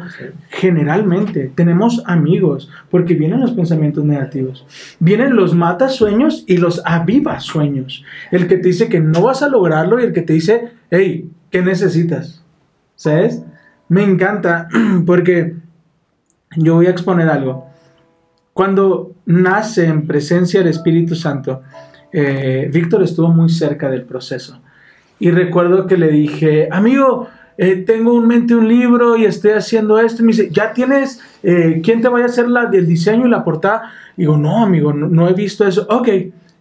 Generalmente 0.49 1.51
tenemos 1.53 2.03
amigos 2.05 2.69
porque 2.89 3.13
vienen 3.15 3.41
los 3.41 3.51
pensamientos 3.51 4.03
negativos. 4.03 4.65
Vienen 4.99 5.35
los 5.35 5.55
mata 5.55 5.89
sueños 5.89 6.43
y 6.47 6.57
los 6.57 6.81
aviva 6.85 7.39
sueños. 7.39 8.03
El 8.31 8.47
que 8.47 8.57
te 8.57 8.67
dice 8.69 8.89
que 8.89 8.99
no 8.99 9.23
vas 9.23 9.41
a 9.41 9.49
lograrlo 9.49 9.99
y 9.99 10.03
el 10.03 10.13
que 10.13 10.21
te 10.21 10.33
dice, 10.33 10.71
hey, 10.89 11.29
¿qué 11.51 11.61
necesitas? 11.61 12.43
¿Sabes? 12.95 13.43
Me 13.89 14.03
encanta 14.03 14.67
porque 15.05 15.55
yo 16.55 16.75
voy 16.75 16.87
a 16.87 16.91
exponer 16.91 17.29
algo. 17.29 17.67
Cuando 18.53 19.11
nace 19.25 19.85
en 19.85 20.07
presencia 20.07 20.61
del 20.61 20.69
Espíritu 20.69 21.15
Santo, 21.15 21.61
eh, 22.11 22.69
Víctor 22.73 23.03
estuvo 23.03 23.27
muy 23.29 23.49
cerca 23.49 23.89
del 23.89 24.03
proceso. 24.03 24.61
Y 25.19 25.31
recuerdo 25.31 25.85
que 25.87 25.97
le 25.97 26.09
dije, 26.09 26.67
amigo, 26.71 27.27
eh, 27.57 27.75
tengo 27.75 28.17
en 28.19 28.27
mente 28.27 28.55
un 28.55 28.67
libro 28.67 29.15
y 29.17 29.25
estoy 29.25 29.51
haciendo 29.51 29.99
esto. 29.99 30.21
Y 30.21 30.25
me 30.25 30.31
dice, 30.31 30.49
¿ya 30.51 30.73
tienes 30.73 31.21
eh, 31.43 31.81
quién 31.83 32.01
te 32.01 32.09
vaya 32.09 32.25
a 32.25 32.27
hacer 32.27 32.49
la, 32.49 32.69
el 32.73 32.87
diseño 32.87 33.27
y 33.27 33.29
la 33.29 33.43
portada? 33.43 33.91
Y 34.17 34.21
digo, 34.21 34.37
no, 34.37 34.63
amigo, 34.63 34.93
no, 34.93 35.07
no 35.07 35.29
he 35.29 35.33
visto 35.33 35.65
eso. 35.65 35.85
Ok, 35.89 36.09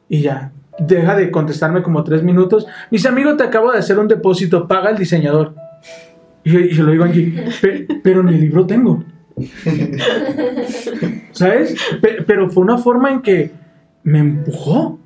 y 0.09 0.21
ya, 0.21 0.53
deja 0.79 1.17
de 1.17 1.31
contestarme 1.31 1.83
como 1.83 2.05
tres 2.05 2.23
minutos. 2.23 2.67
Me 2.91 2.97
dice, 2.97 3.09
amigo, 3.09 3.37
te 3.37 3.45
acabo 3.45 3.73
de 3.73 3.79
hacer 3.79 3.99
un 3.99 4.09
depósito, 4.09 4.67
paga 4.69 4.91
el 4.91 4.97
diseñador. 4.97 5.55
Y, 6.45 6.69
yo 6.75 6.85
lo 6.85 6.93
digo 6.93 7.05
aquí, 7.05 7.35
"Pe- 7.61 7.87
pero 8.03 8.23
ni 8.23 8.39
libro 8.39 8.67
tengo. 8.67 9.05
¿Sabes? 11.33 11.77
Pe- 12.01 12.23
pero 12.27 12.51
fue 12.51 12.63
una 12.63 12.79
forma 12.79 13.11
en 13.11 13.21
que 13.23 13.51
me 14.03 14.19
empujó. 14.21 14.99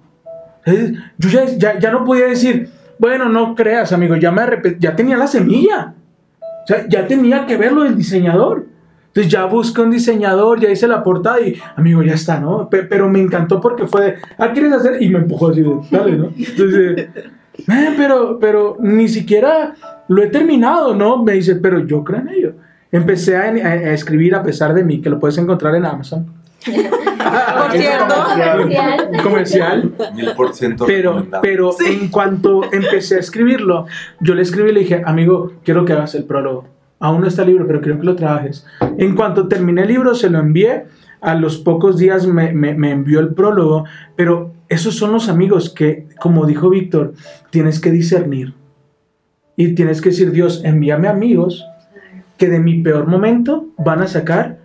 Yo 1.18 1.28
ya, 1.28 1.44
ya, 1.56 1.78
ya 1.78 1.90
no 1.90 2.04
podía 2.04 2.26
decir, 2.26 2.70
bueno, 2.98 3.28
no 3.28 3.54
creas, 3.54 3.92
amigo, 3.92 4.16
ya 4.16 4.30
me 4.32 4.42
ya 4.78 4.96
tenía 4.96 5.16
la 5.16 5.26
semilla. 5.26 5.94
O 6.40 6.66
sea, 6.66 6.86
ya 6.88 7.06
tenía 7.06 7.46
que 7.46 7.56
ver 7.56 7.72
lo 7.72 7.82
del 7.82 7.96
diseñador. 7.96 8.66
Entonces 9.16 9.30
ya 9.30 9.44
busqué 9.44 9.80
un 9.80 9.90
diseñador, 9.92 10.58
ya 10.58 10.70
hice 10.70 10.88
la 10.88 11.04
portada 11.04 11.40
y, 11.40 11.56
amigo, 11.76 12.02
ya 12.02 12.14
está, 12.14 12.40
¿no? 12.40 12.68
Pe- 12.68 12.82
pero 12.82 13.08
me 13.08 13.20
encantó 13.20 13.60
porque 13.60 13.86
fue 13.86 14.04
de, 14.04 14.14
ah, 14.38 14.50
¿quieres 14.52 14.72
hacer? 14.72 15.00
Y 15.00 15.08
me 15.08 15.18
empujó 15.18 15.50
así 15.50 15.62
de, 15.62 15.70
dale, 15.90 16.12
¿no? 16.16 16.30
Entonces, 16.36 16.98
"Eh, 16.98 17.94
pero, 17.96 18.38
pero 18.40 18.76
ni 18.80 19.08
siquiera 19.08 19.74
lo 20.08 20.20
he 20.20 20.26
terminado, 20.26 20.96
¿no? 20.96 21.22
Me 21.22 21.34
dice, 21.34 21.54
pero 21.54 21.78
yo 21.86 22.02
creo 22.02 22.20
en 22.22 22.28
ello. 22.30 22.52
Empecé 22.90 23.36
a, 23.36 23.42
a- 23.42 23.68
a 23.68 23.92
escribir 23.92 24.34
a 24.34 24.42
pesar 24.42 24.74
de 24.74 24.82
mí, 24.82 25.00
que 25.00 25.10
lo 25.10 25.20
puedes 25.20 25.38
encontrar 25.38 25.76
en 25.76 25.84
Amazon. 25.86 26.26
Por 26.64 27.72
cierto, 27.72 28.14
Comercial. 28.36 29.22
Comercial. 29.22 29.92
Mil 30.14 30.30
por 30.36 30.54
ciento 30.54 30.86
Pero, 30.86 31.26
pero 31.42 31.70
en 31.86 32.08
cuanto 32.08 32.62
empecé 32.72 33.16
a 33.16 33.18
escribirlo, 33.20 33.86
yo 34.20 34.34
le 34.34 34.42
escribí 34.42 34.70
y 34.70 34.72
le 34.72 34.80
dije, 34.80 35.02
amigo, 35.04 35.52
quiero 35.64 35.84
que 35.84 35.92
hagas 35.92 36.14
el 36.14 36.24
prólogo. 36.24 36.66
Aún 37.00 37.20
no 37.20 37.26
está 37.26 37.42
el 37.42 37.48
libro, 37.48 37.66
pero 37.66 37.80
quiero 37.80 37.98
que 37.98 38.06
lo 38.06 38.16
trabajes. 38.16 38.66
En 38.98 39.14
cuanto 39.14 39.48
terminé 39.48 39.82
el 39.82 39.88
libro, 39.88 40.14
se 40.14 40.30
lo 40.30 40.38
envié. 40.38 40.84
A 41.20 41.34
los 41.34 41.56
pocos 41.58 41.98
días 41.98 42.26
me, 42.26 42.52
me- 42.52 42.74
me 42.74 42.90
envió 42.90 43.20
el 43.20 43.34
prólogo. 43.34 43.84
Pero 44.16 44.52
esos 44.68 44.94
son 44.96 45.12
los 45.12 45.28
amigos 45.28 45.70
que, 45.70 46.06
como 46.20 46.46
dijo 46.46 46.70
Víctor, 46.70 47.14
tienes 47.50 47.80
que 47.80 47.90
discernir. 47.90 48.54
Y 49.56 49.74
tienes 49.74 50.00
que 50.00 50.10
decir, 50.10 50.32
Dios, 50.32 50.62
envíame 50.64 51.08
amigos 51.08 51.64
que 52.38 52.48
de 52.48 52.58
mi 52.58 52.82
peor 52.82 53.06
momento 53.06 53.68
van 53.78 54.02
a 54.02 54.08
sacar 54.08 54.58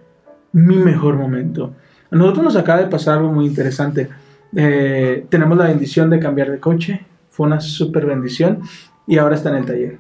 mi 0.52 0.78
mejor 0.78 1.16
momento. 1.16 1.74
A 2.12 2.16
nosotros 2.16 2.44
nos 2.46 2.56
acaba 2.56 2.80
de 2.80 2.88
pasar 2.88 3.18
algo 3.20 3.32
muy 3.32 3.46
interesante. 3.46 4.10
Eh, 4.56 5.26
tenemos 5.30 5.58
la 5.58 5.66
bendición 5.66 6.10
de 6.10 6.20
cambiar 6.20 6.50
de 6.50 6.60
coche, 6.60 7.06
fue 7.30 7.46
una 7.46 7.60
súper 7.62 8.08
bendición 8.08 8.62
y 9.06 9.18
ahora 9.20 9.36
está 9.36 9.50
en 9.50 9.56
el 9.58 9.66
taller. 9.66 9.98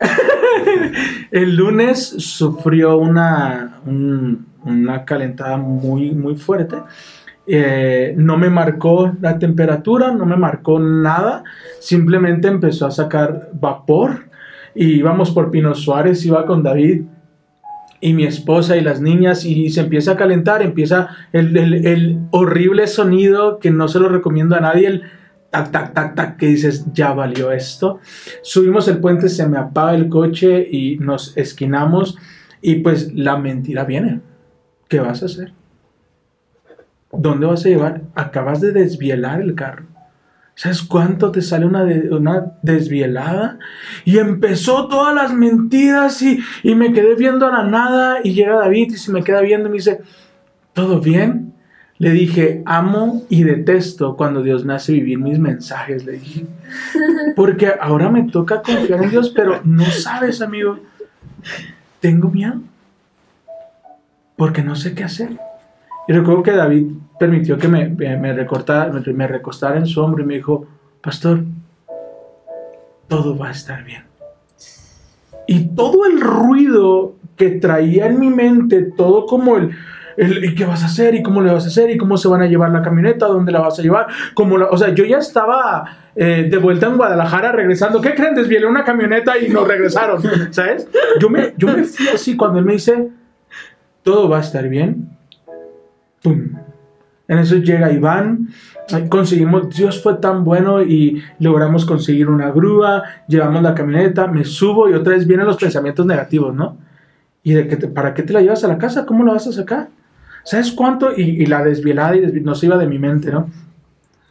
el 1.30 1.56
lunes 1.56 2.06
sufrió 2.18 2.96
una, 2.98 3.80
un- 3.86 4.46
una 4.64 5.04
calentada 5.04 5.56
muy, 5.56 6.12
muy 6.12 6.36
fuerte. 6.36 6.76
Eh, 7.46 8.14
no 8.16 8.38
me 8.38 8.48
marcó 8.48 9.12
la 9.20 9.38
temperatura, 9.38 10.12
no 10.12 10.24
me 10.24 10.36
marcó 10.36 10.78
nada, 10.80 11.44
simplemente 11.78 12.48
empezó 12.48 12.86
a 12.86 12.90
sacar 12.90 13.50
vapor 13.52 14.24
y 14.74 14.94
íbamos 14.94 15.30
por 15.30 15.50
Pino 15.50 15.74
Suárez, 15.74 16.24
iba 16.24 16.46
con 16.46 16.62
David 16.62 17.02
y 18.00 18.12
mi 18.14 18.24
esposa 18.24 18.76
y 18.78 18.80
las 18.80 19.00
niñas 19.02 19.44
y 19.44 19.68
se 19.68 19.82
empieza 19.82 20.12
a 20.12 20.16
calentar, 20.16 20.62
empieza 20.62 21.08
el, 21.32 21.54
el- 21.56 22.18
horrible 22.30 22.86
sonido 22.86 23.58
que 23.58 23.70
no 23.70 23.88
se 23.88 24.00
lo 24.00 24.08
recomiendo 24.08 24.56
a 24.56 24.60
nadie, 24.60 25.02
tac, 25.54 25.70
tac, 25.72 25.94
tac, 25.94 26.14
tac, 26.14 26.36
que 26.36 26.46
dices, 26.46 26.84
ya 26.92 27.12
valió 27.12 27.52
esto. 27.52 28.00
Subimos 28.42 28.88
el 28.88 28.98
puente, 28.98 29.28
se 29.28 29.46
me 29.48 29.56
apaga 29.58 29.94
el 29.94 30.08
coche 30.08 30.66
y 30.70 30.96
nos 30.98 31.36
esquinamos 31.36 32.18
y 32.60 32.76
pues 32.76 33.12
la 33.14 33.36
mentira 33.36 33.84
viene. 33.84 34.20
¿Qué 34.88 35.00
vas 35.00 35.22
a 35.22 35.26
hacer? 35.26 35.52
¿Dónde 37.12 37.46
vas 37.46 37.64
a 37.64 37.68
llevar? 37.68 38.02
Acabas 38.14 38.60
de 38.60 38.72
desvielar 38.72 39.40
el 39.40 39.54
carro. 39.54 39.84
¿Sabes 40.56 40.82
cuánto 40.82 41.32
te 41.32 41.42
sale 41.42 41.66
una, 41.66 41.84
de- 41.84 42.10
una 42.14 42.52
desvielada? 42.62 43.58
Y 44.04 44.18
empezó 44.18 44.86
todas 44.88 45.14
las 45.14 45.32
mentiras 45.32 46.20
y, 46.22 46.38
y 46.62 46.74
me 46.74 46.92
quedé 46.92 47.14
viendo 47.16 47.46
a 47.46 47.50
la 47.52 47.64
nada 47.64 48.18
y 48.22 48.34
llega 48.34 48.56
David 48.56 48.92
y 48.92 48.96
se 48.98 49.10
me 49.12 49.24
queda 49.24 49.40
viendo 49.40 49.68
y 49.68 49.72
me 49.72 49.76
dice, 49.78 50.00
¿todo 50.72 51.00
bien? 51.00 51.53
Le 52.04 52.10
dije, 52.10 52.62
amo 52.66 53.22
y 53.30 53.44
detesto 53.44 54.14
cuando 54.14 54.42
Dios 54.42 54.62
me 54.62 54.74
hace 54.74 54.92
vivir 54.92 55.18
mis 55.18 55.38
mensajes, 55.38 56.04
le 56.04 56.12
dije. 56.12 56.44
Porque 57.34 57.72
ahora 57.80 58.10
me 58.10 58.24
toca 58.24 58.60
confiar 58.60 59.02
en 59.04 59.08
Dios, 59.08 59.30
pero 59.34 59.62
no 59.64 59.86
sabes, 59.86 60.42
amigo. 60.42 60.78
Tengo 62.00 62.28
miedo. 62.28 62.60
Porque 64.36 64.62
no 64.62 64.76
sé 64.76 64.94
qué 64.94 65.04
hacer. 65.04 65.30
Y 66.06 66.12
recuerdo 66.12 66.42
que 66.42 66.50
David 66.52 66.88
permitió 67.18 67.56
que 67.56 67.68
me, 67.68 67.88
recortara- 67.88 68.90
me- 68.92 69.12
me 69.14 69.26
recostara 69.26 69.78
en 69.78 69.86
su 69.86 70.02
hombro 70.02 70.22
y 70.22 70.26
me 70.26 70.34
dijo, 70.34 70.66
pastor, 71.00 71.42
todo 73.08 73.38
va 73.38 73.48
a 73.48 73.52
estar 73.52 73.82
bien. 73.82 74.02
Y 75.46 75.68
todo 75.74 76.04
el 76.04 76.20
ruido 76.20 77.14
que 77.36 77.48
traía 77.52 78.08
en 78.08 78.20
mi 78.20 78.28
mente, 78.28 78.82
todo 78.82 79.24
como 79.24 79.56
el 79.56 79.70
¿y 80.16 80.54
qué 80.54 80.64
vas 80.64 80.82
a 80.82 80.86
hacer? 80.86 81.14
¿Y 81.14 81.22
cómo 81.22 81.40
le 81.42 81.52
vas 81.52 81.64
a 81.64 81.68
hacer? 81.68 81.90
¿Y 81.90 81.96
cómo 81.96 82.16
se 82.16 82.28
van 82.28 82.42
a 82.42 82.46
llevar 82.46 82.70
la 82.70 82.82
camioneta? 82.82 83.26
¿Dónde 83.26 83.52
la 83.52 83.60
vas 83.60 83.78
a 83.78 83.82
llevar? 83.82 84.06
Cómo 84.34 84.58
la- 84.58 84.66
o 84.66 84.76
sea, 84.76 84.94
yo 84.94 85.04
ya 85.04 85.18
estaba 85.18 85.98
eh, 86.16 86.46
de 86.50 86.56
vuelta 86.58 86.86
en 86.86 86.96
Guadalajara 86.96 87.52
regresando. 87.52 88.00
¿Qué 88.00 88.14
creen? 88.14 88.34
Desvielé 88.34 88.66
una 88.66 88.84
camioneta 88.84 89.36
y 89.38 89.48
nos 89.48 89.66
regresaron, 89.66 90.22
¿sabes? 90.52 90.88
Yo 91.20 91.28
me, 91.28 91.54
yo 91.56 91.68
me 91.68 91.82
fui 91.84 92.08
así 92.08 92.36
cuando 92.36 92.58
él 92.60 92.64
me 92.64 92.74
dice, 92.74 93.08
todo 94.02 94.28
va 94.28 94.38
a 94.38 94.40
estar 94.40 94.68
bien. 94.68 95.08
¡Pum! 96.22 96.40
En 97.26 97.38
eso 97.38 97.56
llega 97.56 97.90
Iván, 97.90 98.48
conseguimos, 99.08 99.74
Dios 99.74 100.02
fue 100.02 100.14
tan 100.16 100.44
bueno 100.44 100.82
y 100.82 101.22
logramos 101.40 101.86
conseguir 101.86 102.28
una 102.28 102.50
grúa, 102.50 103.02
llevamos 103.26 103.62
la 103.62 103.74
camioneta, 103.74 104.26
me 104.26 104.44
subo 104.44 104.90
y 104.90 104.92
otra 104.92 105.14
vez 105.14 105.26
vienen 105.26 105.46
los 105.46 105.56
pensamientos 105.56 106.04
negativos, 106.04 106.54
¿no? 106.54 106.76
¿Y 107.42 107.54
de 107.54 107.66
que 107.66 107.76
te- 107.76 107.88
para 107.88 108.12
qué 108.12 108.22
te 108.22 108.34
la 108.34 108.42
llevas 108.42 108.62
a 108.64 108.68
la 108.68 108.76
casa? 108.76 109.06
¿Cómo 109.06 109.24
la 109.24 109.32
vas 109.32 109.46
a 109.46 109.52
sacar? 109.52 109.88
¿Sabes 110.44 110.72
cuánto? 110.72 111.16
Y, 111.16 111.22
y 111.42 111.46
la 111.46 111.64
desvielada 111.64 112.16
y 112.16 112.20
desvi- 112.20 112.42
no 112.42 112.54
se 112.54 112.66
iba 112.66 112.76
de 112.76 112.86
mi 112.86 112.98
mente, 112.98 113.32
¿no? 113.32 113.50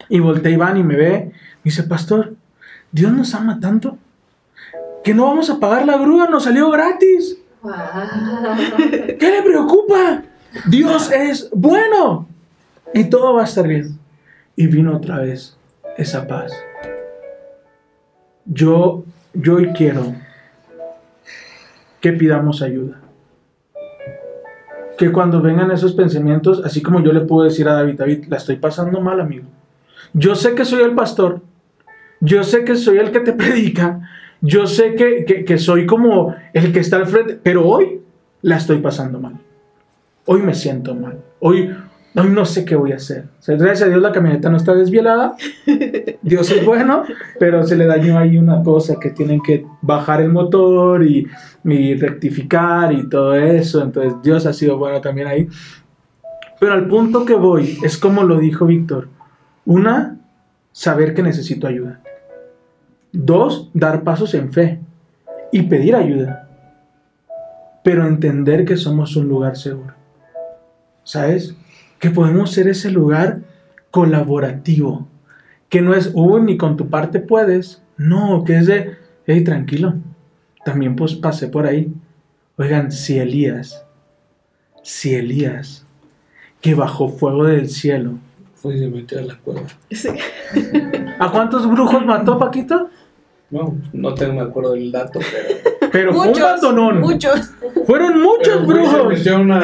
Y 0.09 0.19
voltea 0.19 0.51
Iván 0.51 0.77
y 0.77 0.83
me 0.83 0.95
ve, 0.95 1.31
y 1.61 1.69
dice, 1.69 1.83
pastor, 1.83 2.35
Dios 2.91 3.11
nos 3.11 3.33
ama 3.33 3.59
tanto 3.59 3.97
que 5.03 5.13
no 5.13 5.25
vamos 5.25 5.49
a 5.49 5.59
pagar 5.59 5.85
la 5.85 5.97
grúa, 5.97 6.27
nos 6.29 6.43
salió 6.43 6.69
gratis. 6.69 7.37
Wow. 7.61 7.73
¿Qué 9.19 9.31
le 9.31 9.41
preocupa? 9.41 10.23
Dios 10.69 11.11
es 11.11 11.49
bueno 11.51 12.27
y 12.93 13.05
todo 13.05 13.33
va 13.33 13.41
a 13.41 13.45
estar 13.45 13.67
bien. 13.67 13.97
Y 14.55 14.67
vino 14.67 14.95
otra 14.95 15.19
vez 15.19 15.57
esa 15.97 16.27
paz. 16.27 16.51
Yo, 18.45 19.03
yo 19.33 19.55
hoy 19.55 19.69
quiero 19.73 20.13
que 22.01 22.11
pidamos 22.11 22.61
ayuda. 22.61 22.99
Que 25.03 25.11
cuando 25.11 25.41
vengan 25.41 25.69
esos 25.69 25.91
pensamientos, 25.91 26.61
así 26.63 26.81
como 26.81 27.01
yo 27.03 27.11
le 27.11 27.19
puedo 27.19 27.43
decir 27.43 27.67
a 27.67 27.73
David, 27.73 27.95
David, 27.97 28.23
la 28.29 28.37
estoy 28.37 28.55
pasando 28.55 29.01
mal, 29.01 29.19
amigo. 29.19 29.43
Yo 30.13 30.33
sé 30.33 30.55
que 30.55 30.63
soy 30.63 30.81
el 30.81 30.95
pastor. 30.95 31.41
Yo 32.21 32.41
sé 32.45 32.63
que 32.63 32.77
soy 32.77 32.99
el 32.99 33.11
que 33.11 33.19
te 33.19 33.33
predica. 33.41 33.99
Yo 34.39 34.65
sé 34.65 34.95
que, 34.95 35.25
que- 35.25 35.43
que 35.43 35.57
soy 35.57 35.85
como 35.85 36.33
el 36.53 36.71
que 36.71 36.79
está 36.79 36.95
al 36.95 37.07
frente. 37.07 37.37
Pero 37.43 37.67
hoy 37.67 37.99
la 38.43 38.55
estoy 38.55 38.77
pasando 38.77 39.19
mal. 39.19 39.33
Hoy 40.25 40.41
me 40.41 40.53
siento 40.55 40.95
mal. 40.95 41.17
Hoy, 41.41 41.75
no 42.13 42.45
sé 42.45 42.63
qué 42.63 42.75
voy 42.75 42.91
a 42.91 42.97
hacer. 42.97 43.25
O 43.39 43.41
sea, 43.41 43.55
gracias 43.55 43.83
a 43.83 43.89
Dios 43.89 44.01
la 44.01 44.11
camioneta 44.11 44.49
no 44.49 44.57
está 44.57 44.73
desvielada. 44.75 45.35
Dios 46.21 46.51
es 46.51 46.65
bueno, 46.65 47.03
pero 47.39 47.65
se 47.65 47.75
le 47.75 47.85
dañó 47.85 48.17
ahí 48.17 48.37
una 48.37 48.61
cosa 48.61 48.99
que 48.99 49.09
tienen 49.09 49.41
que 49.41 49.65
bajar 49.81 50.21
el 50.21 50.29
motor 50.29 51.03
y, 51.03 51.27
y 51.63 51.95
rectificar 51.95 52.93
y 52.93 53.09
todo 53.09 53.33
eso. 53.35 53.81
Entonces 53.81 54.13
Dios 54.21 54.45
ha 54.45 54.53
sido 54.53 54.77
bueno 54.77 55.01
también 55.01 55.27
ahí. 55.27 55.47
Pero 56.59 56.73
al 56.73 56.87
punto 56.87 57.25
que 57.25 57.33
voy 57.33 57.79
es 57.83 57.97
como 57.97 58.23
lo 58.23 58.37
dijo 58.37 58.65
Víctor. 58.65 59.09
Una, 59.65 60.17
saber 60.71 61.13
que 61.13 61.23
necesito 61.23 61.67
ayuda. 61.67 62.01
Dos, 63.11 63.69
dar 63.73 64.03
pasos 64.03 64.33
en 64.33 64.53
fe 64.53 64.79
y 65.51 65.63
pedir 65.63 65.95
ayuda. 65.95 66.47
Pero 67.83 68.05
entender 68.05 68.65
que 68.65 68.77
somos 68.77 69.15
un 69.15 69.27
lugar 69.27 69.57
seguro. 69.57 69.93
¿Sabes? 71.03 71.55
Que 72.03 72.09
podemos 72.09 72.51
ser 72.51 72.67
ese 72.67 72.91
lugar 72.91 73.39
colaborativo. 73.89 75.07
Que 75.69 75.81
no 75.81 75.93
es, 75.93 76.11
uy, 76.13 76.41
ni 76.41 76.57
con 76.57 76.75
tu 76.75 76.89
parte 76.89 77.21
puedes. 77.21 77.81
No, 77.95 78.43
que 78.43 78.57
es 78.57 78.67
de, 78.67 78.97
hey, 79.25 79.41
tranquilo. 79.45 79.93
También 80.65 80.97
pues 80.97 81.15
pasé 81.15 81.47
por 81.47 81.65
ahí. 81.65 81.93
Oigan, 82.57 82.91
si 82.91 83.19
Elías, 83.19 83.85
si 84.81 85.15
Elías, 85.15 85.85
que 86.59 86.75
bajó 86.75 87.07
fuego 87.07 87.45
del 87.45 87.69
cielo, 87.69 88.15
Fue 88.55 88.75
y 88.75 88.79
se 88.79 88.89
metió 88.89 89.19
a 89.19 89.21
la 89.21 89.37
cueva. 89.37 89.61
Sí. 89.89 90.09
¿a 91.19 91.31
cuántos 91.31 91.71
brujos 91.71 92.05
mató 92.05 92.37
Paquito? 92.37 92.89
No, 93.49 93.77
no 93.93 94.13
tengo, 94.13 94.33
me 94.33 94.41
acuerdo 94.41 94.73
del 94.73 94.91
dato, 94.91 95.21
pero. 95.21 95.72
Pero 95.93 96.13
fue 96.13 96.27
un 96.29 96.33
bandonón. 96.41 96.99
muchos. 97.01 97.51
Fueron 97.85 98.19
muchos 98.21 98.63
pero 98.67 98.85
se 98.89 98.99
brujos. 98.99 99.27
una. 99.27 99.61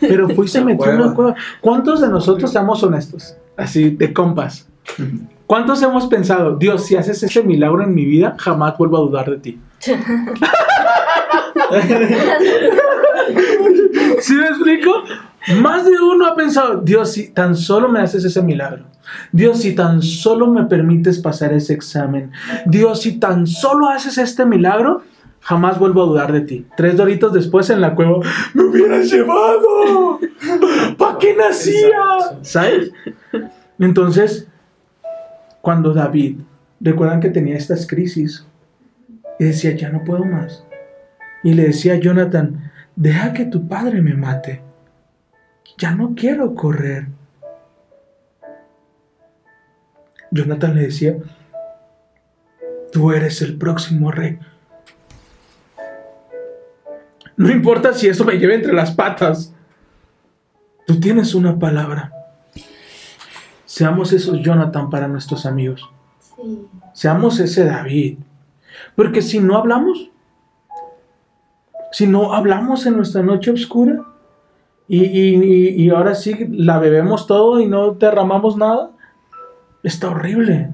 Pero 0.00 0.30
fue 0.30 0.46
y 0.46 0.48
se 0.48 0.60
metió 0.64 0.86
en 0.90 0.96
una 0.96 1.14
cueva. 1.14 1.34
cueva. 1.34 1.34
¿Cuántos 1.60 2.00
de 2.00 2.08
nosotros 2.08 2.50
seamos 2.50 2.82
honestos? 2.82 3.36
Así, 3.54 3.90
de 3.90 4.14
compas. 4.14 4.66
¿Cuántos 5.46 5.82
hemos 5.82 6.06
pensado, 6.06 6.56
Dios, 6.56 6.86
si 6.86 6.96
haces 6.96 7.22
ese 7.22 7.42
milagro 7.42 7.82
en 7.82 7.94
mi 7.94 8.06
vida, 8.06 8.34
jamás 8.38 8.78
vuelvo 8.78 8.96
a 8.96 9.00
dudar 9.00 9.30
de 9.30 9.36
ti? 9.36 9.60
¿Sí 14.20 14.34
me 14.34 14.46
explico? 14.46 15.04
Más 15.60 15.84
de 15.84 16.00
uno 16.00 16.26
ha 16.26 16.34
pensado, 16.34 16.80
Dios, 16.80 17.12
si 17.12 17.28
tan 17.28 17.54
solo 17.54 17.90
me 17.90 18.00
haces 18.00 18.24
ese 18.24 18.40
milagro. 18.40 18.84
Dios, 19.32 19.60
si 19.60 19.74
tan 19.74 20.00
solo 20.02 20.46
me 20.46 20.64
permites 20.64 21.18
pasar 21.18 21.52
ese 21.52 21.74
examen. 21.74 22.32
Dios, 22.64 23.02
si 23.02 23.18
tan 23.18 23.46
solo 23.46 23.88
haces 23.88 24.16
este 24.16 24.46
milagro, 24.46 25.02
jamás 25.48 25.78
vuelvo 25.78 26.02
a 26.02 26.06
dudar 26.06 26.30
de 26.30 26.42
ti. 26.42 26.66
Tres 26.76 26.98
doritos 26.98 27.32
después 27.32 27.70
en 27.70 27.80
la 27.80 27.94
cueva, 27.94 28.20
me 28.52 28.64
hubieras 28.64 29.10
llevado. 29.10 30.20
¿Para 30.98 31.16
qué 31.16 31.34
nacía? 31.34 31.98
¿Sabes? 32.42 32.92
Entonces, 33.78 34.46
cuando 35.62 35.94
David, 35.94 36.40
recuerdan 36.80 37.20
que 37.20 37.30
tenía 37.30 37.56
estas 37.56 37.86
crisis 37.86 38.46
y 39.38 39.44
decía, 39.44 39.74
ya 39.74 39.88
no 39.88 40.04
puedo 40.04 40.26
más. 40.26 40.66
Y 41.42 41.54
le 41.54 41.62
decía 41.62 41.94
a 41.94 41.98
Jonathan, 41.98 42.70
deja 42.94 43.32
que 43.32 43.46
tu 43.46 43.66
padre 43.68 44.02
me 44.02 44.12
mate. 44.12 44.60
Ya 45.78 45.94
no 45.94 46.12
quiero 46.14 46.54
correr. 46.54 47.06
Jonathan 50.30 50.74
le 50.74 50.82
decía, 50.82 51.16
tú 52.92 53.12
eres 53.12 53.40
el 53.40 53.56
próximo 53.56 54.12
rey. 54.12 54.38
No 57.44 57.50
importa 57.50 57.92
si 57.94 58.08
eso 58.08 58.24
me 58.24 58.36
lleve 58.38 58.56
entre 58.56 58.72
las 58.72 58.90
patas. 58.90 59.54
Tú 60.86 60.98
tienes 60.98 61.34
una 61.34 61.58
palabra. 61.58 62.12
Seamos 63.64 64.12
esos 64.12 64.40
Jonathan 64.42 64.90
para 64.90 65.06
nuestros 65.06 65.46
amigos. 65.46 65.88
Sí. 66.20 66.66
Seamos 66.94 67.38
ese 67.38 67.64
David. 67.64 68.18
Porque 68.96 69.22
si 69.22 69.38
no 69.38 69.56
hablamos, 69.56 70.10
si 71.92 72.06
no 72.08 72.32
hablamos 72.32 72.86
en 72.86 72.96
nuestra 72.96 73.22
noche 73.22 73.50
oscura 73.52 74.02
y, 74.88 75.04
y- 75.04 75.34
y- 75.36 75.84
y 75.84 75.90
ahora 75.90 76.14
sí 76.14 76.46
la 76.50 76.78
bebemos 76.78 77.26
todo 77.28 77.60
y 77.60 77.66
no 77.66 77.92
derramamos 77.92 78.56
nada, 78.56 78.90
está 79.84 80.10
horrible. 80.10 80.70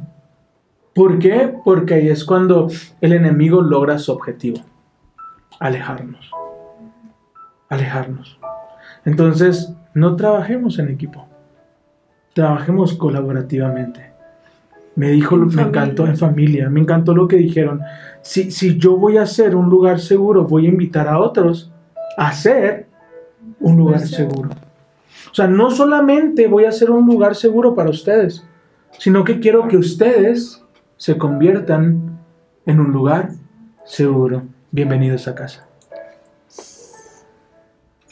¿Por 0.95 1.19
qué? 1.19 1.53
Porque 1.65 1.95
ahí 1.95 2.09
es 2.09 2.25
cuando 2.25 2.69
el 3.01 3.13
enemigo 3.13 3.61
logra 3.61 3.99
su 3.99 4.13
objetivo. 4.13 4.61
Alejarnos. 5.61 6.31
Alejarnos. 7.75 8.39
Entonces, 9.05 9.73
no 9.95 10.17
trabajemos 10.17 10.79
en 10.79 10.89
equipo. 10.89 11.27
Trabajemos 12.33 12.95
colaborativamente. 12.95 14.13
Me 14.97 15.11
dijo, 15.11 15.37
me 15.37 15.63
encantó 15.63 16.07
en 16.07 16.17
familia, 16.17 16.71
me 16.71 16.81
encantó 16.81 17.15
lo 17.15 17.27
que 17.27 17.37
dijeron. 17.37 17.81
Si, 18.23 18.51
si 18.51 18.79
yo 18.79 18.97
voy 18.97 19.17
a 19.17 19.23
hacer 19.23 19.57
un 19.57 19.69
lugar 19.69 20.01
seguro, 20.01 20.45
voy 20.45 20.67
a 20.67 20.69
invitar 20.69 21.09
a 21.09 21.19
otros 21.19 21.73
a 22.17 22.29
hacer 22.29 22.87
un 23.61 23.77
lugar 23.77 24.01
seguro. 24.01 24.51
O 25.31 25.35
sea, 25.35 25.49
no 25.49 25.71
solamente 25.71 26.47
voy 26.47 26.65
a 26.65 26.69
hacer 26.69 26.91
un 26.91 27.07
lugar 27.07 27.35
seguro 27.35 27.75
para 27.75 27.91
ustedes, 27.91 28.47
sino 28.99 29.25
que 29.25 29.41
quiero 29.41 29.67
que 29.67 29.77
ustedes 29.77 30.65
se 30.97 31.19
conviertan 31.19 32.21
en 32.67 32.79
un 32.79 32.93
lugar 32.93 33.31
seguro. 33.85 34.43
Bienvenidos 34.71 35.27
a 35.27 35.35
casa. 35.35 35.67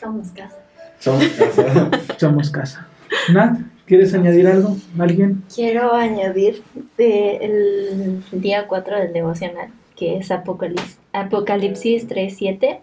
Somos 0.03 0.30
casa. 0.32 0.59
Somos 0.98 1.28
casa. 1.28 1.90
Somos 2.18 2.50
casa. 2.50 2.88
Nat, 3.32 3.57
¿quieres 3.86 4.12
añadir 4.14 4.48
algo? 4.48 4.76
¿Alguien? 4.98 5.44
Quiero 5.55 5.94
añadir 5.94 6.64
del 6.96 8.24
día 8.32 8.66
4 8.66 8.98
del 8.98 9.12
devocional, 9.12 9.68
que 9.94 10.16
es 10.16 10.32
Apocalipsis, 10.32 10.98
Apocalipsis 11.12 12.09
3.7. 12.09 12.80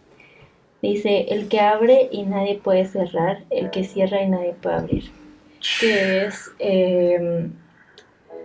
Dice, 0.82 1.26
el 1.32 1.49
que 1.49 1.59
abre 1.59 2.07
y 2.09 2.24
nadie 2.24 2.57
puede 2.57 2.86
cerrar, 2.86 3.43
el 3.49 3.70
que 3.70 3.84
cierra 3.84 4.24
y 4.24 4.30
nadie 4.30 4.53
puede 4.53 4.76
abrir. 4.78 5.11
Que 5.82 6.26
es, 6.26 6.51
eh, 6.59 7.49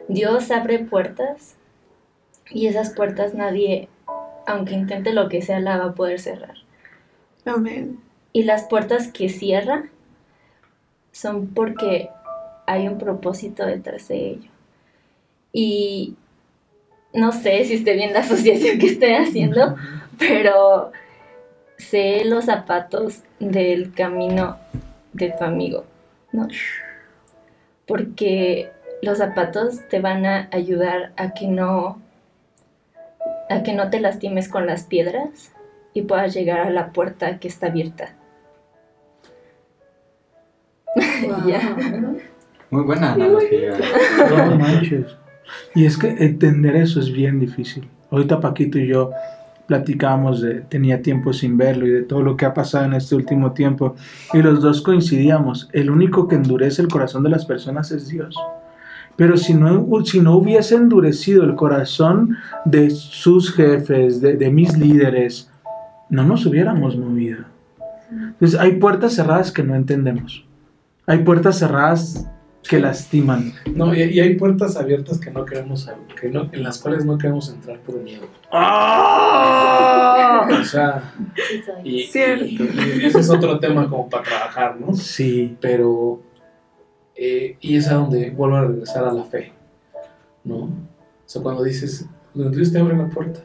Dios 0.08 0.50
abre 0.50 0.80
puertas 0.80 1.54
y 2.50 2.66
esas 2.66 2.90
puertas 2.90 3.34
nadie, 3.34 3.88
aunque 4.48 4.74
intente 4.74 5.12
lo 5.12 5.28
que 5.28 5.42
sea, 5.42 5.60
la 5.60 5.78
va 5.78 5.84
a 5.84 5.94
poder 5.94 6.18
cerrar. 6.18 6.56
Amén. 7.44 8.03
Y 8.35 8.43
las 8.43 8.64
puertas 8.64 9.09
que 9.09 9.30
cierra 9.30 9.85
son 11.12 11.47
porque 11.47 12.11
hay 12.66 12.89
un 12.89 12.99
propósito 12.99 13.64
detrás 13.64 14.09
de 14.09 14.30
ello. 14.30 14.51
Y 15.53 16.16
no 17.12 17.30
sé 17.30 17.64
si 17.64 17.74
esté 17.74 17.95
bien 17.95 18.12
la 18.12 18.20
asociación 18.26 18.78
que 18.78 18.87
estoy 18.87 19.14
haciendo, 19.14 19.76
pero 20.18 20.93
sé 21.78 22.24
los 22.24 22.47
zapatos 22.47 23.22
del 23.39 23.95
camino 23.95 24.59
de 25.12 25.30
tu 25.30 25.45
amigo, 25.45 25.85
¿no? 26.32 26.49
Porque 27.87 28.70
los 29.01 29.18
zapatos 29.18 29.89
te 29.89 30.01
van 30.01 30.26
a 30.26 30.49
ayudar 30.51 31.12
a 31.16 31.35
que 31.35 31.47
no 31.47 32.03
a 33.49 33.62
que 33.62 33.74
no 33.74 33.91
te 33.91 34.01
lastimes 34.01 34.49
con 34.49 34.66
las 34.66 34.85
piedras 34.85 35.53
y 35.93 36.03
puedas 36.03 36.35
llegar 36.35 36.61
a 36.61 36.70
la 36.70 36.93
puerta 36.93 37.39
que 37.39 37.47
está 37.47 37.66
abierta. 37.66 38.14
Ya. 41.46 41.76
Muy 42.70 42.82
buena 42.82 43.12
analogía. 43.12 43.76
No 44.30 44.56
manches. 44.56 45.16
Y 45.74 45.84
es 45.84 45.96
que 45.96 46.08
entender 46.08 46.76
eso 46.76 47.00
es 47.00 47.12
bien 47.12 47.38
difícil. 47.38 47.88
Ahorita 48.10 48.40
Paquito 48.40 48.78
y 48.78 48.88
yo 48.88 49.10
platicábamos 49.66 50.40
de, 50.40 50.60
tenía 50.60 51.02
tiempo 51.02 51.32
sin 51.32 51.56
verlo 51.56 51.86
y 51.86 51.90
de 51.90 52.02
todo 52.02 52.22
lo 52.22 52.36
que 52.36 52.44
ha 52.44 52.54
pasado 52.54 52.84
en 52.84 52.94
este 52.94 53.14
último 53.14 53.52
tiempo. 53.52 53.96
Y 54.32 54.42
los 54.42 54.60
dos 54.62 54.82
coincidíamos, 54.82 55.68
el 55.72 55.90
único 55.90 56.28
que 56.28 56.36
endurece 56.36 56.82
el 56.82 56.88
corazón 56.88 57.22
de 57.22 57.30
las 57.30 57.46
personas 57.46 57.90
es 57.90 58.08
Dios. 58.08 58.36
Pero 59.16 59.36
si 59.36 59.54
no, 59.54 59.86
si 60.04 60.20
no 60.20 60.36
hubiese 60.36 60.74
endurecido 60.74 61.44
el 61.44 61.54
corazón 61.54 62.36
de 62.64 62.90
sus 62.90 63.52
jefes, 63.54 64.20
de, 64.20 64.36
de 64.36 64.50
mis 64.50 64.76
líderes, 64.76 65.50
no 66.10 66.24
nos 66.24 66.44
hubiéramos 66.46 66.96
movido. 66.96 67.44
Entonces 68.10 68.58
hay 68.58 68.72
puertas 68.76 69.14
cerradas 69.14 69.52
que 69.52 69.62
no 69.62 69.74
entendemos. 69.74 70.44
Hay 71.07 71.18
puertas 71.18 71.59
cerradas 71.59 72.26
que 72.68 72.78
lastiman. 72.80 73.52
No, 73.74 73.94
y, 73.94 74.02
y 74.05 74.20
hay 74.20 74.36
puertas 74.36 74.76
abiertas 74.76 75.18
que 75.18 75.30
no 75.30 75.44
queremos, 75.44 75.86
que 76.18 76.30
no, 76.30 76.48
en 76.50 76.62
las 76.62 76.78
cuales 76.78 77.05
no 77.05 77.18
queremos 77.18 77.50
entrar 77.50 77.78
por 77.80 77.96
miedo. 78.00 78.26
¡Ah! 78.50 80.48
O 80.61 80.64
sea, 80.64 81.12
y, 81.82 82.05
Cierto. 82.05 82.44
y- 82.44 83.00
y 83.02 83.05
ese 83.05 83.20
es 83.20 83.28
otro 83.30 83.59
tema 83.61 83.86
como 83.88 84.09
para 84.09 84.24
trabajar, 84.24 84.76
¿no? 84.80 84.94
Sí, 84.94 85.57
Pero, 85.61 86.22
eh, 87.16 87.57
y 87.61 87.76
es 87.76 87.88
a 87.88 87.94
donde 87.94 88.30
vuelvo 88.30 88.57
a 88.57 88.62
regresar 88.64 89.05
a 89.05 89.12
la 89.12 89.24
fe, 89.24 89.52
¿no? 90.42 90.57
O 90.64 90.70
sea, 91.26 91.42
cuando 91.42 91.62
dices, 91.62 92.07
cuando 92.32 92.50
Dios 92.50 92.72
te 92.72 92.78
abre 92.78 92.96
la 92.96 93.09
puerta, 93.09 93.40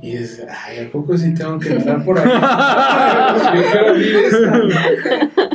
y 0.00 0.16
dices, 0.16 0.46
ay, 0.50 0.78
¿a 0.86 0.90
poco 0.90 1.16
sí 1.18 1.34
tengo 1.34 1.58
que 1.58 1.74
entrar 1.74 2.02
por 2.04 2.18
aquí? 2.18 2.30
Yo 3.54 3.94
quiero 3.94 3.94
esta. 4.18 5.48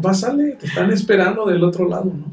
Pásale, 0.00 0.52
te 0.52 0.66
están 0.66 0.90
esperando 0.90 1.46
del 1.46 1.62
otro 1.62 1.88
lado, 1.88 2.06
¿no? 2.06 2.32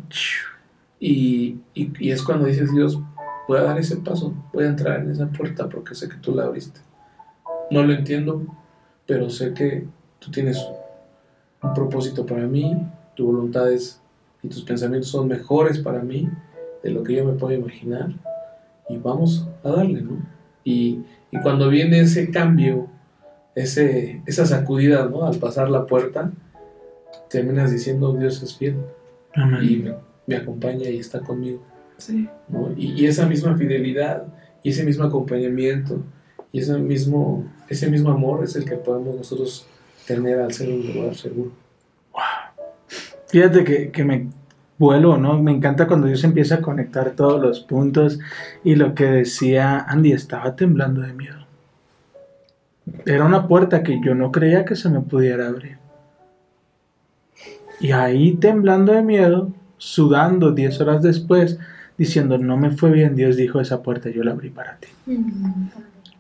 Y, 0.99 1.57
y, 1.74 1.91
y 1.99 2.11
es 2.11 2.24
cuando 2.24 2.45
dices, 2.45 2.74
Dios, 2.74 2.99
voy 3.47 3.59
a 3.59 3.63
dar 3.63 3.78
ese 3.78 3.97
paso, 3.97 4.34
voy 4.53 4.65
a 4.65 4.70
entrar 4.70 5.01
en 5.01 5.11
esa 5.11 5.28
puerta 5.28 5.70
porque 5.70 5.95
sé 5.95 6.09
que 6.09 6.18
tú 6.18 6.34
la 6.34 6.43
abriste. 6.43 6.80
No 7.70 7.84
lo 7.84 7.93
entiendo, 7.93 8.43
pero 9.05 9.30
sé 9.30 9.53
que 9.53 9.86
tú 10.20 10.32
tienes 10.32 10.57
un 11.61 11.74
propósito 11.74 12.26
para 12.26 12.45
mí, 12.47 12.76
tu 13.15 13.26
voluntad 13.26 13.72
es 13.72 14.01
y 14.43 14.49
tus 14.49 14.63
pensamientos 14.63 15.09
son 15.09 15.28
mejores 15.28 15.80
para 15.80 16.01
mí 16.01 16.30
de 16.84 16.91
lo 16.91 17.03
que 17.03 17.15
yo 17.15 17.26
me 17.26 17.34
puedo 17.34 17.53
imaginar. 17.53 18.09
Y 18.89 18.97
vamos 18.97 19.47
a 19.63 19.70
darle, 19.70 20.01
¿no? 20.01 20.18
Y, 20.63 21.01
y 21.32 21.39
cuando 21.41 21.70
viene 21.70 21.99
ese 21.99 22.30
cambio, 22.30 22.88
ese, 23.55 24.22
esa 24.26 24.45
sacudida, 24.45 25.05
¿no? 25.05 25.26
Al 25.26 25.38
pasar 25.38 25.70
la 25.70 25.86
puerta, 25.86 26.32
terminas 27.30 27.71
diciendo, 27.71 28.13
Dios 28.13 28.41
es 28.43 28.57
fiel 28.57 28.78
y 29.61 29.78
me, 29.78 29.95
me 30.25 30.36
acompaña 30.36 30.89
y 30.89 30.97
está 30.97 31.19
conmigo. 31.19 31.61
Sí. 31.97 32.28
¿no? 32.47 32.71
Y, 32.75 32.93
y 33.01 33.05
esa 33.07 33.25
misma 33.25 33.55
fidelidad 33.55 34.25
y 34.63 34.69
ese 34.69 34.84
mismo 34.84 35.03
acompañamiento 35.03 36.03
y 36.51 36.59
ese 36.59 36.78
mismo, 36.78 37.45
ese 37.67 37.89
mismo 37.89 38.11
amor 38.11 38.43
es 38.43 38.55
el 38.55 38.65
que 38.65 38.75
podemos 38.75 39.15
nosotros 39.15 39.67
tener 40.05 40.39
al 40.39 40.53
ser 40.53 40.69
un 40.69 40.93
lugar 40.93 41.15
seguro. 41.15 41.51
Fíjate 43.28 43.63
que, 43.63 43.91
que 43.91 44.03
me 44.05 44.28
vuelvo, 44.78 45.17
¿no? 45.17 45.41
Me 45.41 45.51
encanta 45.51 45.88
cuando 45.88 46.07
Dios 46.07 46.23
empieza 46.23 46.55
a 46.55 46.61
conectar 46.61 47.11
todos 47.11 47.41
los 47.41 47.59
puntos 47.59 48.19
y 48.63 48.75
lo 48.75 48.95
que 48.95 49.05
decía 49.05 49.80
Andy, 49.80 50.13
estaba 50.13 50.55
temblando 50.55 51.01
de 51.01 51.13
miedo. 51.13 51.45
Era 53.05 53.25
una 53.25 53.47
puerta 53.47 53.84
que 53.84 53.99
yo 54.03 54.15
no 54.15 54.32
creía 54.32 54.63
que 54.63 54.75
se 54.75 54.89
me 54.89 55.01
pudiera 55.01 55.47
abrir. 55.47 55.76
Y 57.80 57.91
ahí 57.91 58.36
temblando 58.36 58.93
de 58.93 59.03
miedo, 59.03 59.51
sudando 59.78 60.51
10 60.51 60.82
horas 60.82 61.01
después, 61.01 61.59
diciendo, 61.97 62.38
no 62.38 62.57
me 62.57 62.71
fue 62.71 62.91
bien, 62.91 63.15
Dios 63.15 63.36
dijo, 63.36 63.59
esa 63.59 63.82
puerta 63.82 64.09
yo 64.09 64.23
la 64.23 64.32
abrí 64.32 64.49
para 64.49 64.78
ti. 64.78 64.88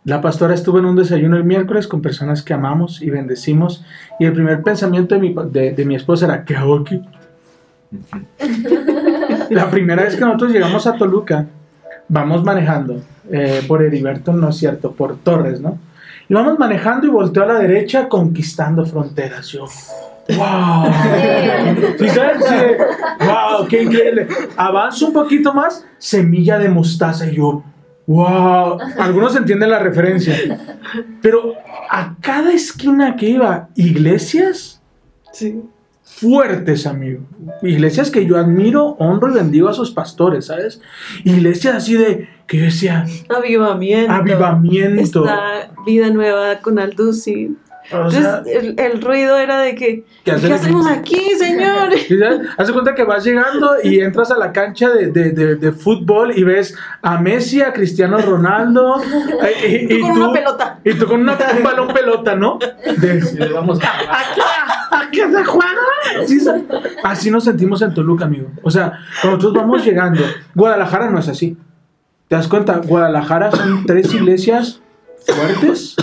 La 0.03 0.21
pastora 0.21 0.53
estuvo 0.53 0.79
en 0.79 0.85
un 0.85 0.95
desayuno 0.95 1.37
el 1.37 1.43
miércoles 1.43 1.87
con 1.87 2.01
personas 2.01 2.41
que 2.41 2.53
amamos 2.53 3.01
y 3.01 3.09
bendecimos 3.09 3.83
y 4.19 4.25
el 4.25 4.33
primer 4.33 4.63
pensamiento 4.63 5.15
de 5.15 5.21
mi, 5.21 5.35
de 5.51 5.85
mi 5.85 5.95
esposa 5.95 6.25
era, 6.25 6.45
¿qué 6.45 6.55
hago 6.55 6.77
aquí? 6.77 7.01
La 9.49 9.69
primera 9.69 10.03
vez 10.03 10.15
que 10.15 10.21
nosotros 10.21 10.51
llegamos 10.51 10.87
a 10.87 10.95
Toluca, 10.95 11.45
vamos 12.09 12.43
manejando 12.43 13.01
eh, 13.31 13.63
por 13.67 13.83
Heriberto, 13.83 14.33
no 14.33 14.49
es 14.49 14.57
cierto, 14.57 14.91
por 14.91 15.17
Torres, 15.17 15.61
¿no? 15.61 15.77
Y 16.29 16.33
vamos 16.33 16.59
manejando 16.59 17.07
y 17.07 17.09
volteo 17.09 17.43
a 17.43 17.47
la 17.47 17.59
derecha 17.59 18.07
conquistando 18.09 18.85
fronteras. 18.85 19.47
Yo, 19.47 19.61
¡wow! 19.61 20.91
¿Sí 21.97 22.09
sabes? 22.09 22.45
Sí, 22.45 23.25
¡Wow! 23.25 23.67
¡Qué 23.67 23.83
increíble! 23.83 24.27
Avanzo 24.57 25.07
un 25.07 25.13
poquito 25.13 25.53
más, 25.53 25.85
semilla 25.97 26.57
de 26.59 26.67
mostaza 26.69 27.27
y 27.27 27.35
yo, 27.37 27.63
¡wow! 28.07 28.77
Algunos 28.99 29.35
entienden 29.37 29.69
la 29.69 29.79
referencia. 29.79 30.35
Pero 31.21 31.53
a 31.89 32.15
cada 32.21 32.51
esquina 32.51 33.15
que 33.15 33.29
iba, 33.29 33.69
iglesias 33.75 34.81
Sí. 35.31 35.61
fuertes, 36.03 36.87
amigo. 36.87 37.21
Iglesias 37.61 38.09
que 38.09 38.25
yo 38.25 38.37
admiro, 38.37 38.95
honro 38.99 39.29
y 39.31 39.35
bendigo 39.35 39.69
a 39.69 39.73
sus 39.73 39.91
pastores, 39.91 40.47
¿sabes? 40.47 40.81
Iglesias 41.23 41.75
así 41.75 41.93
de 41.95 42.27
que 42.47 42.57
yo 42.57 42.63
decía, 42.65 43.05
Avivamiento. 43.29 44.11
avivamiento. 44.13 45.25
Esta 45.25 45.69
vida 45.85 46.09
nueva 46.09 46.59
con 46.59 46.79
Aldusi. 46.79 47.55
O 47.89 47.95
Entonces, 47.95 48.27
el, 48.47 48.77
el 48.77 49.01
ruido 49.01 49.37
era 49.37 49.59
de 49.61 49.73
que, 49.73 49.85
¿qué 49.95 50.03
¿qué 50.25 50.31
hacer 50.31 50.51
hacemos 50.51 50.85
aquí, 50.87 51.21
señor? 51.39 51.89
De 52.09 52.73
cuenta 52.73 52.93
que 52.93 53.05
vas 53.05 53.23
llegando 53.23 53.75
y 53.81 54.01
entras 54.01 54.29
a 54.29 54.37
la 54.37 54.51
cancha 54.51 54.89
de, 54.89 55.07
de- 55.07 55.31
de- 55.31 55.55
de 55.55 55.71
fútbol 55.71 56.37
y 56.37 56.43
ves 56.43 56.75
a 57.01 57.17
Messi, 57.17 57.61
a 57.61 57.71
Cristiano 57.71 58.17
Ronaldo 58.17 58.97
eh, 59.41 59.87
y, 59.89 59.93
y 59.95 59.99
Tú 60.01 60.01
con 60.01 60.17
una 60.17 60.33
pelota. 60.33 60.79
y 60.83 60.93
tú 60.95 61.05
con 61.07 61.21
una- 61.21 61.37
un 61.57 61.63
balón 61.63 61.87
pelota, 61.93 62.35
¿no? 62.35 62.59
De- 62.59 63.49
vamos 63.53 63.79
a 63.81 63.87
¿A 64.91 65.09
qué 65.09 65.31
se 65.31 65.45
juega? 65.45 66.25
Sí, 66.25 66.41
sa- 66.41 66.59
así 67.05 67.31
nos 67.31 67.45
sentimos 67.45 67.81
en 67.83 67.93
Toluca, 67.93 68.25
amigo. 68.25 68.49
O 68.63 68.69
sea, 68.71 68.99
cuando 69.21 69.37
nosotros 69.37 69.53
vamos 69.63 69.85
llegando, 69.85 70.23
Guadalajara 70.53 71.09
no 71.09 71.19
es 71.19 71.29
así. 71.29 71.55
¿Te 72.27 72.35
das 72.35 72.47
cuenta? 72.47 72.77
Guadalajara 72.77 73.51
son 73.51 73.83
tres 73.87 74.13
iglesias 74.13 74.81
fuertes 75.25 75.95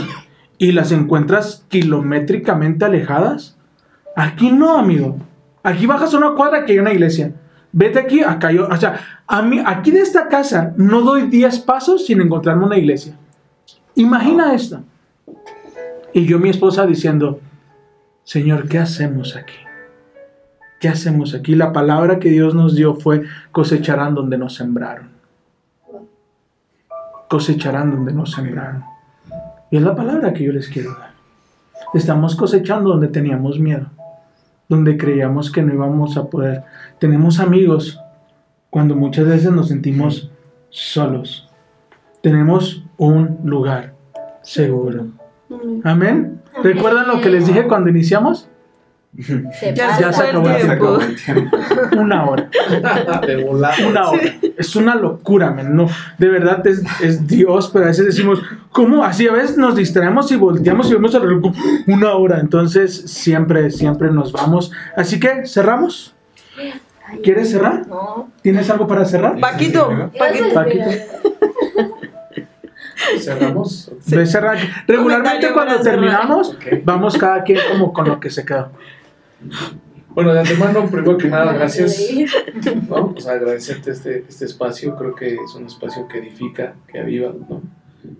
y 0.58 0.72
las 0.72 0.92
encuentras 0.92 1.64
kilométricamente 1.68 2.84
alejadas. 2.84 3.56
Aquí 4.16 4.50
no, 4.52 4.78
amigo. 4.78 5.18
Aquí 5.62 5.86
bajas 5.86 6.14
una 6.14 6.34
cuadra 6.34 6.64
que 6.64 6.72
hay 6.72 6.78
una 6.78 6.92
iglesia. 6.92 7.34
Vete 7.72 7.98
aquí, 7.98 8.22
acá 8.22 8.52
yo. 8.52 8.68
O 8.68 8.76
sea, 8.76 9.00
a 9.26 9.42
mí, 9.42 9.60
aquí 9.64 9.90
de 9.90 10.00
esta 10.00 10.28
casa 10.28 10.72
no 10.76 11.02
doy 11.02 11.22
10 11.22 11.58
pasos 11.60 12.06
sin 12.06 12.20
encontrarme 12.20 12.66
una 12.66 12.78
iglesia. 12.78 13.16
Imagina 13.96 14.54
esto. 14.54 14.80
Y 16.12 16.26
yo, 16.26 16.38
mi 16.38 16.50
esposa, 16.50 16.86
diciendo: 16.86 17.40
Señor, 18.22 18.68
¿qué 18.68 18.78
hacemos 18.78 19.36
aquí? 19.36 19.54
¿Qué 20.80 20.88
hacemos 20.88 21.34
aquí? 21.34 21.54
La 21.54 21.72
palabra 21.72 22.18
que 22.18 22.28
Dios 22.28 22.54
nos 22.54 22.76
dio 22.76 22.94
fue 22.94 23.22
cosecharán 23.50 24.14
donde 24.14 24.38
nos 24.38 24.54
sembraron. 24.54 25.13
Cosecharán 27.28 27.90
donde 27.90 28.12
nos 28.12 28.32
sembraron. 28.32 28.84
Y 29.70 29.76
es 29.76 29.82
la 29.82 29.94
palabra 29.94 30.32
que 30.32 30.44
yo 30.44 30.52
les 30.52 30.68
quiero 30.68 30.90
dar. 30.90 31.14
Estamos 31.94 32.36
cosechando 32.36 32.90
donde 32.90 33.08
teníamos 33.08 33.58
miedo, 33.58 33.86
donde 34.68 34.96
creíamos 34.96 35.50
que 35.50 35.62
no 35.62 35.72
íbamos 35.74 36.16
a 36.16 36.28
poder. 36.28 36.62
Tenemos 36.98 37.40
amigos 37.40 38.00
cuando 38.70 38.96
muchas 38.96 39.26
veces 39.26 39.52
nos 39.52 39.68
sentimos 39.68 40.30
solos. 40.70 41.48
Tenemos 42.20 42.84
un 42.96 43.38
lugar 43.44 43.94
seguro. 44.42 45.06
Amén. 45.84 46.40
¿Recuerdan 46.62 47.08
lo 47.08 47.20
que 47.20 47.30
les 47.30 47.46
dije 47.46 47.66
cuando 47.66 47.90
iniciamos? 47.90 48.48
Se 49.52 49.72
Ya 49.74 50.12
se 50.12 50.22
acabó 50.22 50.48
el 51.00 51.18
Se 51.18 51.32
tiempo. 51.32 51.56
Una 51.96 52.24
hora. 52.28 52.50
Una 53.86 54.10
hora. 54.10 54.22
Es 54.56 54.74
una 54.74 54.96
locura, 54.96 55.50
men. 55.50 55.76
No, 55.76 55.88
de 56.18 56.28
verdad 56.28 56.66
es, 56.66 56.82
es 57.00 57.26
Dios, 57.26 57.70
pero 57.72 57.84
a 57.84 57.88
veces 57.88 58.06
decimos, 58.06 58.42
¿cómo? 58.70 59.04
Así 59.04 59.28
a 59.28 59.32
veces 59.32 59.56
nos 59.56 59.76
distraemos 59.76 60.32
y 60.32 60.36
volteamos 60.36 60.90
y 60.90 60.94
vemos 60.94 61.14
el 61.14 61.22
reloj, 61.22 61.52
una 61.86 62.14
hora. 62.14 62.40
Entonces, 62.40 63.02
siempre, 63.06 63.70
siempre 63.70 64.10
nos 64.10 64.32
vamos. 64.32 64.72
Así 64.96 65.20
que, 65.20 65.46
¿cerramos? 65.46 66.14
¿Quieres 67.22 67.50
cerrar? 67.50 67.86
No. 67.86 68.30
¿Tienes 68.42 68.68
algo 68.70 68.86
para 68.86 69.04
cerrar? 69.04 69.38
Paquito, 69.38 70.10
Paquito. 70.18 70.54
Paquito. 70.54 70.84
Cerramos. 73.18 73.90
Cerrar. 74.00 74.56
Regularmente 74.86 75.52
cuando 75.52 75.80
terminamos, 75.80 76.56
vamos 76.84 77.16
cada 77.16 77.42
quien 77.42 77.58
como 77.70 77.92
con 77.92 78.08
lo 78.08 78.18
que 78.18 78.30
se 78.30 78.44
quedó. 78.44 78.70
Bueno, 80.14 80.32
de 80.32 80.40
antemano, 80.40 80.88
primero 80.88 81.18
que 81.18 81.28
nada, 81.28 81.52
gracias. 81.54 82.00
¿no? 82.88 83.12
Pues 83.12 83.26
agradecerte 83.26 83.90
este, 83.90 84.24
este 84.28 84.44
espacio, 84.44 84.94
creo 84.96 85.14
que 85.14 85.34
es 85.34 85.54
un 85.56 85.66
espacio 85.66 86.06
que 86.06 86.18
edifica, 86.18 86.76
que 86.86 87.00
aviva, 87.00 87.32
¿no? 87.32 87.62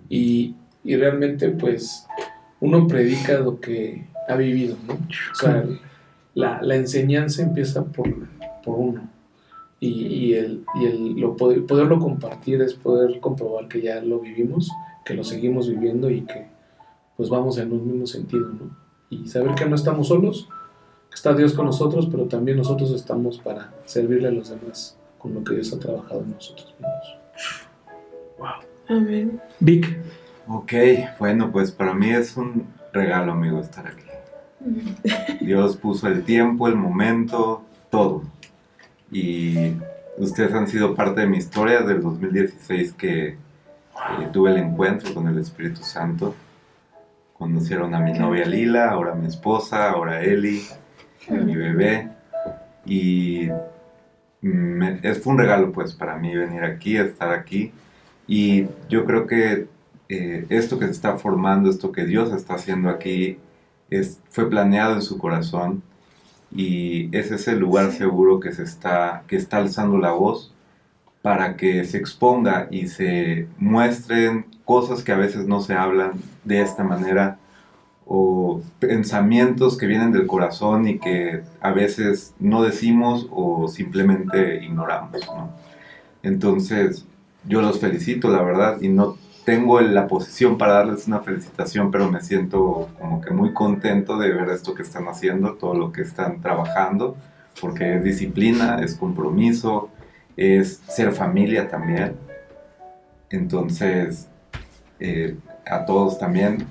Y, 0.09 0.55
y 0.83 0.95
realmente, 0.97 1.49
pues, 1.49 2.05
uno 2.59 2.87
predica 2.87 3.39
lo 3.39 3.61
que 3.61 4.07
ha 4.27 4.35
vivido, 4.35 4.75
¿no? 4.87 4.95
O 4.95 5.35
sea, 5.35 5.63
la, 6.33 6.61
la 6.61 6.75
enseñanza 6.75 7.41
empieza 7.41 7.85
por, 7.85 8.13
por 8.63 8.77
uno. 8.77 9.09
Y, 9.79 10.07
y 10.07 10.33
el, 10.33 10.63
y 10.81 10.85
el 10.85 11.13
lo 11.19 11.37
poder, 11.37 11.65
poderlo 11.65 11.99
compartir 11.99 12.61
es 12.61 12.73
poder 12.73 13.19
comprobar 13.19 13.67
que 13.67 13.81
ya 13.81 14.01
lo 14.01 14.19
vivimos, 14.19 14.69
que 15.05 15.13
lo 15.13 15.23
seguimos 15.23 15.69
viviendo 15.69 16.09
y 16.09 16.21
que 16.21 16.47
pues 17.15 17.29
vamos 17.29 17.57
en 17.57 17.71
un 17.71 17.87
mismo 17.87 18.07
sentido, 18.07 18.49
¿no? 18.49 18.75
Y 19.09 19.27
saber 19.27 19.55
que 19.55 19.65
no 19.65 19.75
estamos 19.75 20.07
solos, 20.07 20.49
está 21.15 21.33
Dios 21.33 21.53
con 21.53 21.65
nosotros, 21.65 22.07
pero 22.11 22.25
también 22.25 22.57
nosotros 22.57 22.91
estamos 22.91 23.39
para 23.39 23.73
servirle 23.85 24.27
a 24.27 24.31
los 24.31 24.49
demás 24.49 24.95
con 25.17 25.33
lo 25.33 25.43
que 25.43 25.55
Dios 25.55 25.73
ha 25.73 25.79
trabajado 25.79 26.21
en 26.21 26.31
nosotros 26.31 26.75
mismos. 26.77 27.17
Amén. 28.87 29.41
Vic, 29.59 29.97
Ok, 30.47 30.73
bueno, 31.17 31.51
pues 31.51 31.71
para 31.71 31.95
mí 31.95 32.11
es 32.11 32.37
un 32.37 32.67
regalo, 32.93 33.31
amigo, 33.31 33.59
estar 33.59 33.87
aquí. 33.87 34.03
Dios 35.41 35.75
puso 35.77 36.07
el 36.07 36.23
tiempo, 36.23 36.67
el 36.67 36.75
momento, 36.75 37.63
todo. 37.89 38.21
Y 39.11 39.73
ustedes 40.17 40.53
han 40.53 40.67
sido 40.67 40.93
parte 40.93 41.21
de 41.21 41.27
mi 41.27 41.37
historia 41.37 41.81
del 41.81 42.01
2016 42.01 42.93
que 42.93 43.27
eh, 43.29 43.37
tuve 44.31 44.51
el 44.51 44.57
encuentro 44.57 45.15
con 45.15 45.27
el 45.27 45.39
Espíritu 45.39 45.81
Santo. 45.81 46.35
Conocieron 47.33 47.95
a 47.95 47.99
mi 47.99 48.13
novia 48.13 48.45
Lila, 48.45 48.91
ahora 48.91 49.15
mi 49.15 49.27
esposa, 49.27 49.89
ahora 49.89 50.21
Eli, 50.21 50.61
mi 51.29 51.55
bebé. 51.55 52.09
Y 52.85 53.49
me- 54.41 54.99
es, 55.03 55.19
fue 55.21 55.33
un 55.33 55.39
regalo 55.39 55.71
pues 55.71 55.93
para 55.93 56.17
mí 56.17 56.35
venir 56.35 56.63
aquí, 56.63 56.97
estar 56.97 57.31
aquí. 57.31 57.71
Y 58.27 58.67
yo 58.89 59.05
creo 59.05 59.27
que 59.27 59.67
eh, 60.09 60.45
esto 60.49 60.77
que 60.79 60.85
se 60.85 60.91
está 60.91 61.17
formando, 61.17 61.69
esto 61.69 61.91
que 61.91 62.05
Dios 62.05 62.31
está 62.31 62.55
haciendo 62.55 62.89
aquí, 62.89 63.37
es, 63.89 64.19
fue 64.29 64.49
planeado 64.49 64.95
en 64.95 65.01
su 65.01 65.17
corazón 65.17 65.81
y 66.51 67.15
es 67.15 67.31
ese 67.31 67.55
lugar 67.55 67.91
seguro 67.91 68.39
que 68.39 68.51
se 68.51 68.63
está, 68.63 69.23
que 69.27 69.35
está 69.35 69.57
alzando 69.57 69.97
la 69.97 70.11
voz 70.11 70.53
para 71.21 71.57
que 71.57 71.83
se 71.85 71.97
exponga 71.97 72.67
y 72.69 72.87
se 72.87 73.47
muestren 73.57 74.45
cosas 74.63 75.03
que 75.03 75.11
a 75.11 75.17
veces 75.17 75.47
no 75.47 75.59
se 75.61 75.73
hablan 75.73 76.13
de 76.43 76.61
esta 76.61 76.83
manera 76.83 77.37
o 78.07 78.61
pensamientos 78.79 79.77
que 79.77 79.87
vienen 79.87 80.11
del 80.11 80.27
corazón 80.27 80.87
y 80.87 80.99
que 80.99 81.41
a 81.59 81.71
veces 81.71 82.35
no 82.39 82.61
decimos 82.61 83.27
o 83.31 83.67
simplemente 83.67 84.63
ignoramos. 84.63 85.25
¿no? 85.27 85.49
Entonces, 86.21 87.05
yo 87.47 87.61
los 87.61 87.79
felicito, 87.79 88.29
la 88.29 88.41
verdad, 88.41 88.81
y 88.81 88.89
no 88.89 89.17
tengo 89.45 89.79
la 89.79 90.07
posición 90.07 90.57
para 90.57 90.73
darles 90.73 91.07
una 91.07 91.19
felicitación, 91.19 91.91
pero 91.91 92.09
me 92.11 92.21
siento 92.21 92.89
como 92.99 93.21
que 93.21 93.31
muy 93.31 93.53
contento 93.53 94.17
de 94.17 94.33
ver 94.33 94.49
esto 94.49 94.73
que 94.73 94.81
están 94.81 95.07
haciendo, 95.07 95.53
todo 95.53 95.75
lo 95.75 95.91
que 95.91 96.01
están 96.01 96.41
trabajando, 96.41 97.15
porque 97.61 97.97
es 97.97 98.03
disciplina, 98.03 98.79
es 98.83 98.95
compromiso, 98.95 99.89
es 100.35 100.81
ser 100.87 101.11
familia 101.11 101.67
también. 101.67 102.15
Entonces, 103.29 104.27
eh, 104.99 105.37
a 105.65 105.85
todos 105.85 106.17
también, 106.17 106.65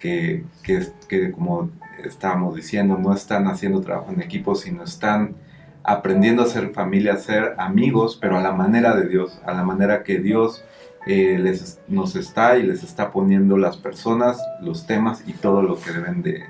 que, 0.00 0.44
que, 0.62 0.86
que 1.08 1.30
como 1.30 1.70
estábamos 2.04 2.56
diciendo, 2.56 2.98
no 2.98 3.14
están 3.14 3.46
haciendo 3.46 3.80
trabajo 3.80 4.10
en 4.12 4.22
equipo, 4.22 4.54
sino 4.54 4.82
están 4.82 5.36
aprendiendo 5.82 6.42
a 6.42 6.46
ser 6.46 6.70
familia, 6.70 7.14
a 7.14 7.18
ser 7.18 7.54
amigos, 7.58 8.18
pero 8.20 8.36
a 8.36 8.40
la 8.40 8.52
manera 8.52 8.94
de 8.96 9.08
Dios, 9.08 9.40
a 9.44 9.52
la 9.52 9.62
manera 9.62 10.02
que 10.02 10.18
Dios 10.18 10.64
eh, 11.06 11.38
les, 11.38 11.80
nos 11.88 12.16
está 12.16 12.58
y 12.58 12.62
les 12.62 12.82
está 12.82 13.10
poniendo 13.10 13.56
las 13.56 13.76
personas, 13.76 14.38
los 14.60 14.86
temas 14.86 15.22
y 15.26 15.32
todo 15.32 15.62
lo 15.62 15.78
que 15.80 15.92
deben 15.92 16.22
de, 16.22 16.42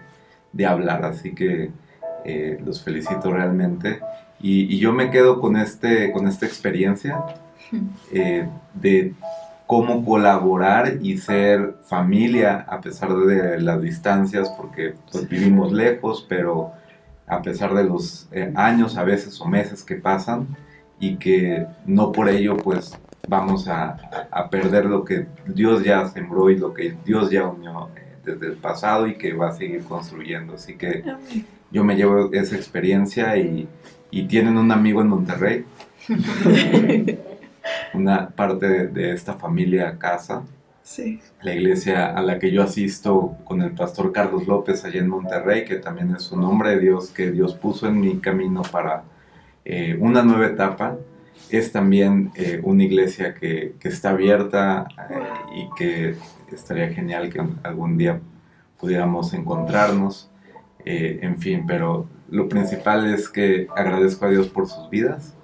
de 0.52 0.66
hablar. 0.66 1.04
Así 1.04 1.34
que 1.34 1.70
eh, 2.24 2.58
los 2.64 2.82
felicito 2.82 3.32
realmente. 3.32 4.00
Y, 4.40 4.74
y, 4.74 4.78
yo 4.78 4.92
me 4.92 5.10
quedo 5.10 5.40
con, 5.40 5.56
este, 5.56 6.12
con 6.12 6.26
esta 6.26 6.46
experiencia 6.46 7.22
eh, 8.12 8.48
de 8.74 9.14
cómo 9.70 10.04
colaborar 10.04 10.98
y 11.00 11.18
ser 11.18 11.76
familia 11.84 12.66
a 12.68 12.80
pesar 12.80 13.14
de 13.14 13.60
las 13.60 13.80
distancias, 13.80 14.50
porque 14.56 14.94
pues, 15.12 15.28
vivimos 15.28 15.70
lejos, 15.70 16.26
pero 16.28 16.72
a 17.28 17.40
pesar 17.40 17.72
de 17.74 17.84
los 17.84 18.26
eh, 18.32 18.52
años 18.56 18.96
a 18.96 19.04
veces 19.04 19.40
o 19.40 19.44
meses 19.44 19.84
que 19.84 19.94
pasan 19.94 20.48
y 20.98 21.18
que 21.18 21.68
no 21.86 22.10
por 22.10 22.28
ello 22.28 22.56
pues 22.56 22.98
vamos 23.28 23.68
a, 23.68 23.96
a, 24.32 24.50
perder 24.50 24.86
lo 24.86 25.04
que 25.04 25.28
Dios 25.46 25.84
ya 25.84 26.04
sembró 26.08 26.50
y 26.50 26.58
lo 26.58 26.74
que 26.74 26.96
Dios 27.04 27.30
ya 27.30 27.46
unió 27.46 27.90
eh, 27.94 28.16
desde 28.24 28.48
el 28.48 28.56
pasado 28.56 29.06
y 29.06 29.14
que 29.14 29.34
va 29.34 29.50
a 29.50 29.52
seguir 29.52 29.84
construyendo. 29.84 30.54
Así 30.54 30.74
que 30.74 31.04
yo 31.70 31.84
me 31.84 31.94
llevo 31.94 32.28
esa 32.32 32.56
experiencia 32.56 33.36
y, 33.36 33.68
y 34.10 34.24
tienen 34.24 34.58
un 34.58 34.72
amigo 34.72 35.00
en 35.00 35.06
Monterrey, 35.06 35.64
una 37.94 38.30
parte 38.30 38.68
de, 38.68 38.86
de, 38.88 39.12
esta 39.12 39.34
familia 39.34 39.98
casa. 39.98 40.42
Sí. 40.82 41.20
La 41.42 41.54
iglesia 41.54 42.06
a 42.16 42.22
la 42.22 42.38
que 42.38 42.50
yo 42.50 42.62
asisto 42.62 43.36
con 43.44 43.62
el 43.62 43.72
pastor 43.72 44.12
Carlos 44.12 44.46
López 44.46 44.84
allá 44.84 45.00
en 45.00 45.08
Monterrey, 45.08 45.64
que 45.64 45.76
también 45.76 46.14
es 46.14 46.32
un 46.32 46.42
hombre 46.44 46.70
de 46.70 46.80
Dios 46.80 47.10
que 47.10 47.30
Dios 47.30 47.54
puso 47.54 47.86
en 47.86 48.00
mi 48.00 48.18
camino 48.18 48.62
para 48.62 49.04
eh, 49.64 49.96
una 50.00 50.22
nueva 50.22 50.46
etapa 50.46 50.96
es 51.50 51.72
también 51.72 52.32
eh, 52.34 52.60
una 52.62 52.84
iglesia 52.84 53.34
que, 53.34 53.74
que 53.78 53.88
está 53.88 54.10
abierta 54.10 54.86
eh, 55.10 55.22
y 55.54 55.68
que 55.76 56.16
estaría 56.52 56.88
genial 56.88 57.30
que 57.30 57.40
algún 57.62 57.98
día 57.98 58.20
pudiéramos 58.78 59.32
encontrarnos. 59.34 60.28
En 60.82 61.36
fin, 61.36 61.66
pero 61.66 62.08
lo 62.30 62.48
principal 62.48 63.12
es 63.12 63.28
que 63.28 63.68
agradezco 63.76 64.24
a 64.24 64.30
Dios 64.30 64.48
por 64.48 64.66
sus 64.66 64.88
vidas, 64.88 65.36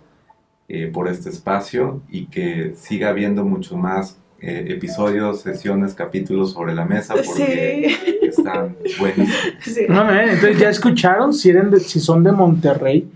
eh, 0.69 0.91
por 0.93 1.09
este 1.09 1.29
espacio 1.31 2.03
y 2.11 2.27
que 2.27 2.73
siga 2.77 3.09
habiendo 3.11 3.45
mucho 3.45 3.77
más 3.77 4.19
eh, 4.41 4.67
episodios, 4.69 5.41
sesiones, 5.41 5.95
capítulos 5.95 6.53
sobre 6.53 6.75
la 6.75 6.85
mesa 6.85 7.15
porque 7.15 7.97
Sí. 8.21 8.27
están 8.27 8.77
buenísimos. 8.99 9.35
Sí. 9.63 9.81
No, 9.89 10.05
man, 10.05 10.29
entonces 10.29 10.59
ya 10.59 10.69
escucharon, 10.69 11.33
si, 11.33 11.49
eran 11.51 11.71
de- 11.71 11.81
si 11.81 12.01
son 12.01 12.23
de 12.23 12.33
Monterrey 12.33 13.09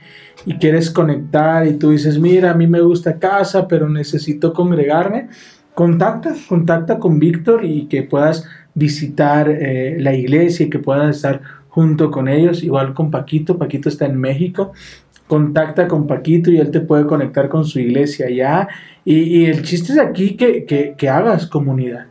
y 0.46 0.54
quieres 0.54 0.90
conectar 0.90 1.66
y 1.66 1.74
tú 1.74 1.90
dices, 1.90 2.18
mira, 2.18 2.52
a 2.52 2.54
mí 2.54 2.66
me 2.66 2.80
gusta 2.80 3.18
casa, 3.18 3.68
pero 3.68 3.86
necesito 3.88 4.54
congregarme, 4.54 5.28
contacta, 5.74 6.34
contacta 6.48 6.98
con 6.98 7.18
Víctor 7.18 7.64
y 7.66 7.86
que 7.86 8.02
puedas 8.02 8.46
visitar 8.74 9.50
eh, 9.50 9.96
la 10.00 10.14
iglesia 10.14 10.66
y 10.66 10.70
que 10.70 10.78
puedas 10.78 11.14
estar 11.16 11.42
junto 11.68 12.10
con 12.10 12.28
ellos, 12.28 12.62
igual 12.64 12.94
con 12.94 13.10
Paquito, 13.10 13.58
Paquito 13.58 13.88
está 13.90 14.06
en 14.06 14.16
México, 14.18 14.72
contacta 15.30 15.86
con 15.86 16.08
Paquito 16.08 16.50
y 16.50 16.58
él 16.58 16.72
te 16.72 16.80
puede 16.80 17.06
conectar 17.06 17.48
con 17.48 17.64
su 17.64 17.78
iglesia 17.78 18.26
allá. 18.26 18.66
Y, 19.04 19.20
y 19.20 19.46
el 19.46 19.62
chiste 19.62 19.92
es 19.92 20.00
aquí 20.00 20.36
que, 20.36 20.64
que, 20.64 20.94
que 20.98 21.08
hagas 21.08 21.46
comunidad, 21.46 22.06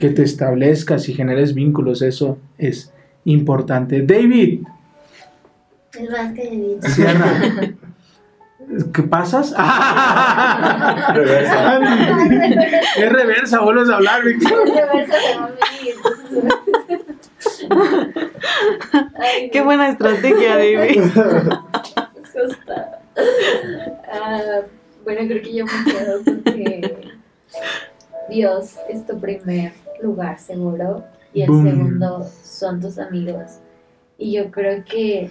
que 0.00 0.08
te 0.08 0.22
establezcas 0.22 1.06
y 1.10 1.14
generes 1.14 1.52
vínculos, 1.52 2.00
eso 2.00 2.38
es 2.56 2.94
importante. 3.26 4.00
David, 4.00 4.60
Es 5.92 6.10
más 6.10 6.32
calladito. 6.34 6.88
cierra. 6.88 7.26
¿Qué 8.94 9.02
pasas? 9.02 9.50
Reversa. 11.14 11.78
es 12.96 13.12
reversa, 13.12 13.60
vuelves 13.60 13.90
a 13.90 13.96
hablar, 13.96 14.24
Víctor. 14.24 14.64
De 14.64 14.80
Qué 19.52 19.60
buena 19.60 19.90
estrategia, 19.90 20.56
David. 20.56 21.02
Ah, 24.08 24.62
bueno, 25.04 25.20
creo 25.28 25.42
que 25.42 25.54
yo 25.54 25.64
me 25.64 25.92
quedo 25.92 26.22
porque 26.24 27.08
Dios 28.28 28.76
es 28.88 29.06
tu 29.06 29.18
primer 29.20 29.72
lugar 30.02 30.38
seguro 30.38 31.04
y 31.32 31.42
el 31.42 31.50
Boom. 31.50 31.64
segundo 31.64 32.30
son 32.42 32.80
tus 32.80 32.98
amigos. 32.98 33.58
Y 34.18 34.32
yo 34.32 34.50
creo 34.50 34.84
que 34.84 35.30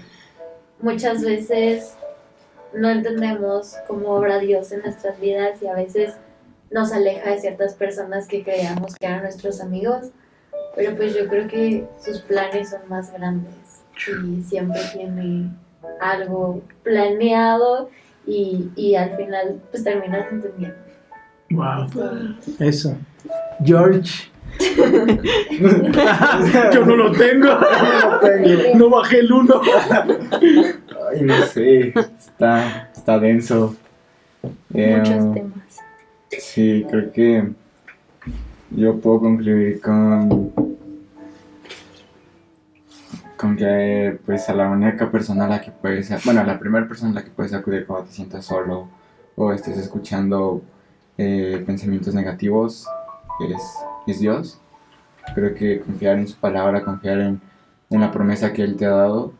muchas 0.80 1.22
veces 1.24 1.96
no 2.74 2.90
entendemos 2.90 3.76
cómo 3.88 4.10
obra 4.10 4.40
Dios 4.40 4.72
en 4.72 4.82
nuestras 4.82 5.20
vidas 5.20 5.62
y 5.62 5.68
a 5.68 5.74
veces 5.74 6.16
nos 6.72 6.92
aleja 6.92 7.32
de 7.32 7.40
ciertas 7.40 7.74
personas 7.74 8.28
que 8.28 8.44
creíamos 8.44 8.96
que 8.96 9.06
eran 9.06 9.24
nuestros 9.24 9.62
amigos. 9.62 10.12
Pero 10.76 10.96
pues 10.96 11.16
yo 11.16 11.28
creo 11.28 11.48
que 11.48 11.88
sus 12.04 12.22
planes 12.22 12.70
son 12.72 12.82
más 12.90 13.12
grandes 13.14 13.84
y 14.08 14.42
siempre 14.44 14.82
tiene 14.94 15.50
algo 16.00 16.62
planeado 16.84 17.90
y, 18.26 18.70
y 18.76 18.96
al 18.96 19.16
final 19.16 19.62
pues 19.72 19.84
terminas 19.84 20.26
entendiendo. 20.32 20.78
Wow, 21.52 21.88
eso. 22.60 22.98
George. 23.64 24.32
Yo 26.74 26.86
no 26.86 26.96
lo 26.96 27.12
tengo. 27.12 27.50
No 28.76 28.90
bajé 28.90 29.20
el 29.20 29.32
uno. 29.32 29.62
Ay, 29.92 31.22
no 31.22 31.46
sé, 31.46 31.94
está, 32.18 32.90
está 32.96 33.20
denso. 33.20 33.76
Eh, 34.74 34.98
Muchos 34.98 35.34
temas. 35.34 35.80
Sí, 36.40 36.86
creo 36.90 37.12
que 37.12 37.50
yo 38.72 39.00
puedo 39.00 39.20
concluir 39.22 39.80
con 39.82 40.75
con 43.38 43.56
que 43.56 44.18
pues 44.26 44.50
a 44.50 44.54
la 44.54 44.70
única 44.70 45.12
persona 45.12 45.46
a 45.46 45.48
la 45.50 45.62
que 45.62 45.72
puedes, 45.72 46.10
bueno, 46.24 46.42
a 46.42 46.44
la 46.44 46.60
primera 46.60 46.88
persona 46.88 47.12
a 47.12 47.16
la 47.16 47.24
que 47.24 47.32
puedes 47.32 47.54
acudir 47.54 47.86
cuando 47.86 48.08
te 48.08 48.14
sientas 48.14 48.46
solo 48.46 48.88
o 49.36 49.52
estés 49.52 49.78
escuchando 49.78 50.62
eh, 51.18 51.64
pensamientos 51.66 52.14
negativos 52.14 52.88
es, 53.50 53.62
es 54.08 54.20
Dios. 54.20 54.60
Creo 55.34 55.54
que 55.56 55.80
confiar 55.82 56.18
en 56.18 56.28
su 56.28 56.38
palabra, 56.38 56.84
confiar 56.84 57.20
en, 57.20 57.42
en 57.90 58.02
la 58.02 58.12
promesa 58.12 58.54
que 58.54 58.64
Él 58.64 58.76
te 58.76 58.86
ha 58.86 58.92
dado, 58.92 59.34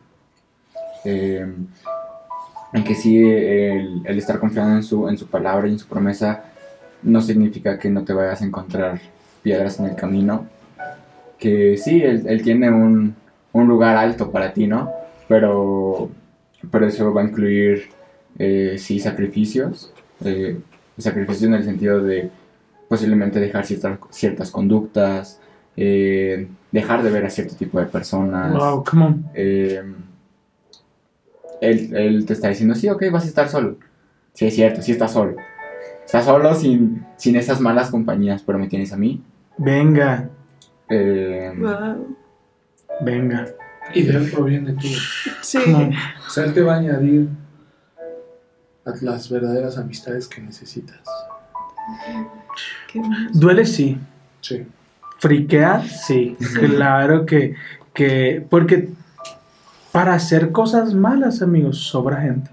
eh, 1.04 1.46
en 2.72 2.84
que 2.84 2.94
sí, 2.94 3.18
el, 3.18 4.02
el 4.04 4.18
estar 4.18 4.38
confiando 4.38 4.74
en 4.76 4.82
su, 4.82 5.08
en 5.08 5.16
su 5.16 5.26
palabra 5.28 5.68
y 5.68 5.72
en 5.72 5.78
su 5.78 5.86
promesa 5.86 6.44
no 7.02 7.20
significa 7.20 7.78
que 7.78 7.88
no 7.88 8.04
te 8.04 8.12
vayas 8.12 8.42
a 8.42 8.44
encontrar 8.44 9.00
piedras 9.42 9.78
en 9.78 9.86
el 9.86 9.96
camino. 9.96 10.46
Que 11.38 11.76
sí, 11.76 12.02
él, 12.02 12.24
él 12.26 12.42
tiene 12.42 12.70
un, 12.70 13.14
un 13.56 13.68
lugar 13.68 13.96
alto 13.96 14.30
para 14.30 14.52
ti, 14.52 14.66
¿no? 14.66 14.90
Pero, 15.28 16.10
pero 16.70 16.86
eso 16.86 17.12
va 17.12 17.22
a 17.22 17.24
incluir, 17.24 17.88
eh, 18.38 18.76
sí, 18.78 18.98
sacrificios. 19.00 19.92
eh, 20.24 20.58
sacrificios 20.98 21.42
en 21.44 21.54
el 21.54 21.64
sentido 21.64 22.00
de 22.02 22.30
posiblemente 22.88 23.38
dejar 23.40 23.66
ciertas, 23.66 23.98
ciertas 24.10 24.50
conductas, 24.50 25.40
eh, 25.76 26.48
dejar 26.72 27.02
de 27.02 27.10
ver 27.10 27.26
a 27.26 27.30
cierto 27.30 27.54
tipo 27.54 27.78
de 27.78 27.86
personas. 27.86 28.52
Wow, 28.52 28.82
come 28.84 29.04
on. 29.04 29.24
Eh, 29.34 29.82
él, 31.60 31.94
él 31.96 32.26
te 32.26 32.32
está 32.32 32.48
diciendo, 32.48 32.74
sí, 32.74 32.88
ok, 32.88 33.04
vas 33.10 33.24
a 33.24 33.28
estar 33.28 33.48
solo. 33.48 33.76
Sí, 34.32 34.46
es 34.46 34.54
cierto, 34.54 34.82
sí 34.82 34.92
estás 34.92 35.12
solo. 35.12 35.36
Estás 36.04 36.24
solo 36.24 36.54
sin, 36.54 37.04
sin 37.16 37.36
esas 37.36 37.60
malas 37.60 37.90
compañías, 37.90 38.42
pero 38.42 38.58
me 38.58 38.68
tienes 38.68 38.92
a 38.92 38.96
mí. 38.96 39.22
Venga, 39.58 40.28
Eh, 40.88 41.52
Wow. 41.58 42.16
Venga. 43.00 43.46
Y 43.94 44.02
de 44.02 44.16
él 44.16 44.30
proviene 44.30 44.72
tú. 44.72 44.88
Sí. 45.42 45.58
O 46.26 46.30
sea, 46.30 46.44
él 46.44 46.54
te 46.54 46.62
va 46.62 46.74
a 46.74 46.78
añadir 46.78 47.28
a 48.84 48.92
las 49.00 49.30
verdaderas 49.30 49.78
amistades 49.78 50.26
que 50.28 50.40
necesitas. 50.40 51.00
Duele, 53.32 53.64
sí. 53.64 53.98
Sí. 54.40 54.66
Friquea, 55.18 55.82
sí. 55.82 56.36
Claro 56.54 57.26
que, 57.26 57.54
que. 57.92 58.44
Porque 58.48 58.90
para 59.92 60.14
hacer 60.14 60.52
cosas 60.52 60.94
malas, 60.94 61.42
amigos, 61.42 61.78
sobra 61.78 62.20
gente. 62.20 62.50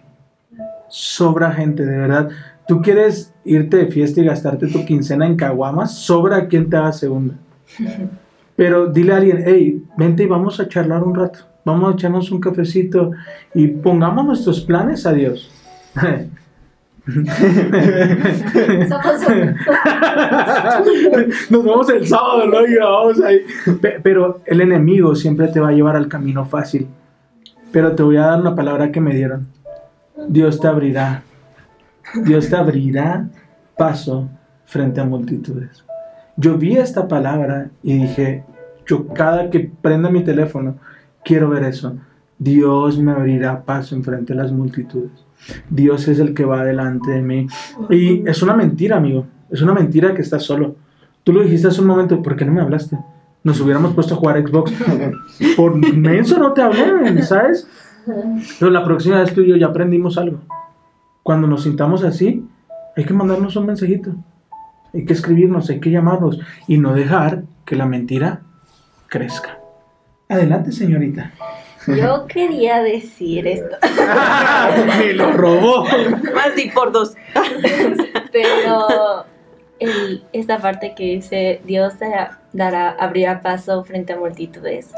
Sobra 0.87 1.51
gente, 1.51 1.85
de 1.85 1.97
verdad. 1.97 2.29
Tú 2.67 2.81
quieres 2.81 3.33
irte 3.43 3.77
de 3.77 3.87
fiesta 3.87 4.21
y 4.21 4.25
gastarte 4.25 4.67
tu 4.67 4.85
quincena 4.85 5.25
en 5.25 5.35
caguamas, 5.35 5.97
sobra 5.97 6.47
quien 6.47 6.69
te 6.69 6.77
haga 6.77 6.93
segunda. 6.93 7.35
Pero 8.55 8.87
dile 8.87 9.13
a 9.13 9.17
alguien, 9.17 9.43
hey, 9.45 9.83
vente 9.97 10.23
y 10.23 10.27
vamos 10.27 10.59
a 10.59 10.67
charlar 10.67 11.03
un 11.03 11.15
rato. 11.15 11.39
Vamos 11.65 11.91
a 11.91 11.93
echarnos 11.95 12.31
un 12.31 12.39
cafecito 12.39 13.11
y 13.53 13.67
pongamos 13.67 14.25
nuestros 14.25 14.61
planes 14.61 15.05
a 15.05 15.13
Dios. 15.13 15.49
Nos 21.49 21.63
vemos 21.63 21.89
el 21.89 22.07
sábado, 22.07 22.47
¿no? 22.47 22.65
Y 22.65 22.75
vamos 22.75 23.21
ahí. 23.21 23.39
Pe- 23.81 23.99
Pero 24.01 24.41
el 24.45 24.61
enemigo 24.61 25.15
siempre 25.15 25.47
te 25.47 25.59
va 25.59 25.69
a 25.69 25.71
llevar 25.71 25.95
al 25.95 26.07
camino 26.07 26.45
fácil. 26.45 26.87
Pero 27.71 27.93
te 27.95 28.03
voy 28.03 28.17
a 28.17 28.21
dar 28.27 28.39
una 28.41 28.55
palabra 28.55 28.91
que 28.91 29.01
me 29.01 29.13
dieron. 29.15 29.47
Dios 30.27 30.59
te 30.59 30.67
abrirá. 30.67 31.23
Dios 32.25 32.49
te 32.49 32.55
abrirá 32.55 33.27
paso 33.77 34.29
frente 34.65 35.01
a 35.01 35.05
multitudes. 35.05 35.83
Yo 36.35 36.57
vi 36.57 36.77
esta 36.77 37.07
palabra 37.07 37.69
y 37.83 37.93
dije, 37.99 38.43
yo 38.85 39.07
cada 39.07 39.49
que 39.49 39.71
prenda 39.81 40.09
mi 40.09 40.23
teléfono, 40.23 40.75
quiero 41.23 41.49
ver 41.49 41.63
eso. 41.63 41.95
Dios 42.39 42.99
me 42.99 43.11
abrirá 43.11 43.63
paso 43.63 43.95
enfrente 43.95 44.33
de 44.33 44.41
las 44.41 44.51
multitudes. 44.51 45.11
Dios 45.69 46.07
es 46.07 46.19
el 46.19 46.33
que 46.33 46.45
va 46.45 46.65
delante 46.65 47.11
de 47.11 47.21
mí. 47.21 47.47
Y 47.89 48.27
es 48.27 48.41
una 48.41 48.53
mentira, 48.53 48.97
amigo. 48.97 49.25
Es 49.49 49.61
una 49.61 49.73
mentira 49.73 50.13
que 50.13 50.21
estás 50.21 50.43
solo. 50.43 50.75
Tú 51.23 51.31
lo 51.31 51.41
dijiste 51.41 51.67
hace 51.67 51.81
un 51.81 51.87
momento, 51.87 52.21
¿por 52.21 52.35
qué 52.35 52.45
no 52.45 52.51
me 52.51 52.61
hablaste? 52.61 52.97
Nos 53.43 53.59
hubiéramos 53.61 53.93
puesto 53.93 54.15
a 54.15 54.17
jugar 54.17 54.41
Xbox. 54.45 54.73
Por 55.57 55.75
menso 55.75 56.39
no 56.39 56.53
te 56.53 56.61
hablé, 56.61 57.21
¿sabes? 57.23 57.67
Pero 58.59 58.71
la 58.71 58.83
próxima 58.83 59.19
vez 59.19 59.33
tú 59.33 59.41
y 59.41 59.49
yo 59.49 59.57
ya 59.57 59.67
aprendimos 59.67 60.17
algo. 60.17 60.39
Cuando 61.23 61.47
nos 61.47 61.63
sintamos 61.63 62.03
así, 62.03 62.45
hay 62.95 63.05
que 63.05 63.13
mandarnos 63.13 63.55
un 63.55 63.65
mensajito. 63.65 64.13
Hay 64.93 65.05
que 65.05 65.13
escribirnos, 65.13 65.69
hay 65.69 65.79
que 65.79 65.89
llamarnos 65.91 66.39
y 66.67 66.77
no 66.77 66.93
dejar 66.93 67.43
que 67.65 67.75
la 67.75 67.85
mentira 67.85 68.41
crezca. 69.07 69.57
Adelante, 70.29 70.71
señorita. 70.71 71.31
Yo 71.87 72.27
quería 72.27 72.81
decir 72.81 73.45
esto, 73.45 73.75
Me 74.97 75.13
lo 75.13 75.33
robó. 75.33 75.83
Más 75.83 76.57
y 76.57 76.69
por 76.69 76.91
dos. 76.93 77.13
pero 78.31 79.25
el- 79.79 80.23
esta 80.31 80.59
parte 80.59 80.93
que 80.95 81.03
dice 81.15 81.61
Dios 81.65 81.97
te 81.97 82.05
dará, 82.53 82.89
abrirá 82.91 83.41
paso 83.41 83.83
frente 83.83 84.13
a 84.13 84.17
multitudes, 84.17 84.93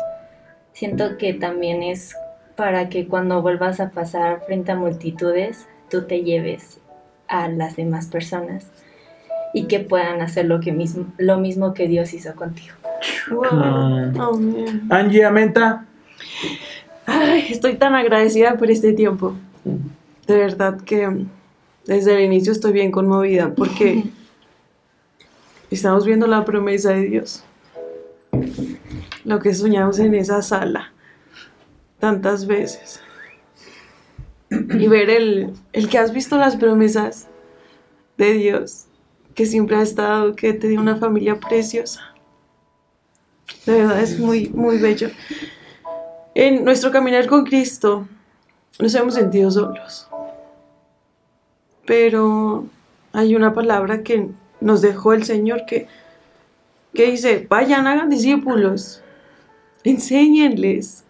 siento 0.74 1.18
que 1.18 1.34
también 1.34 1.82
es 1.82 2.16
para 2.56 2.88
que 2.90 3.08
cuando 3.08 3.42
vuelvas 3.42 3.80
a 3.80 3.90
pasar 3.90 4.42
frente 4.46 4.72
a 4.72 4.76
multitudes, 4.76 5.68
tú 5.90 6.04
te 6.04 6.22
lleves 6.24 6.80
a 7.28 7.48
las 7.50 7.76
demás 7.76 8.08
personas 8.08 8.70
y 9.56 9.68
que 9.68 9.80
puedan 9.80 10.22
hacer 10.22 10.48
lo, 10.48 10.60
que 10.60 10.74
mismo, 10.74 11.06
lo 11.18 11.38
mismo 11.38 11.74
que 11.74 11.88
Dios 11.88 12.14
hizo 12.14 12.36
contigo. 12.36 12.76
Wow. 13.32 14.12
Oh. 14.20 14.40
Angie 14.90 15.24
Amenta. 15.24 15.86
Ay, 17.06 17.46
estoy 17.50 17.76
tan 17.76 17.96
agradecida 17.96 18.58
por 18.58 18.70
este 18.70 18.92
tiempo. 18.92 19.34
De 20.28 20.36
verdad 20.36 20.82
que 20.82 21.26
desde 21.86 22.18
el 22.18 22.26
inicio 22.26 22.52
estoy 22.52 22.74
bien 22.74 22.92
conmovida 22.92 23.54
porque 23.56 24.04
estamos 25.72 26.06
viendo 26.06 26.28
la 26.28 26.44
promesa 26.44 26.90
de 26.90 27.04
Dios. 27.04 27.46
Lo 29.24 29.40
que 29.40 29.54
soñamos 29.54 30.00
en 30.00 30.16
esa 30.16 30.42
sala 30.42 30.92
tantas 32.00 32.46
veces. 32.46 33.00
Y 34.50 34.88
ver 34.90 35.10
el, 35.10 35.54
el 35.72 35.88
que 35.88 35.98
has 35.98 36.12
visto 36.12 36.36
las 36.36 36.58
promesas 36.58 37.30
de 38.18 38.34
Dios 38.34 38.85
que 39.36 39.46
siempre 39.46 39.76
ha 39.76 39.82
estado, 39.82 40.36
que 40.36 40.54
te 40.54 40.70
dio 40.70 40.80
una 40.80 40.96
familia 40.96 41.40
preciosa. 41.40 42.16
De 43.66 43.74
verdad 43.74 44.02
es 44.02 44.18
muy, 44.18 44.50
muy 44.50 44.78
bello. 44.78 45.10
En 46.34 46.64
nuestro 46.64 46.92
caminar 46.92 47.28
con 47.28 47.44
Cristo 47.44 48.08
nos 48.80 48.96
hemos 48.96 49.14
sentido 49.14 49.52
solos. 49.52 50.08
Pero 51.86 52.66
hay 53.14 53.36
una 53.36 53.54
palabra 53.54 54.04
que 54.04 54.30
nos 54.62 54.82
dejó 54.82 55.14
el 55.14 55.24
Señor 55.26 55.66
que, 55.66 55.88
que 56.94 57.12
dice, 57.12 57.46
vayan, 57.50 57.88
hagan 57.88 58.10
discípulos, 58.10 59.02
enséñenles. 59.84 61.04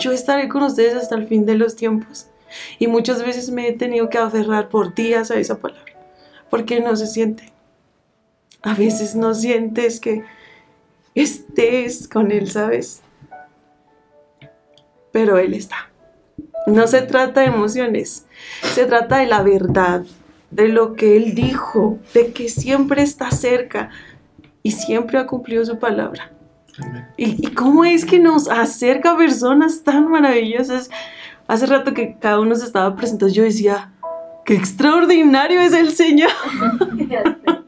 Yo 0.00 0.12
estaré 0.12 0.48
con 0.48 0.62
ustedes 0.62 0.94
hasta 0.94 1.16
el 1.16 1.26
fin 1.26 1.46
de 1.46 1.56
los 1.56 1.76
tiempos. 1.76 2.28
Y 2.78 2.86
muchas 2.86 3.22
veces 3.22 3.50
me 3.50 3.68
he 3.68 3.72
tenido 3.72 4.08
que 4.08 4.18
aferrar 4.18 4.68
por 4.68 4.94
días 4.94 5.30
a 5.30 5.36
esa 5.36 5.58
palabra, 5.58 5.92
porque 6.48 6.80
no 6.80 6.94
se 6.96 7.06
siente. 7.06 7.55
A 8.66 8.74
veces 8.74 9.14
no 9.14 9.32
sientes 9.32 10.00
que 10.00 10.24
estés 11.14 12.08
con 12.08 12.32
Él, 12.32 12.50
¿sabes? 12.50 13.00
Pero 15.12 15.38
Él 15.38 15.54
está. 15.54 15.88
No 16.66 16.88
se 16.88 17.02
trata 17.02 17.42
de 17.42 17.46
emociones, 17.46 18.26
se 18.74 18.86
trata 18.86 19.18
de 19.18 19.26
la 19.26 19.44
verdad, 19.44 20.04
de 20.50 20.66
lo 20.66 20.94
que 20.94 21.16
Él 21.16 21.36
dijo, 21.36 22.00
de 22.12 22.32
que 22.32 22.48
siempre 22.48 23.02
está 23.02 23.30
cerca 23.30 23.90
y 24.64 24.72
siempre 24.72 25.18
ha 25.18 25.28
cumplido 25.28 25.64
su 25.64 25.78
palabra. 25.78 26.32
¿Y, 27.16 27.46
y 27.46 27.52
cómo 27.52 27.84
es 27.84 28.04
que 28.04 28.18
nos 28.18 28.48
acerca 28.48 29.12
a 29.12 29.16
personas 29.16 29.84
tan 29.84 30.08
maravillosas? 30.08 30.90
Hace 31.46 31.66
rato 31.66 31.94
que 31.94 32.16
cada 32.18 32.40
uno 32.40 32.56
se 32.56 32.64
estaba 32.64 32.96
presentando, 32.96 33.32
yo 33.32 33.44
decía, 33.44 33.92
qué 34.44 34.54
extraordinario 34.54 35.60
es 35.60 35.72
el 35.72 35.92
Señor. 35.92 36.32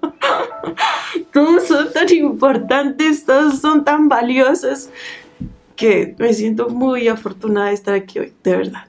todos 1.32 1.66
son 1.66 1.92
tan 1.92 2.12
importantes, 2.12 3.24
todos 3.24 3.60
son 3.60 3.84
tan 3.84 4.08
valiosos, 4.08 4.90
que 5.76 6.14
me 6.18 6.32
siento 6.32 6.68
muy 6.68 7.08
afortunada 7.08 7.68
de 7.68 7.74
estar 7.74 7.94
aquí 7.94 8.18
hoy, 8.18 8.32
de 8.42 8.56
verdad. 8.56 8.84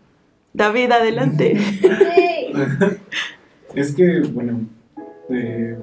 David, 0.54 0.92
adelante. 0.92 1.58
Es 3.76 3.94
que, 3.94 4.22
bueno, 4.22 4.62
eh, 5.30 5.78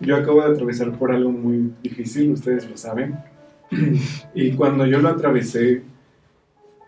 yo 0.00 0.16
acabo 0.16 0.42
de 0.42 0.52
atravesar 0.52 0.92
por 0.92 1.12
algo 1.12 1.30
muy 1.30 1.72
difícil, 1.82 2.32
ustedes 2.32 2.68
lo 2.68 2.76
saben. 2.76 3.16
Y 4.34 4.52
cuando 4.52 4.86
yo 4.86 5.00
lo 5.00 5.08
atravesé 5.08 5.82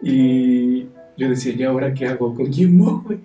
y 0.03 0.87
yo 1.16 1.29
decía, 1.29 1.55
¿y 1.55 1.62
ahora 1.62 1.95
qué 1.95 2.07
hago? 2.07 2.35
¿Con 2.35 2.47
quién 2.47 2.79
voy? 2.79 3.20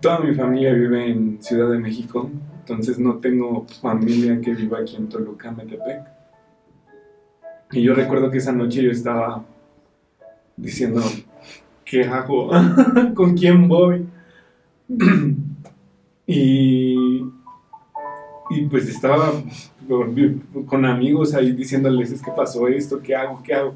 Toda 0.00 0.20
mi 0.20 0.34
familia 0.34 0.72
vive 0.72 1.10
en 1.10 1.42
Ciudad 1.42 1.70
de 1.70 1.78
México, 1.78 2.30
entonces 2.60 2.98
no 2.98 3.16
tengo 3.16 3.66
familia 3.80 4.40
que 4.40 4.54
viva 4.54 4.78
aquí 4.78 4.96
en 4.96 5.08
Toluca, 5.08 5.50
Metepec. 5.50 6.02
Y 7.72 7.82
yo 7.82 7.94
recuerdo 7.94 8.30
que 8.30 8.38
esa 8.38 8.52
noche 8.52 8.82
yo 8.82 8.90
estaba 8.90 9.44
diciendo, 10.56 11.02
¿qué 11.84 12.04
hago? 12.04 12.50
¿Con 13.14 13.36
quién 13.36 13.68
voy? 13.68 14.06
y, 16.26 17.22
y 18.50 18.66
pues 18.68 18.88
estaba 18.88 19.32
con 20.66 20.84
amigos 20.84 21.34
ahí 21.34 21.52
diciéndoles, 21.52 22.12
es 22.12 22.22
que 22.22 22.30
pasó 22.30 22.68
esto, 22.68 23.00
¿qué 23.00 23.14
hago? 23.14 23.42
¿Qué 23.42 23.54
hago? 23.54 23.74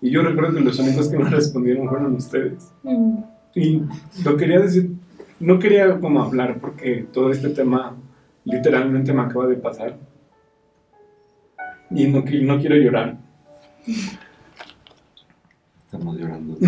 Y 0.00 0.10
yo 0.10 0.22
recuerdo 0.22 0.54
que 0.54 0.60
los 0.60 0.78
únicos 0.78 1.08
que 1.08 1.18
me 1.18 1.24
respondieron 1.30 1.88
fueron 1.88 2.14
ustedes. 2.14 2.72
Mm. 2.82 3.18
Y 3.54 3.82
lo 4.24 4.36
quería 4.36 4.60
decir, 4.60 4.95
no 5.40 5.58
quería 5.58 5.98
como 6.00 6.22
hablar 6.22 6.58
porque 6.60 7.06
todo 7.12 7.30
este 7.30 7.50
tema 7.50 7.96
literalmente 8.44 9.12
me 9.12 9.22
acaba 9.22 9.46
de 9.46 9.56
pasar. 9.56 9.96
Y 11.90 12.06
no, 12.08 12.20
no 12.20 12.58
quiero 12.58 12.76
llorar. 12.76 13.18
Estamos 15.84 16.16
llorando. 16.18 16.56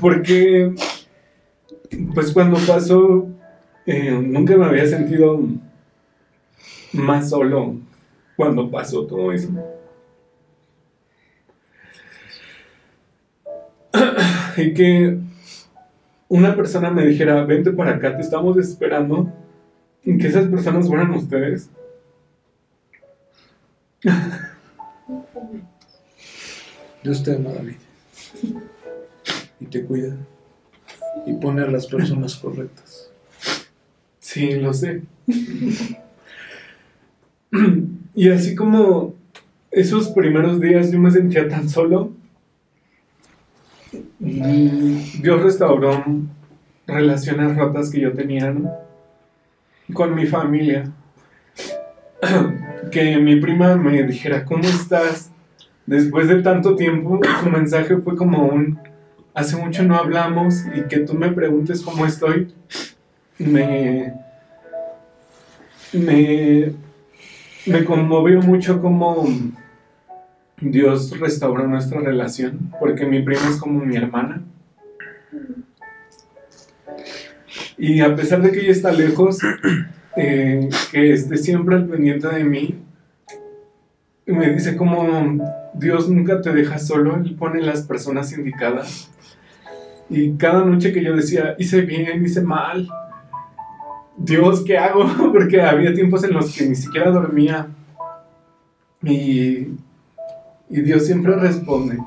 Porque, 0.00 0.72
pues 2.14 2.32
cuando 2.32 2.58
pasó, 2.66 3.28
eh, 3.86 4.18
nunca 4.22 4.56
me 4.56 4.64
había 4.66 4.86
sentido 4.86 5.40
más 6.92 7.28
solo 7.30 7.76
cuando 8.36 8.70
pasó 8.70 9.06
todo 9.06 9.32
eso. 9.32 9.48
Y 14.56 14.74
que 14.74 15.18
una 16.30 16.56
persona 16.56 16.90
me 16.90 17.04
dijera, 17.04 17.44
vente 17.44 17.72
para 17.72 17.96
acá, 17.96 18.16
te 18.16 18.22
estamos 18.22 18.56
esperando. 18.56 19.30
Y 20.04 20.16
que 20.16 20.28
esas 20.28 20.46
personas 20.46 20.88
fueran 20.88 21.10
ustedes. 21.10 21.68
Dios 27.02 27.24
te 27.24 27.34
ama, 27.34 27.50
David. 27.52 27.74
Y 29.58 29.66
te 29.66 29.84
cuida. 29.84 30.16
Y 31.26 31.32
pone 31.34 31.62
a 31.62 31.66
las 31.66 31.88
personas 31.88 32.36
correctas. 32.36 33.10
Sí, 34.20 34.52
lo 34.52 34.72
sé. 34.72 35.02
y 38.14 38.30
así 38.30 38.54
como 38.54 39.16
esos 39.72 40.10
primeros 40.10 40.60
días 40.60 40.92
yo 40.92 41.00
me 41.00 41.10
sentía 41.10 41.48
tan 41.48 41.68
solo, 41.68 42.12
Dios 44.20 45.42
restauró 45.42 46.04
relaciones 46.86 47.56
rotas 47.56 47.90
que 47.90 48.00
yo 48.00 48.12
tenía 48.12 48.54
con 49.92 50.14
mi 50.14 50.26
familia. 50.26 50.92
que 52.92 53.16
mi 53.18 53.36
prima 53.36 53.76
me 53.76 54.02
dijera, 54.02 54.44
¿cómo 54.44 54.64
estás? 54.64 55.30
Después 55.86 56.28
de 56.28 56.42
tanto 56.42 56.76
tiempo, 56.76 57.18
su 57.42 57.50
mensaje 57.50 57.96
fue 57.96 58.14
como 58.14 58.44
un, 58.44 58.78
hace 59.34 59.56
mucho 59.56 59.82
no 59.84 59.96
hablamos 59.96 60.64
y 60.74 60.82
que 60.82 60.98
tú 60.98 61.14
me 61.14 61.32
preguntes 61.32 61.82
cómo 61.82 62.04
estoy 62.04 62.52
me, 63.38 64.12
me, 65.92 66.72
me 67.66 67.84
conmovió 67.84 68.40
mucho 68.42 68.80
como 68.80 69.26
Dios 70.60 71.18
restauró 71.18 71.66
nuestra 71.66 72.00
relación, 72.00 72.72
porque 72.78 73.06
mi 73.06 73.22
prima 73.22 73.48
es 73.48 73.56
como 73.56 73.84
mi 73.84 73.96
hermana. 73.96 74.42
Y 77.78 78.00
a 78.00 78.14
pesar 78.14 78.42
de 78.42 78.52
que 78.52 78.60
ella 78.60 78.72
está 78.72 78.92
lejos, 78.92 79.38
eh, 80.16 80.68
que 80.92 81.12
esté 81.12 81.38
siempre 81.38 81.76
al 81.76 81.86
pendiente 81.86 82.28
de 82.28 82.44
mí, 82.44 82.78
me 84.26 84.50
dice 84.50 84.76
como 84.76 85.38
Dios 85.74 86.08
nunca 86.08 86.40
te 86.40 86.52
deja 86.52 86.78
solo, 86.78 87.16
Él 87.16 87.34
pone 87.36 87.62
las 87.62 87.82
personas 87.82 88.32
indicadas. 88.36 89.10
Y 90.10 90.36
cada 90.36 90.64
noche 90.64 90.92
que 90.92 91.02
yo 91.02 91.16
decía, 91.16 91.54
hice 91.58 91.82
bien, 91.82 92.24
hice 92.24 92.42
mal, 92.42 92.88
Dios, 94.16 94.62
¿qué 94.66 94.76
hago? 94.76 95.06
Porque 95.32 95.62
había 95.62 95.94
tiempos 95.94 96.22
en 96.24 96.34
los 96.34 96.54
que 96.54 96.66
ni 96.66 96.74
siquiera 96.74 97.10
dormía. 97.10 97.68
Y, 99.02 99.68
y 100.70 100.80
Dios 100.82 101.04
siempre 101.06 101.34
responde. 101.36 101.98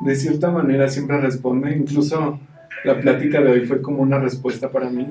De 0.00 0.14
cierta 0.14 0.50
manera 0.50 0.88
siempre 0.88 1.18
responde. 1.20 1.74
Incluso 1.76 2.38
la 2.84 3.00
plática 3.00 3.40
de 3.40 3.50
hoy 3.50 3.66
fue 3.66 3.82
como 3.82 4.02
una 4.02 4.18
respuesta 4.18 4.70
para 4.70 4.90
mí. 4.90 5.06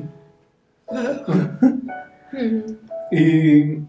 Y, 3.11 3.79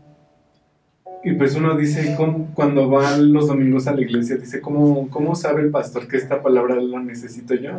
y 1.24 1.32
pues 1.36 1.54
uno 1.56 1.76
dice, 1.76 2.14
¿cómo- 2.16 2.50
cuando 2.54 2.88
va 2.90 3.16
los 3.18 3.48
domingos 3.48 3.86
a 3.86 3.94
la 3.94 4.00
iglesia, 4.02 4.36
dice, 4.36 4.60
¿cómo, 4.60 5.08
¿cómo 5.10 5.34
sabe 5.34 5.62
el 5.62 5.70
pastor 5.70 6.06
que 6.08 6.16
esta 6.16 6.42
palabra 6.42 6.76
la 6.76 7.00
necesito 7.00 7.54
yo? 7.54 7.72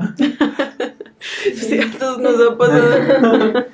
Sí, 1.53 1.77
nos 1.99 2.49
ha 2.49 2.57
pasado. 2.57 3.65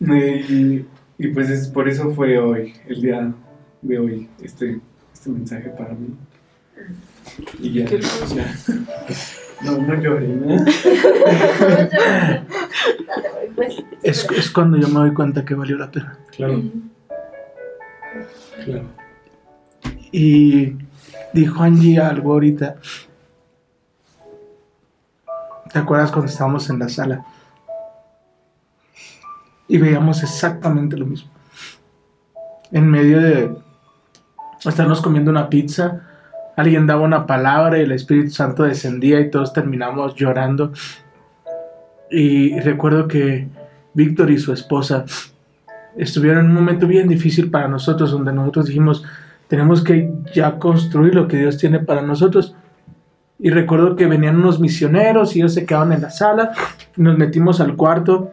Y, 0.00 0.84
y 1.18 1.28
pues 1.34 1.50
es, 1.50 1.68
por 1.68 1.88
eso 1.88 2.10
fue 2.12 2.38
hoy, 2.38 2.72
el 2.86 3.02
día 3.02 3.32
de 3.82 3.98
hoy, 3.98 4.28
este, 4.40 4.78
este 5.28 5.38
mensaje 5.38 5.68
para 5.70 5.94
mí. 5.94 6.16
Y 7.58 7.72
ya, 7.72 7.84
Qué 7.84 8.00
ya. 8.00 8.54
No, 9.60 9.76
no 9.76 9.94
lloré, 10.00 10.28
¿no? 10.28 10.64
Pues, 13.56 13.82
Es, 14.04 14.24
es 14.30 14.50
cuando 14.52 14.76
yo 14.76 14.86
me 14.86 15.00
doy 15.00 15.12
cuenta 15.12 15.44
que 15.44 15.54
valió 15.54 15.76
la 15.76 15.90
pena. 15.90 16.16
Claro, 16.30 16.62
claro. 18.64 18.84
Y 20.12 20.76
dijo 21.32 21.60
Angie 21.60 21.98
algo 21.98 22.34
ahorita. 22.34 22.76
¿Te 25.72 25.78
acuerdas 25.80 26.12
cuando 26.12 26.30
estábamos 26.30 26.70
en 26.70 26.78
la 26.78 26.88
sala? 26.88 27.26
Y 29.66 29.78
veíamos 29.78 30.22
exactamente 30.22 30.96
lo 30.96 31.06
mismo. 31.06 31.32
En 32.70 32.88
medio 32.88 33.20
de 33.20 33.50
estarnos 34.64 35.00
comiendo 35.00 35.30
una 35.30 35.48
pizza, 35.48 36.00
alguien 36.56 36.86
daba 36.86 37.02
una 37.02 37.26
palabra 37.26 37.78
y 37.78 37.82
el 37.82 37.92
Espíritu 37.92 38.30
Santo 38.30 38.64
descendía 38.64 39.20
y 39.20 39.30
todos 39.30 39.52
terminamos 39.52 40.14
llorando. 40.14 40.72
Y 42.10 42.58
recuerdo 42.60 43.06
que 43.06 43.48
Víctor 43.94 44.30
y 44.30 44.38
su 44.38 44.52
esposa 44.52 45.04
estuvieron 45.96 46.44
en 46.44 46.50
un 46.50 46.54
momento 46.54 46.86
bien 46.86 47.08
difícil 47.08 47.50
para 47.50 47.68
nosotros, 47.68 48.10
donde 48.10 48.32
nosotros 48.32 48.66
dijimos, 48.66 49.04
tenemos 49.48 49.82
que 49.82 50.12
ya 50.34 50.58
construir 50.58 51.14
lo 51.14 51.26
que 51.26 51.38
Dios 51.38 51.58
tiene 51.58 51.80
para 51.80 52.02
nosotros. 52.02 52.54
Y 53.38 53.50
recuerdo 53.50 53.96
que 53.96 54.06
venían 54.06 54.36
unos 54.36 54.60
misioneros 54.60 55.34
y 55.34 55.40
ellos 55.40 55.54
se 55.54 55.64
quedaban 55.64 55.92
en 55.92 56.02
la 56.02 56.10
sala, 56.10 56.52
nos 56.96 57.16
metimos 57.16 57.60
al 57.60 57.76
cuarto 57.76 58.32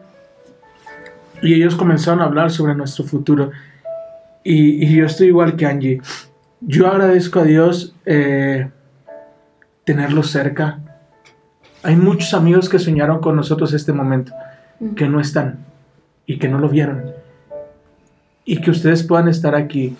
y 1.42 1.54
ellos 1.54 1.76
comenzaron 1.76 2.20
a 2.22 2.24
hablar 2.24 2.50
sobre 2.50 2.74
nuestro 2.74 3.04
futuro. 3.04 3.50
Y, 4.48 4.84
y 4.84 4.94
yo 4.94 5.06
estoy 5.06 5.26
igual 5.26 5.56
que 5.56 5.66
Angie. 5.66 6.00
Yo 6.60 6.86
agradezco 6.86 7.40
a 7.40 7.42
Dios 7.42 7.96
eh, 8.04 8.70
tenerlos 9.82 10.30
cerca. 10.30 10.78
Hay 11.82 11.96
muchos 11.96 12.32
amigos 12.32 12.68
que 12.68 12.78
soñaron 12.78 13.18
con 13.18 13.34
nosotros 13.34 13.72
este 13.72 13.92
momento, 13.92 14.32
que 14.94 15.08
no 15.08 15.18
están 15.18 15.66
y 16.26 16.38
que 16.38 16.48
no 16.48 16.60
lo 16.60 16.68
vieron. 16.68 17.10
Y 18.44 18.60
que 18.60 18.70
ustedes 18.70 19.02
puedan 19.02 19.26
estar 19.26 19.56
aquí 19.56 19.96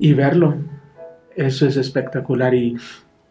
y 0.00 0.14
verlo. 0.14 0.56
Eso 1.36 1.64
es 1.68 1.76
espectacular 1.76 2.52
y, 2.54 2.76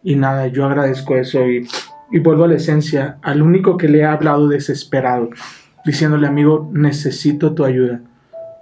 y 0.02 0.16
nada, 0.16 0.46
yo 0.46 0.64
agradezco 0.64 1.16
eso 1.16 1.46
y, 1.46 1.68
y 2.10 2.18
vuelvo 2.18 2.44
a 2.44 2.48
la 2.48 2.54
esencia, 2.54 3.18
al 3.20 3.42
único 3.42 3.76
que 3.76 3.88
le 3.88 3.98
he 3.98 4.04
hablado 4.06 4.48
desesperado, 4.48 5.28
diciéndole, 5.84 6.26
amigo, 6.26 6.70
necesito 6.72 7.52
tu 7.54 7.62
ayuda. 7.62 8.00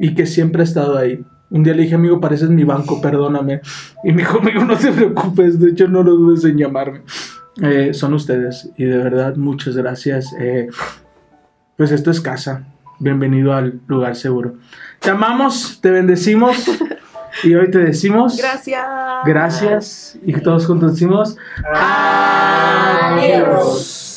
Y 0.01 0.17
que 0.17 0.27
siempre 0.27 0.63
ha 0.63 0.65
estado 0.65 0.99
ahí. 0.99 1.25
Un 1.51 1.63
día 1.63 1.75
le 1.75 1.83
dije, 1.85 1.95
amigo, 1.95 2.21
pareces 2.21 2.51
mi 2.51 2.65
banco, 2.65 3.01
perdóname. 3.01 3.61
Y 4.05 4.13
me 4.13 4.19
dijo, 4.19 4.39
amigo, 4.39 4.65
no 4.65 4.77
te 4.77 4.93
preocupes, 4.93 5.59
de 5.59 5.71
hecho 5.71 5.89
no 5.89 6.03
lo 6.03 6.15
dudes 6.15 6.45
en 6.45 6.59
llamarme. 6.59 7.03
Eh, 7.63 7.93
son 7.95 8.15
ustedes 8.15 8.71
y 8.77 8.85
de 8.85 8.99
verdad 8.99 9.37
muchas 9.37 9.77
gracias. 9.77 10.33
Eh, 10.39 10.69
pues 11.77 11.91
esto 11.91 12.11
es 12.11 12.21
casa. 12.21 12.65
Bienvenido 13.01 13.53
al 13.55 13.81
lugar 13.87 14.15
seguro. 14.17 14.55
Te 15.01 15.11
amamos, 15.11 15.81
te 15.81 15.91
bendecimos 15.91 16.57
y 17.45 17.55
hoy 17.55 17.71
te 17.71 17.79
decimos 17.79 18.37
Gracias. 18.37 18.85
gracias 19.25 20.19
y 20.25 20.33
todos 20.41 20.67
juntos 20.67 20.93
decimos 20.95 21.37
Adiós. 23.09 24.08